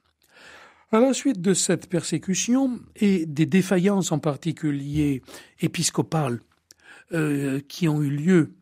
À 0.92 1.00
la 1.00 1.14
suite 1.14 1.40
de 1.40 1.54
cette 1.54 1.88
persécution 1.88 2.80
et 2.96 3.28
des 3.28 3.46
défaillances 3.46 4.12
en 4.12 4.18
particulier 4.18 5.22
épiscopales 5.62 6.42
euh, 7.12 7.60
qui 7.68 7.88
ont 7.88 8.02
eu 8.02 8.10
lieu, 8.10 8.56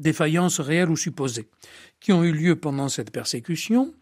défaillances 0.00 0.58
réelles 0.58 0.90
ou 0.90 0.96
supposées, 0.96 1.48
qui 2.00 2.12
ont 2.12 2.24
eu 2.24 2.32
lieu 2.32 2.56
pendant 2.56 2.88
cette 2.88 3.12
persécution, 3.12 3.94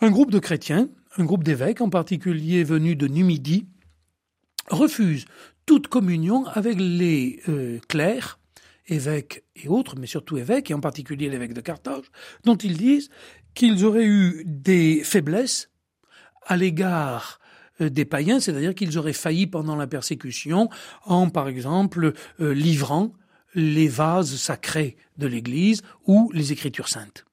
un 0.00 0.12
groupe 0.12 0.30
de 0.30 0.38
chrétiens, 0.38 0.88
un 1.16 1.24
groupe 1.24 1.42
d'évêques 1.42 1.80
en 1.80 1.90
particulier 1.90 2.62
venus 2.62 2.96
de 2.96 3.08
Numidie, 3.08 3.66
refuse 4.68 5.24
toute 5.66 5.88
communion 5.88 6.46
avec 6.46 6.76
les 6.78 7.40
euh, 7.48 7.80
clercs, 7.88 8.38
évêques 8.86 9.42
et 9.56 9.66
autres, 9.66 9.96
mais 9.98 10.06
surtout 10.06 10.36
évêques, 10.36 10.70
et 10.70 10.74
en 10.74 10.80
particulier 10.80 11.28
l'évêque 11.28 11.54
de 11.54 11.60
Carthage, 11.60 12.04
dont 12.44 12.56
ils 12.56 12.76
disent 12.76 13.10
qu'ils 13.54 13.84
auraient 13.84 14.06
eu 14.06 14.44
des 14.46 15.02
faiblesses 15.02 15.73
à 16.46 16.56
l'égard 16.56 17.40
euh, 17.80 17.90
des 17.90 18.04
païens, 18.04 18.40
c'est-à-dire 18.40 18.74
qu'ils 18.74 18.98
auraient 18.98 19.12
failli 19.12 19.46
pendant 19.46 19.76
la 19.76 19.86
persécution 19.86 20.68
en, 21.04 21.28
par 21.30 21.48
exemple, 21.48 22.12
euh, 22.40 22.54
livrant 22.54 23.12
les 23.54 23.88
vases 23.88 24.36
sacrés 24.36 24.96
de 25.18 25.26
l'Église 25.26 25.82
ou 26.06 26.30
les 26.32 26.52
Écritures 26.52 26.88
saintes. 26.88 27.24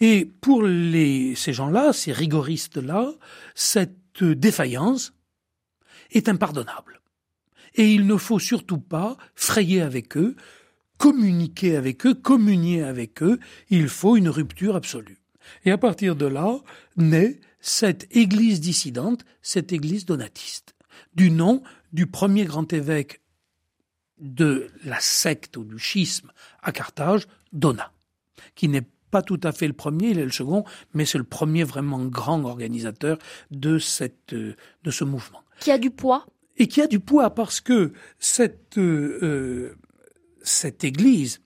Et 0.00 0.24
pour 0.40 0.62
les, 0.62 1.34
ces 1.34 1.52
gens-là, 1.52 1.92
ces 1.92 2.12
rigoristes-là, 2.12 3.12
cette 3.54 4.22
défaillance 4.22 5.14
est 6.10 6.28
impardonnable. 6.28 7.00
Et 7.74 7.90
il 7.92 8.06
ne 8.06 8.16
faut 8.16 8.38
surtout 8.38 8.78
pas 8.78 9.16
frayer 9.34 9.80
avec 9.80 10.16
eux, 10.16 10.36
communiquer 10.98 11.76
avec 11.76 12.06
eux, 12.06 12.14
communier 12.14 12.82
avec 12.82 13.22
eux, 13.22 13.38
il 13.70 13.88
faut 13.88 14.16
une 14.16 14.28
rupture 14.28 14.76
absolue. 14.76 15.22
Et 15.64 15.70
à 15.70 15.78
partir 15.78 16.14
de 16.14 16.26
là, 16.26 16.58
naît 16.96 17.40
cette 17.62 18.14
église 18.14 18.60
dissidente, 18.60 19.24
cette 19.40 19.72
église 19.72 20.04
donatiste, 20.04 20.74
du 21.14 21.30
nom 21.30 21.62
du 21.92 22.06
premier 22.06 22.44
grand 22.44 22.70
évêque 22.72 23.22
de 24.18 24.68
la 24.84 25.00
secte 25.00 25.56
ou 25.56 25.64
du 25.64 25.78
schisme 25.78 26.30
à 26.60 26.72
Carthage, 26.72 27.26
Donat, 27.52 27.92
qui 28.54 28.68
n'est 28.68 28.86
pas 29.10 29.22
tout 29.22 29.40
à 29.42 29.52
fait 29.52 29.68
le 29.68 29.74
premier, 29.74 30.10
il 30.10 30.18
est 30.18 30.24
le 30.24 30.32
second, 30.32 30.64
mais 30.92 31.04
c'est 31.04 31.18
le 31.18 31.24
premier 31.24 31.64
vraiment 31.64 32.04
grand 32.04 32.44
organisateur 32.44 33.18
de 33.50 33.78
cette 33.78 34.34
de 34.34 34.90
ce 34.90 35.04
mouvement. 35.04 35.42
Qui 35.60 35.70
a 35.70 35.78
du 35.78 35.90
poids? 35.90 36.26
Et 36.56 36.66
qui 36.66 36.80
a 36.80 36.86
du 36.86 36.98
poids 36.98 37.30
parce 37.30 37.60
que 37.60 37.92
cette 38.18 38.78
euh, 38.78 39.76
cette 40.42 40.82
Église 40.82 41.40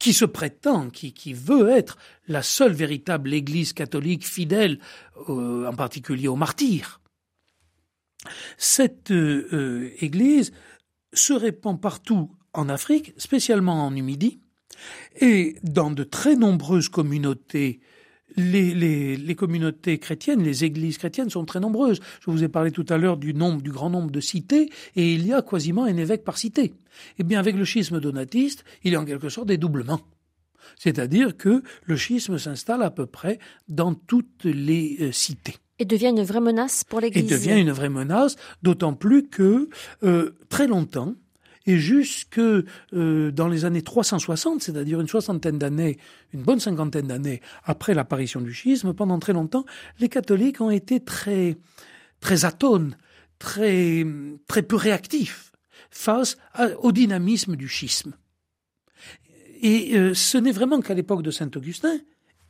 qui 0.00 0.14
se 0.14 0.24
prétend, 0.24 0.88
qui, 0.90 1.32
veut 1.34 1.68
être 1.68 1.96
la 2.26 2.42
seule 2.42 2.72
véritable 2.72 3.32
Église 3.32 3.72
catholique 3.72 4.26
fidèle, 4.26 4.80
euh, 5.28 5.68
en 5.68 5.74
particulier 5.74 6.26
aux 6.26 6.36
martyrs. 6.36 7.00
Cette 8.56 9.10
euh, 9.10 9.46
euh, 9.52 9.90
Église 10.00 10.52
se 11.12 11.34
répand 11.34 11.80
partout 11.80 12.30
en 12.54 12.68
Afrique, 12.68 13.12
spécialement 13.18 13.86
en 13.86 13.90
Numidie, 13.90 14.40
et 15.20 15.56
dans 15.62 15.90
de 15.90 16.02
très 16.02 16.34
nombreuses 16.34 16.88
communautés 16.88 17.80
les, 18.36 18.74
les, 18.74 19.16
les, 19.16 19.34
communautés 19.34 19.98
chrétiennes, 19.98 20.42
les 20.42 20.64
églises 20.64 20.98
chrétiennes 20.98 21.30
sont 21.30 21.44
très 21.44 21.60
nombreuses. 21.60 22.00
Je 22.20 22.30
vous 22.30 22.44
ai 22.44 22.48
parlé 22.48 22.70
tout 22.70 22.86
à 22.88 22.98
l'heure 22.98 23.16
du 23.16 23.34
nombre, 23.34 23.62
du 23.62 23.70
grand 23.70 23.90
nombre 23.90 24.10
de 24.10 24.20
cités, 24.20 24.70
et 24.96 25.14
il 25.14 25.26
y 25.26 25.32
a 25.32 25.42
quasiment 25.42 25.84
un 25.84 25.96
évêque 25.96 26.24
par 26.24 26.38
cité. 26.38 26.72
Eh 27.18 27.22
bien, 27.22 27.38
avec 27.38 27.56
le 27.56 27.64
schisme 27.64 28.00
donatiste, 28.00 28.64
il 28.84 28.92
y 28.92 28.96
a 28.96 29.00
en 29.00 29.04
quelque 29.04 29.28
sorte 29.28 29.48
des 29.48 29.58
doublements. 29.58 30.00
C'est-à-dire 30.76 31.36
que 31.36 31.62
le 31.84 31.96
schisme 31.96 32.38
s'installe 32.38 32.82
à 32.82 32.90
peu 32.90 33.06
près 33.06 33.38
dans 33.68 33.94
toutes 33.94 34.44
les 34.44 34.96
euh, 35.00 35.12
cités. 35.12 35.56
Et 35.78 35.84
devient 35.84 36.08
une 36.08 36.22
vraie 36.22 36.40
menace 36.40 36.84
pour 36.84 37.00
l'Église. 37.00 37.24
Et 37.24 37.34
devient 37.34 37.60
une 37.60 37.72
vraie 37.72 37.88
menace, 37.88 38.36
d'autant 38.62 38.92
plus 38.92 39.28
que 39.28 39.68
euh, 40.02 40.36
très 40.48 40.66
longtemps, 40.66 41.14
et 41.70 41.78
jusque 41.78 42.40
euh, 42.40 43.30
dans 43.30 43.46
les 43.46 43.64
années 43.64 43.82
360, 43.82 44.60
c'est-à-dire 44.60 45.00
une 45.00 45.06
soixantaine 45.06 45.56
d'années, 45.56 45.98
une 46.32 46.42
bonne 46.42 46.58
cinquantaine 46.58 47.06
d'années 47.06 47.40
après 47.64 47.94
l'apparition 47.94 48.40
du 48.40 48.52
schisme, 48.52 48.92
pendant 48.92 49.20
très 49.20 49.32
longtemps, 49.32 49.64
les 50.00 50.08
catholiques 50.08 50.60
ont 50.60 50.70
été 50.70 50.98
très 50.98 51.56
atones, 52.42 52.96
très 53.38 54.04
très 54.48 54.62
peu 54.62 54.74
réactifs 54.74 55.52
face 55.92 56.38
au 56.82 56.90
dynamisme 56.90 57.54
du 57.54 57.68
schisme. 57.68 58.14
Et 59.62 59.96
euh, 59.96 60.12
ce 60.14 60.38
n'est 60.38 60.52
vraiment 60.52 60.80
qu'à 60.80 60.94
l'époque 60.94 61.22
de 61.22 61.30
saint 61.30 61.50
Augustin, 61.54 61.98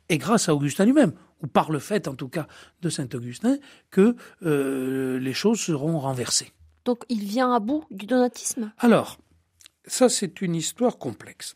et 0.09 0.17
grâce 0.17 0.49
à 0.49 0.55
Augustin 0.55 0.85
lui-même, 0.85 1.13
ou 1.43 1.47
par 1.47 1.71
le 1.71 1.77
fait 1.77 2.07
en 2.07 2.15
tout 2.15 2.27
cas 2.27 2.47
de 2.81 2.89
saint 2.89 3.07
Augustin, 3.13 3.57
que 3.91 4.15
euh, 4.43 5.19
les 5.19 5.33
choses 5.33 5.59
seront 5.59 5.99
renversées. 5.99 6.53
Donc 6.85 7.03
il 7.09 7.23
vient 7.23 7.53
à 7.53 7.59
bout 7.59 7.85
du 7.91 8.05
donatisme? 8.05 8.71
Alors, 8.77 9.17
ça 9.85 10.09
c'est 10.09 10.41
une 10.41 10.55
histoire 10.55 10.97
complexe. 10.97 11.55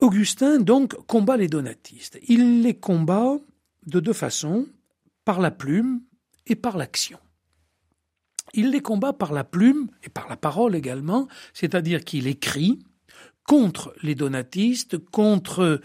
Augustin 0.00 0.58
donc 0.60 0.94
combat 1.06 1.36
les 1.36 1.48
donatistes. 1.48 2.18
Il 2.28 2.62
les 2.62 2.74
combat 2.74 3.38
de 3.86 4.00
deux 4.00 4.12
façons, 4.12 4.66
par 5.24 5.40
la 5.40 5.50
plume 5.50 6.02
et 6.46 6.56
par 6.56 6.76
l'action. 6.76 7.18
Il 8.52 8.70
les 8.70 8.80
combat 8.80 9.12
par 9.12 9.32
la 9.32 9.44
plume 9.44 9.88
et 10.02 10.08
par 10.08 10.28
la 10.28 10.36
parole 10.36 10.76
également, 10.76 11.28
c'est-à-dire 11.52 12.04
qu'il 12.04 12.26
écrit 12.26 12.78
contre 13.44 13.94
les 14.02 14.14
donatistes, 14.14 14.98
contre 14.98 15.80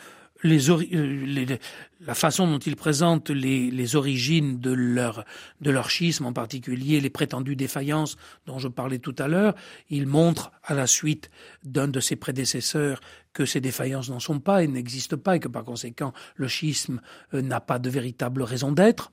euh, 0.46 1.58
la 2.00 2.14
façon 2.14 2.48
dont 2.48 2.60
ils 2.60 2.76
présentent 2.78 3.30
les, 3.30 3.96
origines 3.96 4.60
de 4.60 4.72
leur, 4.72 5.26
de 5.60 5.70
leur 5.70 5.90
schisme, 5.90 6.26
en 6.26 6.34
particulier 6.34 7.02
les 7.02 7.10
prétendues 7.10 7.58
défaillances 7.58 8.16
dont 8.46 8.58
je 8.58 8.70
parlais 8.70 9.00
tout 9.00 9.16
à 9.18 9.28
l'heure, 9.28 9.56
il 9.90 10.08
montre 10.08 10.52
à 10.64 10.74
la 10.74 10.88
suite 10.88 11.30
d'un 11.64 11.88
de 11.88 12.00
ses 12.00 12.16
prédécesseurs 12.16 13.02
que 13.34 13.46
ces 13.46 13.60
défaillances 13.60 14.10
n'en 14.10 14.20
sont 14.20 14.40
pas 14.40 14.64
et 14.64 14.68
n'existent 14.68 15.18
pas 15.18 15.36
et 15.36 15.40
que 15.40 15.50
par 15.50 15.66
conséquent 15.66 16.14
le 16.36 16.48
schisme 16.48 17.02
euh, 17.34 17.42
n'a 17.42 17.60
pas 17.60 17.80
de 17.80 17.90
véritable 17.90 18.44
raison 18.44 18.72
d'être. 18.72 19.12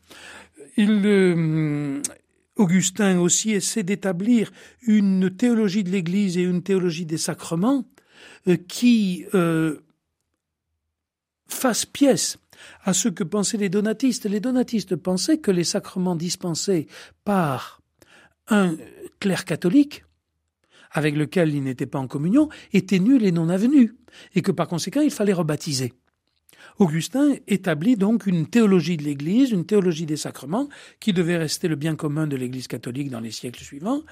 Euh, 0.79 2.03
Augustin 2.55 3.19
aussi 3.19 3.51
essaie 3.51 3.83
d'établir 3.83 4.53
une 4.83 5.31
théologie 5.31 5.83
de 5.83 5.91
l'Église 5.91 6.39
et 6.39 6.43
une 6.43 6.63
théologie 6.63 7.05
des 7.05 7.19
sacrements 7.19 7.85
qui 8.69 9.27
fasse 11.47 11.87
pièce 11.87 12.39
à 12.85 12.93
ce 12.93 13.09
que 13.09 13.25
pensaient 13.25 13.57
les 13.57 13.69
donatistes. 13.69 14.27
Les 14.27 14.41
donatistes 14.41 14.97
pensaient 14.97 15.39
que 15.39 15.51
les 15.51 15.65
sacrements 15.65 16.17
dispensés 16.17 16.87
par 17.25 17.81
un 18.49 18.77
clerc 19.21 19.45
catholique, 19.45 20.05
avec 20.91 21.17
lequel 21.17 21.55
ils 21.55 21.63
n'étaient 21.63 21.87
pas 21.87 21.99
en 21.99 22.07
communion, 22.07 22.49
étaient 22.73 22.99
nuls 22.99 23.25
et 23.25 23.33
non 23.33 23.49
avenus, 23.49 23.95
et 24.35 24.43
que 24.43 24.53
par 24.53 24.69
conséquent 24.69 25.01
il 25.01 25.11
fallait 25.11 25.33
rebaptiser. 25.33 25.93
Augustin 26.79 27.35
établit 27.47 27.97
donc 27.97 28.27
une 28.27 28.47
théologie 28.47 28.97
de 28.97 29.03
l'Église, 29.03 29.51
une 29.51 29.65
théologie 29.65 30.07
des 30.07 30.17
sacrements, 30.17 30.69
qui 31.01 31.13
devait 31.13 31.39
rester 31.39 31.69
le 31.69 31.77
bien 31.77 31.97
commun 31.97 32.27
de 32.27 32.37
l'Église 32.37 32.69
catholique 32.69 33.11
dans 33.11 33.21
les 33.21 33.31
siècles 33.31 33.63
suivants. 33.63 34.03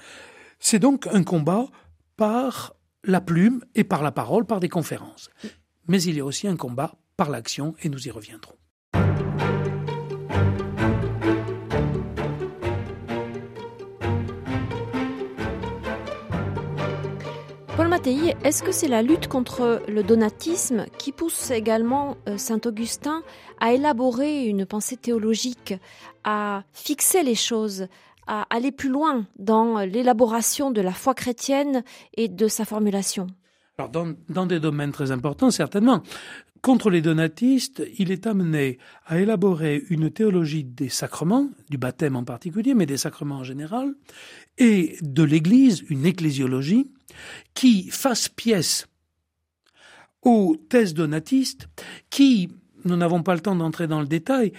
C'est 0.59 0.79
donc 0.79 1.07
un 1.07 1.23
combat 1.23 1.67
par 2.17 2.75
la 3.03 3.21
plume 3.21 3.63
et 3.75 3.83
par 3.83 4.01
la 4.01 4.11
parole, 4.11 4.45
par 4.45 4.59
des 4.59 4.69
conférences. 4.69 5.29
Mais 5.87 6.01
il 6.01 6.15
y 6.15 6.19
a 6.19 6.25
aussi 6.25 6.47
un 6.47 6.55
combat 6.55 6.97
par 7.17 7.29
l'action 7.29 7.75
et 7.81 7.89
nous 7.89 8.07
y 8.07 8.11
reviendrons. 8.11 8.55
Paul 17.77 17.89
Mattei, 17.89 18.35
est-ce 18.45 18.63
que 18.63 18.71
c'est 18.71 18.87
la 18.87 19.01
lutte 19.01 19.27
contre 19.27 19.83
le 19.89 20.01
donatisme 20.01 20.85
qui 20.97 21.11
pousse 21.11 21.51
également 21.51 22.15
euh, 22.29 22.37
Saint 22.37 22.61
Augustin 22.65 23.21
à 23.59 23.73
élaborer 23.73 24.45
une 24.45 24.65
pensée 24.65 24.95
théologique, 24.95 25.73
à 26.23 26.63
fixer 26.71 27.21
les 27.21 27.35
choses, 27.35 27.87
à 28.27 28.43
aller 28.49 28.71
plus 28.71 28.89
loin 28.89 29.25
dans 29.39 29.79
l'élaboration 29.79 30.71
de 30.71 30.79
la 30.79 30.93
foi 30.93 31.13
chrétienne 31.13 31.83
et 32.15 32.29
de 32.29 32.47
sa 32.47 32.63
formulation? 32.63 33.27
Alors 33.77 33.89
dans, 33.89 34.13
dans, 34.29 34.45
des 34.45 34.59
domaines 34.59 34.91
très 34.91 35.11
importants, 35.11 35.51
certainement. 35.51 36.01
Contre 36.61 36.89
les 36.89 37.01
donatistes, 37.01 37.83
il 37.99 38.11
est 38.11 38.25
amené 38.25 38.79
à 39.05 39.19
élaborer 39.19 39.83
une 39.89 40.09
théologie 40.09 40.63
des 40.63 40.89
sacrements, 40.89 41.49
du 41.69 41.77
baptême 41.77 42.15
en 42.15 42.23
particulier, 42.23 42.73
mais 42.73 42.85
des 42.85 42.97
sacrements 42.97 43.39
en 43.39 43.43
général, 43.43 43.93
et 44.57 44.97
de 45.01 45.23
l'Église, 45.23 45.83
une 45.89 46.05
ecclésiologie, 46.05 46.89
qui 47.53 47.89
fasse 47.89 48.29
pièce 48.29 48.87
aux 50.23 50.55
thèses 50.69 50.93
donatistes, 50.93 51.67
qui, 52.09 52.49
nous 52.83 52.95
n'avons 52.95 53.21
pas 53.21 53.35
le 53.35 53.41
temps 53.41 53.55
d'entrer 53.55 53.87
dans 53.87 54.01
le 54.01 54.07
détail, 54.07 54.53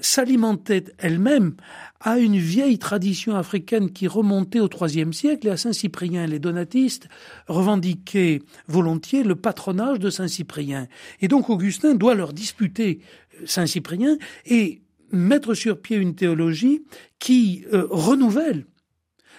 s'alimentait 0.00 0.84
elle-même 0.98 1.54
à 2.00 2.18
une 2.18 2.36
vieille 2.36 2.78
tradition 2.78 3.34
africaine 3.34 3.90
qui 3.90 4.06
remontait 4.06 4.60
au 4.60 4.68
IIIe 4.68 5.14
siècle 5.14 5.46
et 5.46 5.50
à 5.50 5.56
Saint-Cyprien. 5.56 6.26
Les 6.26 6.38
donatistes 6.38 7.08
revendiquaient 7.48 8.42
volontiers 8.68 9.22
le 9.22 9.36
patronage 9.36 9.98
de 9.98 10.10
Saint-Cyprien. 10.10 10.86
Et 11.20 11.28
donc 11.28 11.48
Augustin 11.48 11.94
doit 11.94 12.14
leur 12.14 12.34
disputer 12.34 13.00
Saint-Cyprien 13.46 14.18
et 14.44 14.82
mettre 15.12 15.54
sur 15.54 15.80
pied 15.80 15.96
une 15.96 16.14
théologie 16.14 16.82
qui 17.18 17.64
euh, 17.72 17.86
renouvelle 17.90 18.66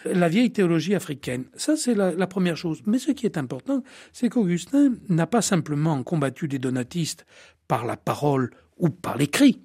la 0.06 0.30
vieille 0.30 0.52
théologie 0.52 0.96
africaine. 0.96 1.46
Ça, 1.56 1.76
c'est 1.76 1.96
la, 1.96 2.28
première 2.28 2.58
chose. 2.58 2.82
Mais 2.86 3.00
ce 3.00 3.12
qui 3.12 3.26
est 3.26 3.38
important, 3.38 3.84
c'est 4.14 4.30
qu'Augustin 4.30 4.94
n'a 5.10 5.26
pas 5.26 5.42
simplement 5.42 6.02
combattu 6.04 6.48
les 6.48 6.60
donatistes 6.60 7.26
par 7.68 7.86
la 7.86 7.98
parole 7.98 8.52
ou 8.78 8.90
par 8.90 9.18
l'écrit, 9.18 9.64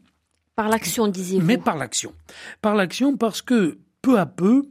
par 0.60 0.68
l'action, 0.68 1.08
disiez-vous. 1.08 1.46
Mais 1.46 1.56
par 1.56 1.78
l'action. 1.78 2.14
Par 2.60 2.74
l'action 2.74 3.16
parce 3.16 3.40
que 3.40 3.78
peu 4.02 4.18
à 4.18 4.26
peu, 4.26 4.68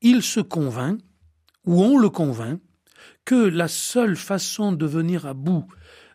il 0.00 0.22
se 0.22 0.40
convainc, 0.40 1.00
ou 1.66 1.82
on 1.82 1.98
le 1.98 2.08
convainc, 2.08 2.62
que 3.26 3.34
la 3.34 3.68
seule 3.68 4.16
façon 4.16 4.72
de 4.72 4.86
venir 4.86 5.26
à 5.26 5.34
bout 5.34 5.66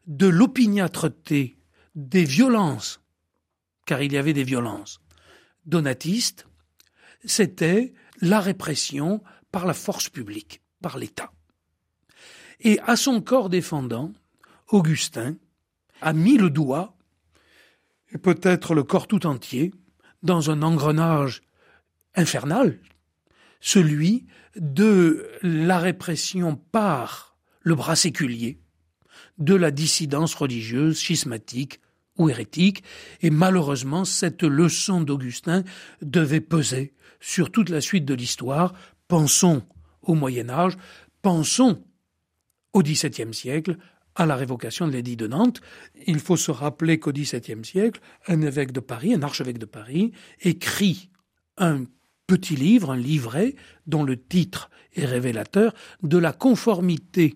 de 0.08 0.26
l'opiniâtreté, 0.26 1.60
des 1.93 2.24
violences 2.24 3.00
car 3.86 4.02
il 4.02 4.14
y 4.14 4.18
avait 4.18 4.34
des 4.34 4.43
violences. 4.43 5.00
Donatiste, 5.68 6.48
c'était 7.24 7.93
la 8.20 8.39
répression 8.39 9.22
par 9.52 9.68
la 9.68 9.76
force 9.76 10.10
publique, 10.10 10.64
par 10.82 10.98
l'État. 10.98 11.32
Et 12.62 12.80
à 12.80 12.95
son 12.95 13.22
corps 13.22 13.50
défendant, 13.50 14.12
Augustin 14.70 15.36
a 16.02 16.14
mis 16.14 16.39
le 16.39 16.50
doigt, 16.50 16.97
et 18.14 18.18
peut-être 18.18 18.74
le 18.74 18.84
corps 18.84 19.08
tout 19.08 19.26
entier, 19.26 19.74
dans 20.24 20.49
un 20.49 20.62
engrenage 20.62 21.41
infernal, 22.16 22.80
celui 23.60 24.26
de 24.55 25.28
la 25.43 25.80
répression 25.80 26.55
par 26.55 27.38
le 27.62 27.76
bras 27.76 27.95
séculier 27.95 28.60
de 29.38 29.55
la 29.55 29.72
dissidence 29.72 30.34
religieuse, 30.36 30.99
schismatique 30.99 31.80
ou 32.18 32.30
hérétique, 32.30 32.84
et 33.22 33.30
malheureusement 33.30 34.05
cette 34.05 34.43
leçon 34.43 35.01
d'Augustin 35.01 35.64
devait 36.01 36.41
peser 36.41 36.93
sur 37.20 37.51
toute 37.51 37.70
la 37.70 37.82
suite 37.82 38.05
de 38.05 38.14
l'histoire. 38.14 38.74
Pensons 39.08 39.64
au 40.01 40.16
Moyen 40.16 40.49
Âge, 40.49 40.78
pensons 41.22 41.84
au 42.74 42.82
XVIIe 42.82 43.34
siècle, 43.34 43.78
à 44.18 44.26
la 44.26 44.36
révocation 44.36 44.88
de 44.88 44.93
l'édit 44.93 45.15
de 45.15 45.28
Nantes. 45.28 45.61
Il 46.05 46.20
faut 46.20 46.36
se 46.36 46.51
rappeler 46.51 46.99
qu'au 46.99 47.13
XVIIe 47.13 47.63
siècle, 47.63 48.01
un 48.28 48.41
évêque 48.41 48.72
de 48.74 48.80
Paris, 48.80 49.13
un 49.13 49.22
archevêque 49.22 49.59
de 49.59 49.65
Paris, 49.65 50.11
écrit 50.41 51.09
un 51.57 51.84
petit 52.26 52.55
livre, 52.55 52.91
un 52.91 52.97
livret, 52.97 53.55
dont 53.86 54.03
le 54.03 54.22
titre 54.22 54.70
est 54.95 55.05
révélateur 55.05 55.74
de 56.03 56.18
la 56.18 56.34
conformité 56.34 57.36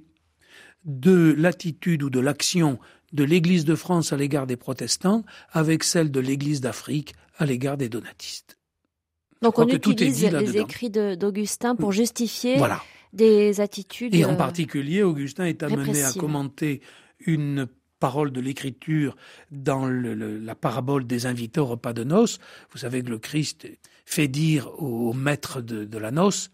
de 0.84 1.34
l'attitude 1.38 2.04
ou 2.04 2.10
de 2.10 2.20
l'action 2.20 2.80
de 3.14 3.24
l'Église 3.24 3.66
de 3.66 3.76
France 3.76 4.12
à 4.12 4.18
l'égard 4.18 4.48
des 4.48 4.58
protestants 4.58 5.24
avec 5.52 5.84
celle 5.84 6.12
de 6.12 6.20
l'Église 6.20 6.62
d'Afrique 6.62 7.14
à 7.38 7.46
l'égard 7.46 7.78
des 7.78 7.90
donatistes. 7.90 8.58
Donc 9.42 9.60
on 9.60 9.68
utilise 9.68 10.24
les 10.24 10.58
écrits 10.58 10.90
d'Augustin 10.90 11.76
pour 11.76 11.92
justifier 11.92 12.58
voilà. 12.58 12.82
Des 13.14 13.60
attitudes. 13.62 14.16
Et 14.16 14.26
en 14.26 14.34
euh, 14.34 14.36
particulier, 14.36 15.04
Augustin 15.04 15.46
est 15.46 15.64
amené 15.64 16.04
à 16.04 16.12
commenter 16.14 16.82
une 17.20 17.68
parole 18.00 18.32
de 18.32 18.42
l'Écriture 18.42 19.16
dans 19.52 19.88
la 19.88 20.56
parabole 20.56 21.06
des 21.06 21.28
invités 21.28 21.60
au 21.60 21.68
repas 21.68 21.94
de 21.94 22.04
noces. 22.04 22.40
Vous 22.72 22.80
savez 22.80 23.04
que 23.04 23.10
le 23.10 23.20
Christ 23.20 23.68
fait 24.06 24.28
dire 24.28 24.68
au 24.82 25.14
maître 25.14 25.62
de, 25.62 25.98
la 25.98 26.12
noce, 26.12 26.50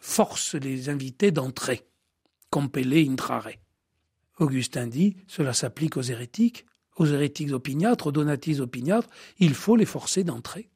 force 0.00 0.54
les 0.54 0.88
invités 0.88 1.30
d'entrer, 1.30 1.86
compelle 2.50 2.94
intrare. 2.94 3.50
Augustin 4.38 4.86
dit, 4.86 5.16
cela 5.28 5.52
s'applique 5.52 5.96
aux 5.96 6.02
hérétiques, 6.02 6.64
aux 6.96 7.06
hérétiques 7.06 7.52
opiniâtres, 7.52 8.08
aux 8.08 8.12
donatistes 8.12 8.60
opiniâtres, 8.60 9.08
il 9.38 9.54
faut 9.54 9.76
les 9.76 9.86
forcer 9.86 10.24
d'entrer. 10.24 10.70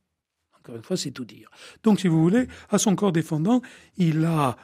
Encore 0.58 0.76
une 0.76 0.82
fois, 0.82 0.96
c'est 0.96 1.10
tout 1.10 1.24
dire. 1.24 1.50
Donc, 1.82 2.00
si 2.00 2.08
vous 2.08 2.20
voulez, 2.20 2.48
à 2.68 2.78
son 2.78 2.94
corps 2.94 3.12
défendant, 3.12 3.62
il 3.96 4.24
a 4.24 4.56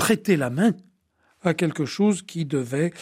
prêté 0.00 0.38
la 0.38 0.48
main 0.48 0.72
à 1.42 1.52
quelque 1.52 1.84
chose 1.84 2.22
qui 2.22 2.46
devait 2.46 2.92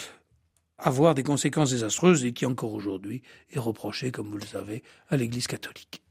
avoir 0.78 1.14
des 1.14 1.22
conséquences 1.22 1.70
désastreuses 1.70 2.24
et 2.24 2.32
qui 2.32 2.44
encore 2.44 2.74
aujourd'hui 2.74 3.22
est 3.52 3.60
reproché, 3.60 4.10
comme 4.10 4.28
vous 4.28 4.36
le 4.36 4.44
savez, 4.44 4.82
à 5.08 5.16
l'Église 5.16 5.46
catholique. 5.46 6.02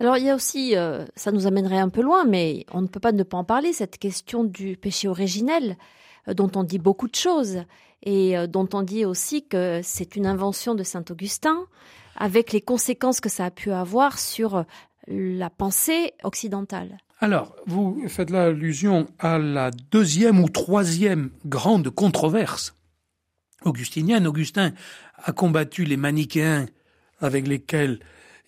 Alors 0.00 0.16
il 0.16 0.24
y 0.24 0.30
a 0.30 0.34
aussi, 0.34 0.76
euh, 0.76 1.06
ça 1.14 1.30
nous 1.30 1.46
amènerait 1.46 1.78
un 1.78 1.88
peu 1.90 2.02
loin, 2.02 2.24
mais 2.24 2.66
on 2.72 2.82
ne 2.82 2.88
peut 2.88 2.98
pas 2.98 3.12
ne 3.12 3.22
pas 3.22 3.36
en 3.36 3.44
parler, 3.44 3.72
cette 3.72 3.98
question 3.98 4.42
du 4.42 4.76
péché 4.76 5.06
originel, 5.06 5.76
euh, 6.26 6.34
dont 6.34 6.50
on 6.56 6.64
dit 6.64 6.80
beaucoup 6.80 7.08
de 7.08 7.14
choses, 7.14 7.62
et 8.02 8.36
euh, 8.36 8.48
dont 8.48 8.68
on 8.74 8.82
dit 8.82 9.04
aussi 9.04 9.46
que 9.46 9.80
c'est 9.84 10.16
une 10.16 10.26
invention 10.26 10.74
de 10.74 10.82
Saint 10.82 11.04
Augustin, 11.08 11.66
avec 12.16 12.52
les 12.52 12.60
conséquences 12.60 13.20
que 13.20 13.28
ça 13.28 13.44
a 13.44 13.50
pu 13.52 13.70
avoir 13.70 14.18
sur 14.18 14.64
la 15.06 15.50
pensée 15.50 16.14
occidentale. 16.24 16.98
Alors, 17.18 17.56
vous 17.66 18.04
faites 18.08 18.28
là 18.28 18.44
allusion 18.44 19.08
à 19.18 19.38
la 19.38 19.70
deuxième 19.70 20.38
ou 20.38 20.50
troisième 20.50 21.30
grande 21.46 21.88
controverse 21.88 22.74
augustinienne. 23.64 24.26
Augustin 24.26 24.72
a 25.16 25.32
combattu 25.32 25.84
les 25.84 25.96
manichéens 25.96 26.66
avec 27.20 27.48
lesquels 27.48 28.00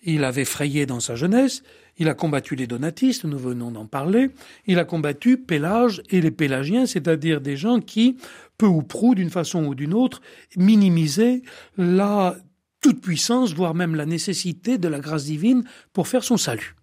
il 0.03 0.23
avait 0.23 0.45
frayé 0.45 0.85
dans 0.85 0.99
sa 0.99 1.15
jeunesse, 1.15 1.63
il 1.97 2.07
a 2.07 2.13
combattu 2.13 2.55
les 2.55 2.67
donatistes, 2.67 3.25
nous 3.25 3.39
venons 3.39 3.71
d'en 3.71 3.85
parler, 3.87 4.29
il 4.67 4.79
a 4.79 4.85
combattu 4.85 5.37
Pélage 5.37 6.01
et 6.09 6.21
les 6.21 6.31
pélagiens, 6.31 6.85
c'est-à-dire 6.85 7.41
des 7.41 7.57
gens 7.57 7.81
qui, 7.81 8.17
peu 8.57 8.67
ou 8.67 8.83
prou, 8.83 9.15
d'une 9.15 9.31
façon 9.31 9.65
ou 9.65 9.75
d'une 9.75 9.93
autre, 9.93 10.21
minimisaient 10.55 11.41
la 11.77 12.37
toute-puissance, 12.81 13.53
voire 13.53 13.73
même 13.73 13.95
la 13.95 14.05
nécessité 14.05 14.77
de 14.77 14.87
la 14.87 14.99
grâce 14.99 15.25
divine 15.25 15.65
pour 15.91 16.07
faire 16.07 16.23
son 16.23 16.37
salut. 16.37 16.75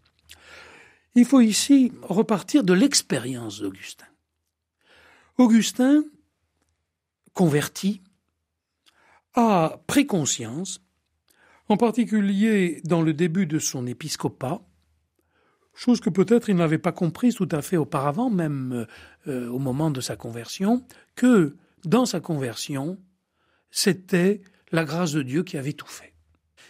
Il 1.17 1.25
faut 1.25 1.41
ici 1.41 1.93
repartir 2.03 2.63
de 2.63 2.75
l'expérience 2.75 3.61
d'Augustin. 3.61 4.05
Augustin, 5.39 6.05
converti, 7.33 8.03
a 9.35 9.81
pris 9.87 10.07
conscience 10.07 10.83
en 11.69 11.79
particulier 11.79 12.81
dans 12.85 13.01
le 13.01 13.15
début 13.15 13.47
de 13.47 13.59
son 13.59 13.87
épiscopat, 13.87 14.61
chose 15.75 16.01
que 16.01 16.11
peut-être 16.11 16.51
il 16.51 16.57
n'avait 16.57 16.79
pas 16.79 16.93
comprise 16.93 17.35
tout 17.35 17.49
à 17.51 17.63
fait 17.63 17.79
auparavant, 17.79 18.31
même 18.31 18.87
euh, 19.27 19.49
au 19.49 19.59
moment 19.59 19.91
de 19.91 20.03
sa 20.03 20.17
conversion, 20.17 20.85
que 21.17 21.57
dans 21.85 22.05
sa 22.05 22.21
conversion, 22.21 22.99
c'était 23.71 24.43
la 24.71 24.85
grâce 24.85 25.13
de 25.13 25.23
Dieu 25.23 25.43
qui 25.45 25.57
avait 25.57 25.73
tout 25.73 25.89
fait. 25.89 26.15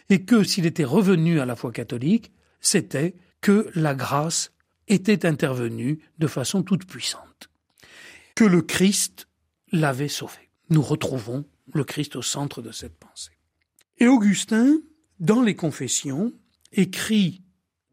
Et 0.09 0.25
que 0.25 0.45
s'il 0.45 0.67
était 0.67 0.85
revenu 0.85 1.41
à 1.41 1.47
la 1.47 1.57
foi 1.57 1.73
catholique, 1.73 2.33
c'était 2.61 3.17
que 3.47 3.71
la 3.77 3.95
grâce 3.95 4.51
était 4.89 5.25
intervenue 5.25 6.01
de 6.19 6.27
façon 6.27 6.65
toute 6.65 6.85
puissante. 6.85 7.49
Que 8.35 8.43
le 8.43 8.61
Christ 8.61 9.29
l'avait 9.71 10.09
sauvé. 10.09 10.51
Nous 10.69 10.83
retrouvons 10.83 11.45
le 11.73 11.85
Christ 11.85 12.17
au 12.17 12.23
centre 12.23 12.61
de 12.61 12.73
cette 12.73 12.99
pensée. 12.99 13.39
Et 13.99 14.09
Augustin, 14.09 14.79
dans 15.21 15.43
les 15.43 15.55
confessions, 15.55 16.33
écrit 16.73 17.45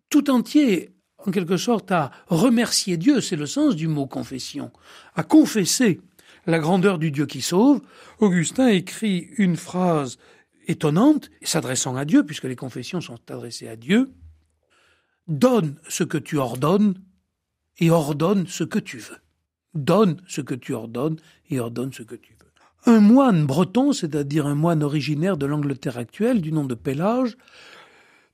tout 0.10 0.32
entier, 0.32 0.95
en 1.20 1.30
quelque 1.30 1.58
sorte, 1.58 1.91
à 1.91 2.10
remercier 2.26 2.97
Dieu, 2.97 3.22
c'est 3.22 3.36
le 3.36 3.45
sens 3.45 3.76
du 3.76 3.88
mot 3.88 4.08
confession, 4.08 4.72
à 5.14 5.22
confesser 5.22 6.01
la 6.47 6.58
grandeur 6.58 6.97
du 6.97 7.12
Dieu 7.12 7.28
qui 7.28 7.43
sauve. 7.43 7.80
Augustin 8.18 8.70
écrit 8.70 9.30
une 9.38 9.58
phrase 9.58 10.18
étonnante, 10.66 11.30
s'adressant 11.43 11.95
à 11.95 12.06
Dieu, 12.06 12.26
puisque 12.26 12.45
les 12.45 12.56
confessions 12.56 13.01
sont 13.01 13.20
adressées 13.30 13.68
à 13.68 13.76
Dieu. 13.76 14.12
Donne 15.28 15.76
ce 15.88 16.03
que 16.03 16.17
tu 16.17 16.38
ordonnes 16.38 16.95
et 17.80 17.89
ordonne 17.89 18.45
ce 18.47 18.63
que 18.63 18.80
tu 18.80 18.97
veux. 18.97 19.17
Donne 19.74 20.21
ce 20.28 20.41
que 20.41 20.55
tu 20.55 20.74
ordonnes 20.74 21.17
et 21.49 21.59
ordonne 21.59 21.93
ce 21.93 22.03
que 22.03 22.15
tu 22.15 22.34
veux. 22.34 22.43
Un 22.86 22.99
moine 22.99 23.45
breton, 23.45 23.93
c'est-à-dire 23.93 24.45
un 24.45 24.55
moine 24.55 24.84
originaire 24.84 25.38
de 25.38 25.45
l'Angleterre 25.45 25.97
actuelle, 25.97 26.41
du 26.41 26.51
nom 26.51 26.65
de 26.65 26.76
Pélage, 26.76 27.38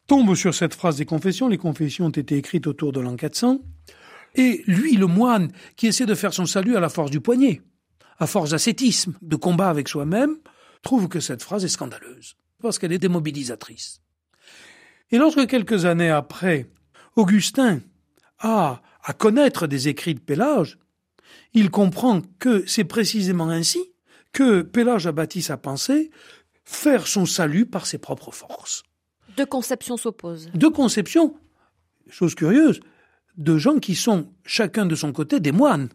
tombe 0.07 0.33
sur 0.33 0.55
cette 0.55 0.73
phrase 0.73 0.97
des 0.97 1.05
confessions. 1.05 1.47
Les 1.47 1.59
confessions 1.59 2.07
ont 2.07 2.09
été 2.09 2.35
écrites 2.35 2.65
autour 2.65 2.91
de 2.91 2.99
l'an 2.99 3.15
400. 3.15 3.61
Et 4.35 4.63
lui, 4.65 4.95
le 4.95 5.05
moine, 5.05 5.51
qui 5.75 5.87
essaie 5.87 6.07
de 6.07 6.15
faire 6.15 6.33
son 6.33 6.47
salut 6.47 6.75
à 6.75 6.79
la 6.79 6.89
force 6.89 7.11
du 7.11 7.21
poignet, 7.21 7.61
à 8.17 8.25
force 8.25 8.51
d'ascétisme, 8.51 9.13
de 9.21 9.35
combat 9.35 9.69
avec 9.69 9.87
soi-même, 9.87 10.37
trouve 10.81 11.07
que 11.07 11.19
cette 11.19 11.43
phrase 11.43 11.63
est 11.63 11.69
scandaleuse, 11.69 12.35
parce 12.61 12.79
qu'elle 12.79 12.91
est 12.91 12.99
démobilisatrice. 12.99 14.01
Et 15.11 15.17
lorsque 15.17 15.47
quelques 15.47 15.85
années 15.85 16.09
après, 16.09 16.69
Augustin 17.19 17.81
a 18.39 18.81
à 19.03 19.11
connaître 19.11 19.67
des 19.67 19.89
écrits 19.89 20.15
de 20.15 20.21
Pélage, 20.21 20.79
il 21.53 21.69
comprend 21.69 22.21
que 22.39 22.65
c'est 22.65 22.85
précisément 22.85 23.49
ainsi 23.49 23.79
que 24.31 24.61
Pélage 24.61 25.05
a 25.05 25.11
bâti 25.11 25.41
sa 25.41 25.57
pensée, 25.57 26.11
faire 26.63 27.07
son 27.07 27.25
salut 27.25 27.65
par 27.65 27.87
ses 27.87 27.97
propres 27.97 28.31
forces. 28.31 28.83
Deux 29.35 29.45
conceptions 29.45 29.97
s'opposent. 29.97 30.49
Deux 30.53 30.69
conceptions, 30.69 31.35
chose 32.09 32.35
curieuse, 32.35 32.79
de 33.35 33.57
gens 33.57 33.79
qui 33.79 33.95
sont 33.95 34.31
chacun 34.45 34.85
de 34.85 34.95
son 34.95 35.11
côté 35.11 35.41
des 35.41 35.51
moines. 35.51 35.89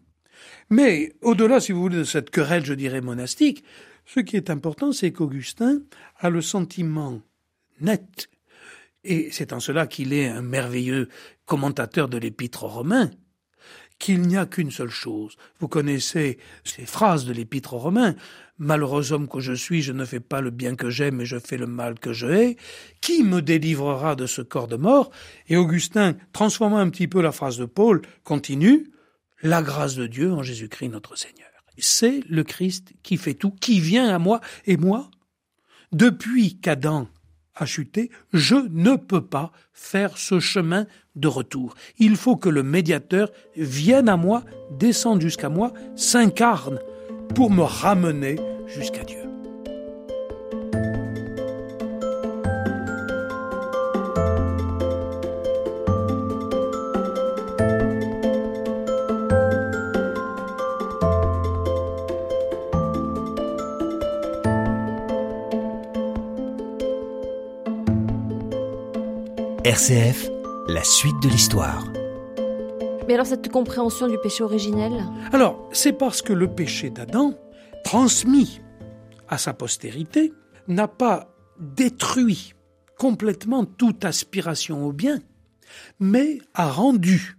Mais 0.68 1.14
au-delà, 1.22 1.59
si 1.59 1.72
vous 1.72 1.81
voulez, 1.81 1.99
de 1.99 2.05
cette 2.05 2.29
querelle, 2.29 2.66
je 2.66 2.75
dirais, 2.75 3.01
monastique, 3.01 3.64
ce 4.05 4.20
qui 4.20 4.37
est 4.37 4.51
important, 4.51 4.93
c'est 4.93 5.12
qu'Augustin 5.12 5.81
a 6.18 6.29
le 6.29 6.43
sentiment 6.43 7.22
net, 7.81 8.29
et 9.05 9.28
c'est 9.30 9.52
en 9.52 9.61
cela 9.61 9.86
qu'il 9.86 10.12
est 10.12 10.28
un 10.28 10.42
merveilleux 10.42 11.09
commentateur 11.44 12.09
de 12.09 12.18
l'épître 12.18 12.64
romain, 12.64 13.11
qu'il 13.98 14.22
n'y 14.22 14.36
a 14.36 14.46
qu'une 14.46 14.70
seule 14.70 14.90
chose. 14.90 15.36
Vous 15.61 15.68
connaissez 15.68 16.38
ces 16.64 16.86
phrases 16.86 17.24
de 17.24 17.32
l'épître 17.32 17.74
aux 17.74 17.78
Romains. 17.78 18.14
Malheureux 18.59 19.12
homme 19.12 19.28
que 19.28 19.40
je 19.40 19.52
suis, 19.52 19.82
je 19.82 19.92
ne 19.92 20.05
fais 20.05 20.20
pas 20.20 20.40
le 20.40 20.50
bien 20.50 20.76
que 20.76 20.90
j'aime, 20.90 21.16
mais 21.16 21.26
je 21.26 21.38
fais 21.38 21.57
le 21.57 21.66
mal 21.66 21.98
que 21.98 22.12
je 22.12 22.26
hais. 22.26 22.57
Qui 23.00 23.22
me 23.22 23.40
délivrera 23.40 24.16
de 24.16 24.26
ce 24.26 24.42
corps 24.42 24.68
de 24.68 24.76
mort? 24.76 25.11
Et 25.48 25.57
Augustin, 25.57 26.16
transformant 26.32 26.78
un 26.78 26.90
petit 26.90 27.09
peu 27.09 27.22
la 27.22 27.32
phrase 27.32 27.59
de 27.59 27.64
Paul, 27.64 28.02
continue 28.24 28.90
La 29.42 29.62
grâce 29.62 29.94
de 29.94 30.07
Dieu 30.07 30.32
en 30.32 30.42
Jésus-Christ 30.42 30.88
notre 30.88 31.16
Seigneur. 31.16 31.48
C'est 31.78 32.22
le 32.28 32.44
Christ 32.44 32.92
qui 33.02 33.16
fait 33.16 33.34
tout, 33.34 33.50
qui 33.50 33.80
vient 33.80 34.09
à 34.09 34.18
moi, 34.18 34.40
et 34.66 34.76
moi, 34.76 35.11
depuis 35.92 36.61
qu'Adam 36.61 37.09
a 37.57 37.66
chuté, 37.66 38.11
je 38.32 38.57
ne 38.70 38.96
peux 38.96 39.24
pas 39.24 39.52
faire 39.72 40.18
ce 40.18 40.40
chemin 40.40 40.86
de 41.16 41.28
retour. 41.28 41.74
Il 41.98 42.16
faut 42.16 42.36
que 42.36 42.48
le 42.48 42.62
médiateur 42.62 43.30
vienne 43.57 44.09
à 44.09 44.16
moi, 44.16 44.42
descende 44.78 45.20
jusqu'à 45.20 45.48
moi, 45.48 45.72
s'incarne 45.94 46.78
pour 47.34 47.50
me 47.50 47.62
ramener 47.62 48.36
jusqu'à 48.66 49.05
Dieu. 49.05 49.24
RCF, 69.75 70.31
la 70.68 70.85
suite 70.85 71.20
de 71.20 71.29
l'histoire. 71.29 71.85
Mais 73.09 73.14
alors 73.14 73.27
cette 73.27 73.51
compréhension 73.51 74.07
du 74.07 74.16
péché 74.18 74.45
originel? 74.45 74.93
Alors, 75.33 75.68
c'est 75.72 75.93
parce 75.93 76.22
que 76.22 76.33
le 76.33 76.47
péché 76.47 76.91
d'Adam, 76.91 77.35
transmis 77.83 78.61
à 79.27 79.37
sa 79.37 79.53
postérité, 79.53 80.33
n'a 80.68 80.87
pas 80.87 81.35
détruit 81.59 82.55
complètement 83.01 83.64
toute 83.64 84.05
aspiration 84.05 84.87
au 84.87 84.93
bien, 84.93 85.18
mais 85.99 86.39
a 86.55 86.70
rendu 86.70 87.37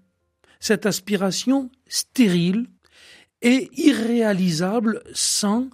cette 0.59 0.85
aspiration 0.85 1.69
stérile 1.87 2.67
et 3.41 3.69
irréalisable 3.77 5.01
sans 5.13 5.69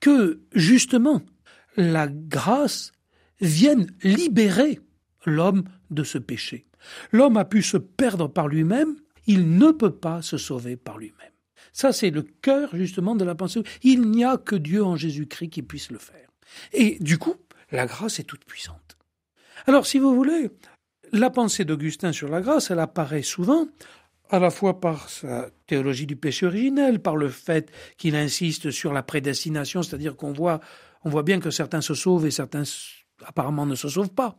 que, 0.00 0.42
justement, 0.52 1.22
la 1.78 2.08
grâce 2.08 2.92
vienne 3.40 3.86
libérer 4.02 4.80
l'homme 5.26 5.64
de 5.94 6.04
ce 6.04 6.18
péché. 6.18 6.66
L'homme 7.12 7.36
a 7.36 7.44
pu 7.44 7.62
se 7.62 7.76
perdre 7.76 8.28
par 8.28 8.48
lui-même, 8.48 8.96
il 9.26 9.56
ne 9.56 9.70
peut 9.70 9.94
pas 9.94 10.22
se 10.22 10.36
sauver 10.36 10.76
par 10.76 10.98
lui-même. 10.98 11.30
Ça, 11.72 11.92
c'est 11.92 12.10
le 12.10 12.22
cœur 12.22 12.70
justement 12.72 13.16
de 13.16 13.24
la 13.24 13.34
pensée. 13.34 13.62
Il 13.82 14.02
n'y 14.10 14.24
a 14.24 14.36
que 14.36 14.54
Dieu 14.54 14.84
en 14.84 14.96
Jésus-Christ 14.96 15.50
qui 15.50 15.62
puisse 15.62 15.90
le 15.90 15.98
faire. 15.98 16.28
Et 16.72 16.98
du 17.00 17.18
coup, 17.18 17.34
la 17.72 17.86
grâce 17.86 18.20
est 18.20 18.24
toute 18.24 18.44
puissante. 18.44 18.96
Alors, 19.66 19.86
si 19.86 19.98
vous 19.98 20.14
voulez, 20.14 20.50
la 21.12 21.30
pensée 21.30 21.64
d'Augustin 21.64 22.12
sur 22.12 22.28
la 22.28 22.40
grâce, 22.40 22.70
elle 22.70 22.80
apparaît 22.80 23.22
souvent 23.22 23.66
à 24.30 24.38
la 24.38 24.50
fois 24.50 24.80
par 24.80 25.08
sa 25.08 25.50
théologie 25.66 26.06
du 26.06 26.16
péché 26.16 26.46
originel, 26.46 27.00
par 27.00 27.16
le 27.16 27.28
fait 27.28 27.70
qu'il 27.96 28.16
insiste 28.16 28.70
sur 28.70 28.92
la 28.92 29.02
prédestination, 29.02 29.82
c'est-à-dire 29.82 30.16
qu'on 30.16 30.32
voit, 30.32 30.60
on 31.04 31.10
voit 31.10 31.22
bien 31.22 31.40
que 31.40 31.50
certains 31.50 31.80
se 31.80 31.94
sauvent 31.94 32.26
et 32.26 32.30
certains 32.30 32.64
apparemment 33.26 33.66
ne 33.66 33.74
se 33.74 33.88
sauvent 33.88 34.12
pas. 34.12 34.38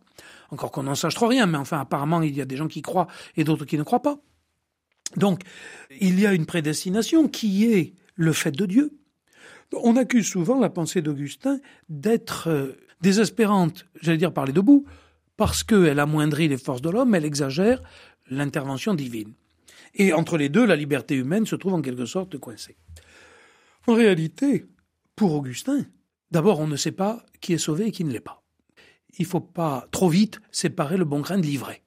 Encore 0.51 0.71
qu'on 0.71 0.83
n'en 0.83 0.95
sache 0.95 1.15
trop 1.15 1.27
rien, 1.27 1.45
mais 1.45 1.57
enfin 1.57 1.79
apparemment 1.79 2.21
il 2.21 2.36
y 2.36 2.41
a 2.41 2.45
des 2.45 2.57
gens 2.57 2.67
qui 2.67 2.81
croient 2.81 3.07
et 3.36 3.43
d'autres 3.43 3.65
qui 3.65 3.77
ne 3.77 3.83
croient 3.83 4.01
pas. 4.01 4.17
Donc 5.17 5.41
il 5.99 6.19
y 6.19 6.25
a 6.25 6.33
une 6.33 6.45
prédestination 6.45 7.27
qui 7.27 7.65
est 7.65 7.93
le 8.15 8.33
fait 8.33 8.51
de 8.51 8.65
Dieu. 8.65 8.97
On 9.73 9.95
accuse 9.95 10.27
souvent 10.27 10.59
la 10.59 10.69
pensée 10.69 11.01
d'Augustin 11.01 11.59
d'être 11.89 12.49
euh, 12.49 12.77
désespérante, 13.01 13.86
j'allais 14.01 14.17
dire 14.17 14.33
par 14.33 14.45
les 14.45 14.53
deux 14.53 14.61
bouts, 14.61 14.86
parce 15.38 15.63
qu'elle 15.63 15.99
amoindrit 15.99 16.47
les 16.47 16.57
forces 16.57 16.81
de 16.81 16.89
l'homme, 16.89 17.13
elle 17.15 17.25
exagère 17.25 17.81
l'intervention 18.29 18.93
divine. 18.93 19.33
Et 19.95 20.13
entre 20.13 20.38
les 20.38 20.49
deux, 20.49 20.65
la 20.65 20.75
liberté 20.75 21.15
humaine 21.15 21.45
se 21.45 21.55
trouve 21.55 21.73
en 21.73 21.81
quelque 21.81 22.05
sorte 22.05 22.38
coincée. 22.38 22.77
En 23.88 23.93
réalité, 23.93 24.65
pour 25.15 25.33
Augustin, 25.33 25.86
d'abord 26.31 26.59
on 26.59 26.67
ne 26.67 26.75
sait 26.75 26.91
pas 26.91 27.25
qui 27.41 27.53
est 27.53 27.57
sauvé 27.57 27.88
et 27.88 27.91
qui 27.91 28.03
ne 28.03 28.11
l'est 28.11 28.19
pas 28.19 28.44
il 29.18 29.26
faut 29.26 29.39
pas 29.39 29.88
trop 29.91 30.09
vite 30.09 30.39
séparer 30.51 30.97
le 30.97 31.05
bon 31.05 31.20
grain 31.20 31.38
de 31.38 31.45
l'ivraie. 31.45 31.84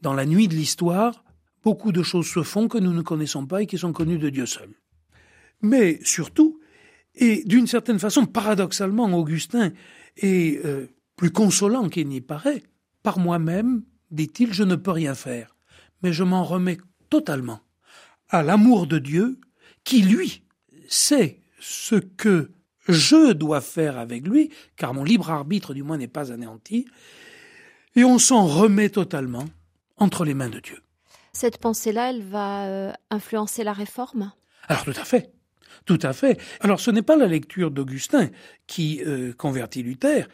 Dans 0.00 0.14
la 0.14 0.26
nuit 0.26 0.48
de 0.48 0.54
l'histoire, 0.54 1.24
beaucoup 1.62 1.92
de 1.92 2.02
choses 2.02 2.28
se 2.28 2.42
font 2.42 2.68
que 2.68 2.78
nous 2.78 2.92
ne 2.92 3.02
connaissons 3.02 3.46
pas 3.46 3.62
et 3.62 3.66
qui 3.66 3.78
sont 3.78 3.92
connues 3.92 4.18
de 4.18 4.30
Dieu 4.30 4.46
seul. 4.46 4.70
Mais 5.62 5.98
surtout, 6.04 6.60
et 7.14 7.42
d'une 7.44 7.66
certaine 7.66 7.98
façon, 7.98 8.26
paradoxalement, 8.26 9.12
Augustin 9.16 9.72
est 10.18 10.64
euh, 10.64 10.86
plus 11.16 11.30
consolant 11.30 11.88
qu'il 11.88 12.08
n'y 12.08 12.20
paraît. 12.20 12.62
Par 13.02 13.18
moi-même, 13.18 13.82
dit-il, 14.10 14.52
je 14.52 14.64
ne 14.64 14.76
peux 14.76 14.90
rien 14.90 15.14
faire, 15.14 15.56
mais 16.02 16.12
je 16.12 16.24
m'en 16.24 16.44
remets 16.44 16.78
totalement 17.08 17.60
à 18.28 18.42
l'amour 18.42 18.86
de 18.86 18.98
Dieu 18.98 19.40
qui, 19.84 20.02
lui, 20.02 20.42
sait 20.88 21.40
ce 21.60 21.96
que 21.96 22.50
je 22.88 23.32
dois 23.32 23.60
faire 23.60 23.98
avec 23.98 24.26
lui, 24.26 24.50
car 24.76 24.94
mon 24.94 25.04
libre 25.04 25.30
arbitre 25.30 25.74
du 25.74 25.82
moins 25.82 25.98
n'est 25.98 26.08
pas 26.08 26.32
anéanti, 26.32 26.86
et 27.94 28.04
on 28.04 28.18
s'en 28.18 28.46
remet 28.46 28.90
totalement 28.90 29.44
entre 29.96 30.24
les 30.24 30.34
mains 30.34 30.50
de 30.50 30.60
Dieu. 30.60 30.82
Cette 31.32 31.58
pensée-là, 31.58 32.10
elle 32.10 32.22
va 32.22 32.66
euh, 32.66 32.92
influencer 33.10 33.64
la 33.64 33.72
réforme? 33.72 34.32
Alors 34.68 34.84
tout 34.84 34.94
à 34.96 35.04
fait. 35.04 35.32
Tout 35.84 35.98
à 36.02 36.12
fait. 36.12 36.40
Alors 36.60 36.80
ce 36.80 36.90
n'est 36.90 37.02
pas 37.02 37.16
la 37.16 37.26
lecture 37.26 37.70
d'Augustin 37.70 38.30
qui 38.66 39.02
euh, 39.06 39.32
convertit 39.34 39.82
Luther, 39.82 40.28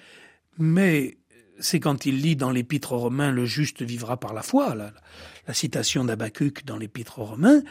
mais 0.59 1.19
c'est 1.59 1.81
quand 1.81 2.07
il 2.07 2.21
lit 2.21 2.37
dans 2.37 2.51
l'épître 2.51 2.93
aux 2.93 2.99
Romains 2.99 3.33
le 3.33 3.45
juste 3.45 3.83
vivra 3.83 4.17
par 4.19 4.35
la 4.35 4.43
foi, 4.43 4.75
la, 4.75 4.93
la 5.47 5.55
citation 5.55 6.05
d'Abacuc 6.05 6.65
dans 6.65 6.77
l'épître 6.77 7.19
aux 7.19 7.25
Romains, 7.25 7.63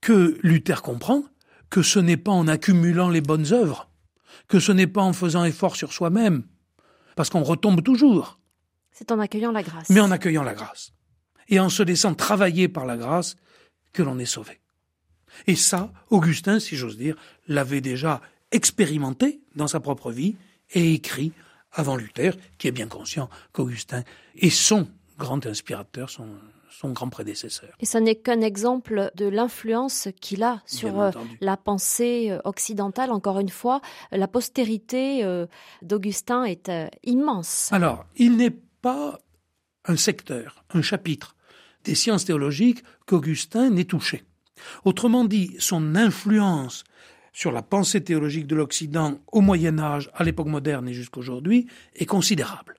que 0.00 0.38
Luther 0.42 0.82
comprend 0.82 1.24
que 1.70 1.82
ce 1.82 1.98
n'est 1.98 2.16
pas 2.16 2.32
en 2.32 2.48
accumulant 2.48 3.08
les 3.08 3.20
bonnes 3.20 3.52
œuvres 3.52 3.88
que 4.48 4.60
ce 4.60 4.72
n'est 4.72 4.86
pas 4.86 5.02
en 5.02 5.12
faisant 5.12 5.44
effort 5.44 5.76
sur 5.76 5.92
soi-même, 5.92 6.44
parce 7.16 7.30
qu'on 7.30 7.42
retombe 7.42 7.82
toujours. 7.82 8.38
C'est 8.90 9.10
en 9.12 9.18
accueillant 9.18 9.52
la 9.52 9.62
grâce. 9.62 9.90
Mais 9.90 10.00
en 10.00 10.10
accueillant 10.10 10.42
la 10.42 10.54
grâce. 10.54 10.92
Et 11.48 11.60
en 11.60 11.68
se 11.68 11.82
laissant 11.82 12.14
travailler 12.14 12.68
par 12.68 12.86
la 12.86 12.96
grâce 12.96 13.36
que 13.92 14.02
l'on 14.02 14.18
est 14.18 14.26
sauvé. 14.26 14.60
Et 15.46 15.56
ça, 15.56 15.92
Augustin, 16.10 16.60
si 16.60 16.76
j'ose 16.76 16.96
dire, 16.96 17.16
l'avait 17.48 17.80
déjà 17.80 18.20
expérimenté 18.50 19.40
dans 19.56 19.66
sa 19.66 19.80
propre 19.80 20.12
vie 20.12 20.36
et 20.70 20.94
écrit 20.94 21.32
avant 21.72 21.96
Luther, 21.96 22.36
qui 22.58 22.68
est 22.68 22.72
bien 22.72 22.88
conscient 22.88 23.30
qu'Augustin 23.52 24.04
est 24.36 24.50
son 24.50 24.88
grand 25.18 25.44
inspirateur, 25.46 26.10
son, 26.10 26.28
son 26.72 26.90
grand 26.90 27.08
prédécesseur. 27.08 27.70
Et 27.80 27.86
ce 27.86 27.98
n'est 27.98 28.16
qu'un 28.16 28.40
exemple 28.40 29.10
de 29.14 29.26
l'influence 29.26 30.08
qu'il 30.20 30.42
a 30.42 30.62
sur 30.66 31.00
euh, 31.00 31.10
la 31.40 31.56
pensée 31.56 32.30
euh, 32.30 32.38
occidentale. 32.44 33.10
Encore 33.10 33.38
une 33.40 33.48
fois, 33.48 33.80
la 34.10 34.28
postérité 34.28 35.24
euh, 35.24 35.46
d'Augustin 35.82 36.44
est 36.44 36.70
immense. 37.04 37.70
Alors, 37.72 38.04
il 38.16 38.36
n'est 38.36 38.56
pas 38.82 39.20
un 39.84 39.96
secteur, 39.96 40.64
un 40.70 40.82
chapitre 40.82 41.36
des 41.84 41.94
sciences 41.94 42.24
théologiques 42.24 42.82
qu'Augustin 43.06 43.70
n'ait 43.70 43.84
touché. 43.84 44.24
Autrement 44.84 45.24
dit, 45.24 45.56
son 45.58 45.96
influence 45.96 46.84
sur 47.32 47.50
la 47.50 47.62
pensée 47.62 48.02
théologique 48.04 48.46
de 48.46 48.54
l'Occident 48.54 49.18
au 49.32 49.40
Moyen 49.40 49.78
Âge, 49.78 50.10
à 50.14 50.22
l'époque 50.22 50.46
moderne 50.46 50.88
et 50.88 50.94
jusqu'aujourd'hui 50.94 51.66
est 51.94 52.06
considérable 52.06 52.76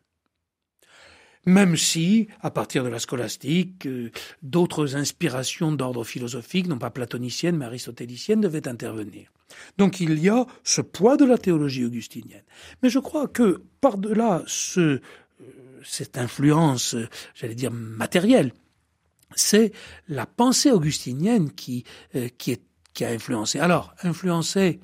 même 1.45 1.75
si, 1.75 2.27
à 2.41 2.51
partir 2.51 2.83
de 2.83 2.89
la 2.89 2.99
scolastique, 2.99 3.85
euh, 3.85 4.11
d'autres 4.41 4.95
inspirations 4.95 5.71
d'ordre 5.71 6.03
philosophique, 6.03 6.67
non 6.67 6.77
pas 6.77 6.89
platonicienne 6.89 7.57
mais 7.57 7.65
aristotélicienne, 7.65 8.41
devaient 8.41 8.67
intervenir. 8.67 9.31
Donc 9.77 9.99
il 9.99 10.19
y 10.19 10.29
a 10.29 10.45
ce 10.63 10.81
poids 10.81 11.17
de 11.17 11.25
la 11.25 11.37
théologie 11.37 11.85
augustinienne. 11.85 12.43
Mais 12.81 12.89
je 12.89 12.99
crois 12.99 13.27
que 13.27 13.61
par-delà 13.81 14.43
ce, 14.47 14.79
euh, 14.79 15.01
cette 15.83 16.17
influence, 16.17 16.95
j'allais 17.35 17.55
dire 17.55 17.71
matérielle, 17.71 18.53
c'est 19.35 19.71
la 20.07 20.25
pensée 20.25 20.71
augustinienne 20.71 21.51
qui, 21.51 21.83
euh, 22.15 22.29
qui, 22.37 22.57
qui 22.93 23.05
a 23.05 23.09
influencé. 23.09 23.59
Alors, 23.59 23.93
influencé 24.03 24.79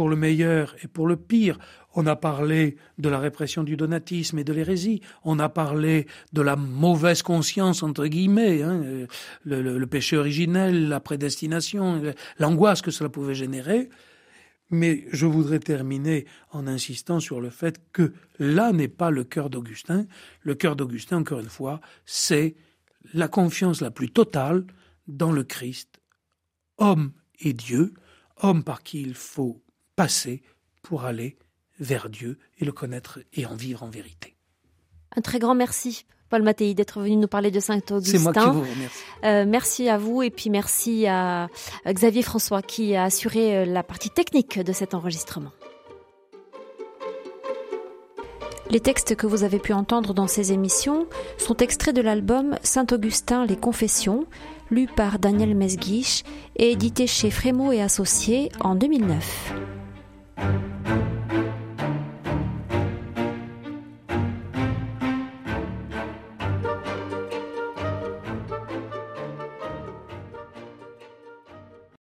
pour 0.00 0.08
le 0.08 0.16
meilleur 0.16 0.74
et 0.82 0.88
pour 0.88 1.06
le 1.06 1.16
pire. 1.16 1.58
On 1.94 2.06
a 2.06 2.16
parlé 2.16 2.78
de 2.96 3.10
la 3.10 3.18
répression 3.18 3.64
du 3.64 3.76
donatisme 3.76 4.38
et 4.38 4.44
de 4.44 4.52
l'hérésie. 4.54 5.02
On 5.24 5.38
a 5.38 5.50
parlé 5.50 6.06
de 6.32 6.40
la 6.40 6.56
mauvaise 6.56 7.20
conscience, 7.20 7.82
entre 7.82 8.06
guillemets, 8.06 8.62
hein, 8.62 8.82
le, 9.44 9.84
péché 9.84 10.16
originel, 10.16 10.88
la 10.88 11.00
prédestination, 11.00 12.00
l'angoisse 12.38 12.80
que 12.80 12.90
cela 12.90 13.10
pouvait 13.10 13.34
générer. 13.34 13.90
Mais 14.70 15.04
je 15.12 15.26
voudrais 15.26 15.58
terminer 15.58 16.24
en 16.50 16.66
insistant 16.66 17.20
sur 17.20 17.38
le 17.42 17.50
fait 17.50 17.78
que 17.92 18.14
là 18.38 18.72
n'est 18.72 18.88
pas 18.88 19.10
le 19.10 19.24
cœur 19.24 19.50
d'Augustin. 19.50 20.06
Le 20.40 20.54
cœur 20.54 20.76
d'Augustin, 20.76 21.18
encore 21.18 21.40
une 21.40 21.50
fois, 21.50 21.82
c'est 22.06 22.56
la 23.12 23.28
confiance 23.28 23.82
la 23.82 23.90
plus 23.90 24.08
totale 24.08 24.64
dans 25.08 25.30
le 25.30 25.44
Christ, 25.44 26.00
homme 26.78 27.12
et 27.38 27.52
Dieu, 27.52 27.92
homme 28.38 28.64
par 28.64 28.82
qui 28.82 29.02
il 29.02 29.12
faut 29.12 29.62
passer 30.00 30.40
pour 30.80 31.04
aller 31.04 31.36
vers 31.78 32.08
Dieu 32.08 32.38
et 32.58 32.64
le 32.64 32.72
connaître 32.72 33.18
et 33.34 33.44
en 33.44 33.54
vivre 33.54 33.82
en 33.82 33.90
vérité. 33.90 34.34
Un 35.14 35.20
très 35.20 35.38
grand 35.38 35.54
merci. 35.54 36.06
Paul 36.30 36.42
Mattei 36.42 36.72
d'être 36.72 37.00
venu 37.00 37.16
nous 37.16 37.28
parler 37.28 37.50
de 37.50 37.60
Saint-Augustin. 37.60 38.16
C'est 38.16 38.22
moi 38.22 38.32
qui 38.32 38.40
vous 38.40 38.62
remercie. 38.62 39.04
Euh, 39.24 39.44
merci 39.46 39.90
à 39.90 39.98
vous 39.98 40.22
et 40.22 40.30
puis 40.30 40.48
merci 40.48 41.06
à 41.06 41.48
Xavier 41.86 42.22
François 42.22 42.62
qui 42.62 42.96
a 42.96 43.04
assuré 43.04 43.58
euh, 43.58 43.64
la 43.66 43.82
partie 43.82 44.08
technique 44.08 44.58
de 44.58 44.72
cet 44.72 44.94
enregistrement. 44.94 45.52
Les 48.70 48.80
textes 48.80 49.16
que 49.16 49.26
vous 49.26 49.44
avez 49.44 49.58
pu 49.58 49.74
entendre 49.74 50.14
dans 50.14 50.28
ces 50.28 50.52
émissions 50.52 51.08
sont 51.36 51.58
extraits 51.58 51.94
de 51.94 52.00
l'album 52.00 52.56
Saint-Augustin 52.62 53.44
Les 53.44 53.56
Confessions, 53.56 54.24
lu 54.70 54.86
par 54.86 55.18
Daniel 55.18 55.54
Mesguich 55.54 56.24
et 56.56 56.70
édité 56.70 57.06
chez 57.06 57.30
Frémaux 57.30 57.72
et 57.72 57.82
Associés 57.82 58.50
en 58.60 58.76
2009. 58.76 59.79
thank 60.40 60.62
you 60.64 60.69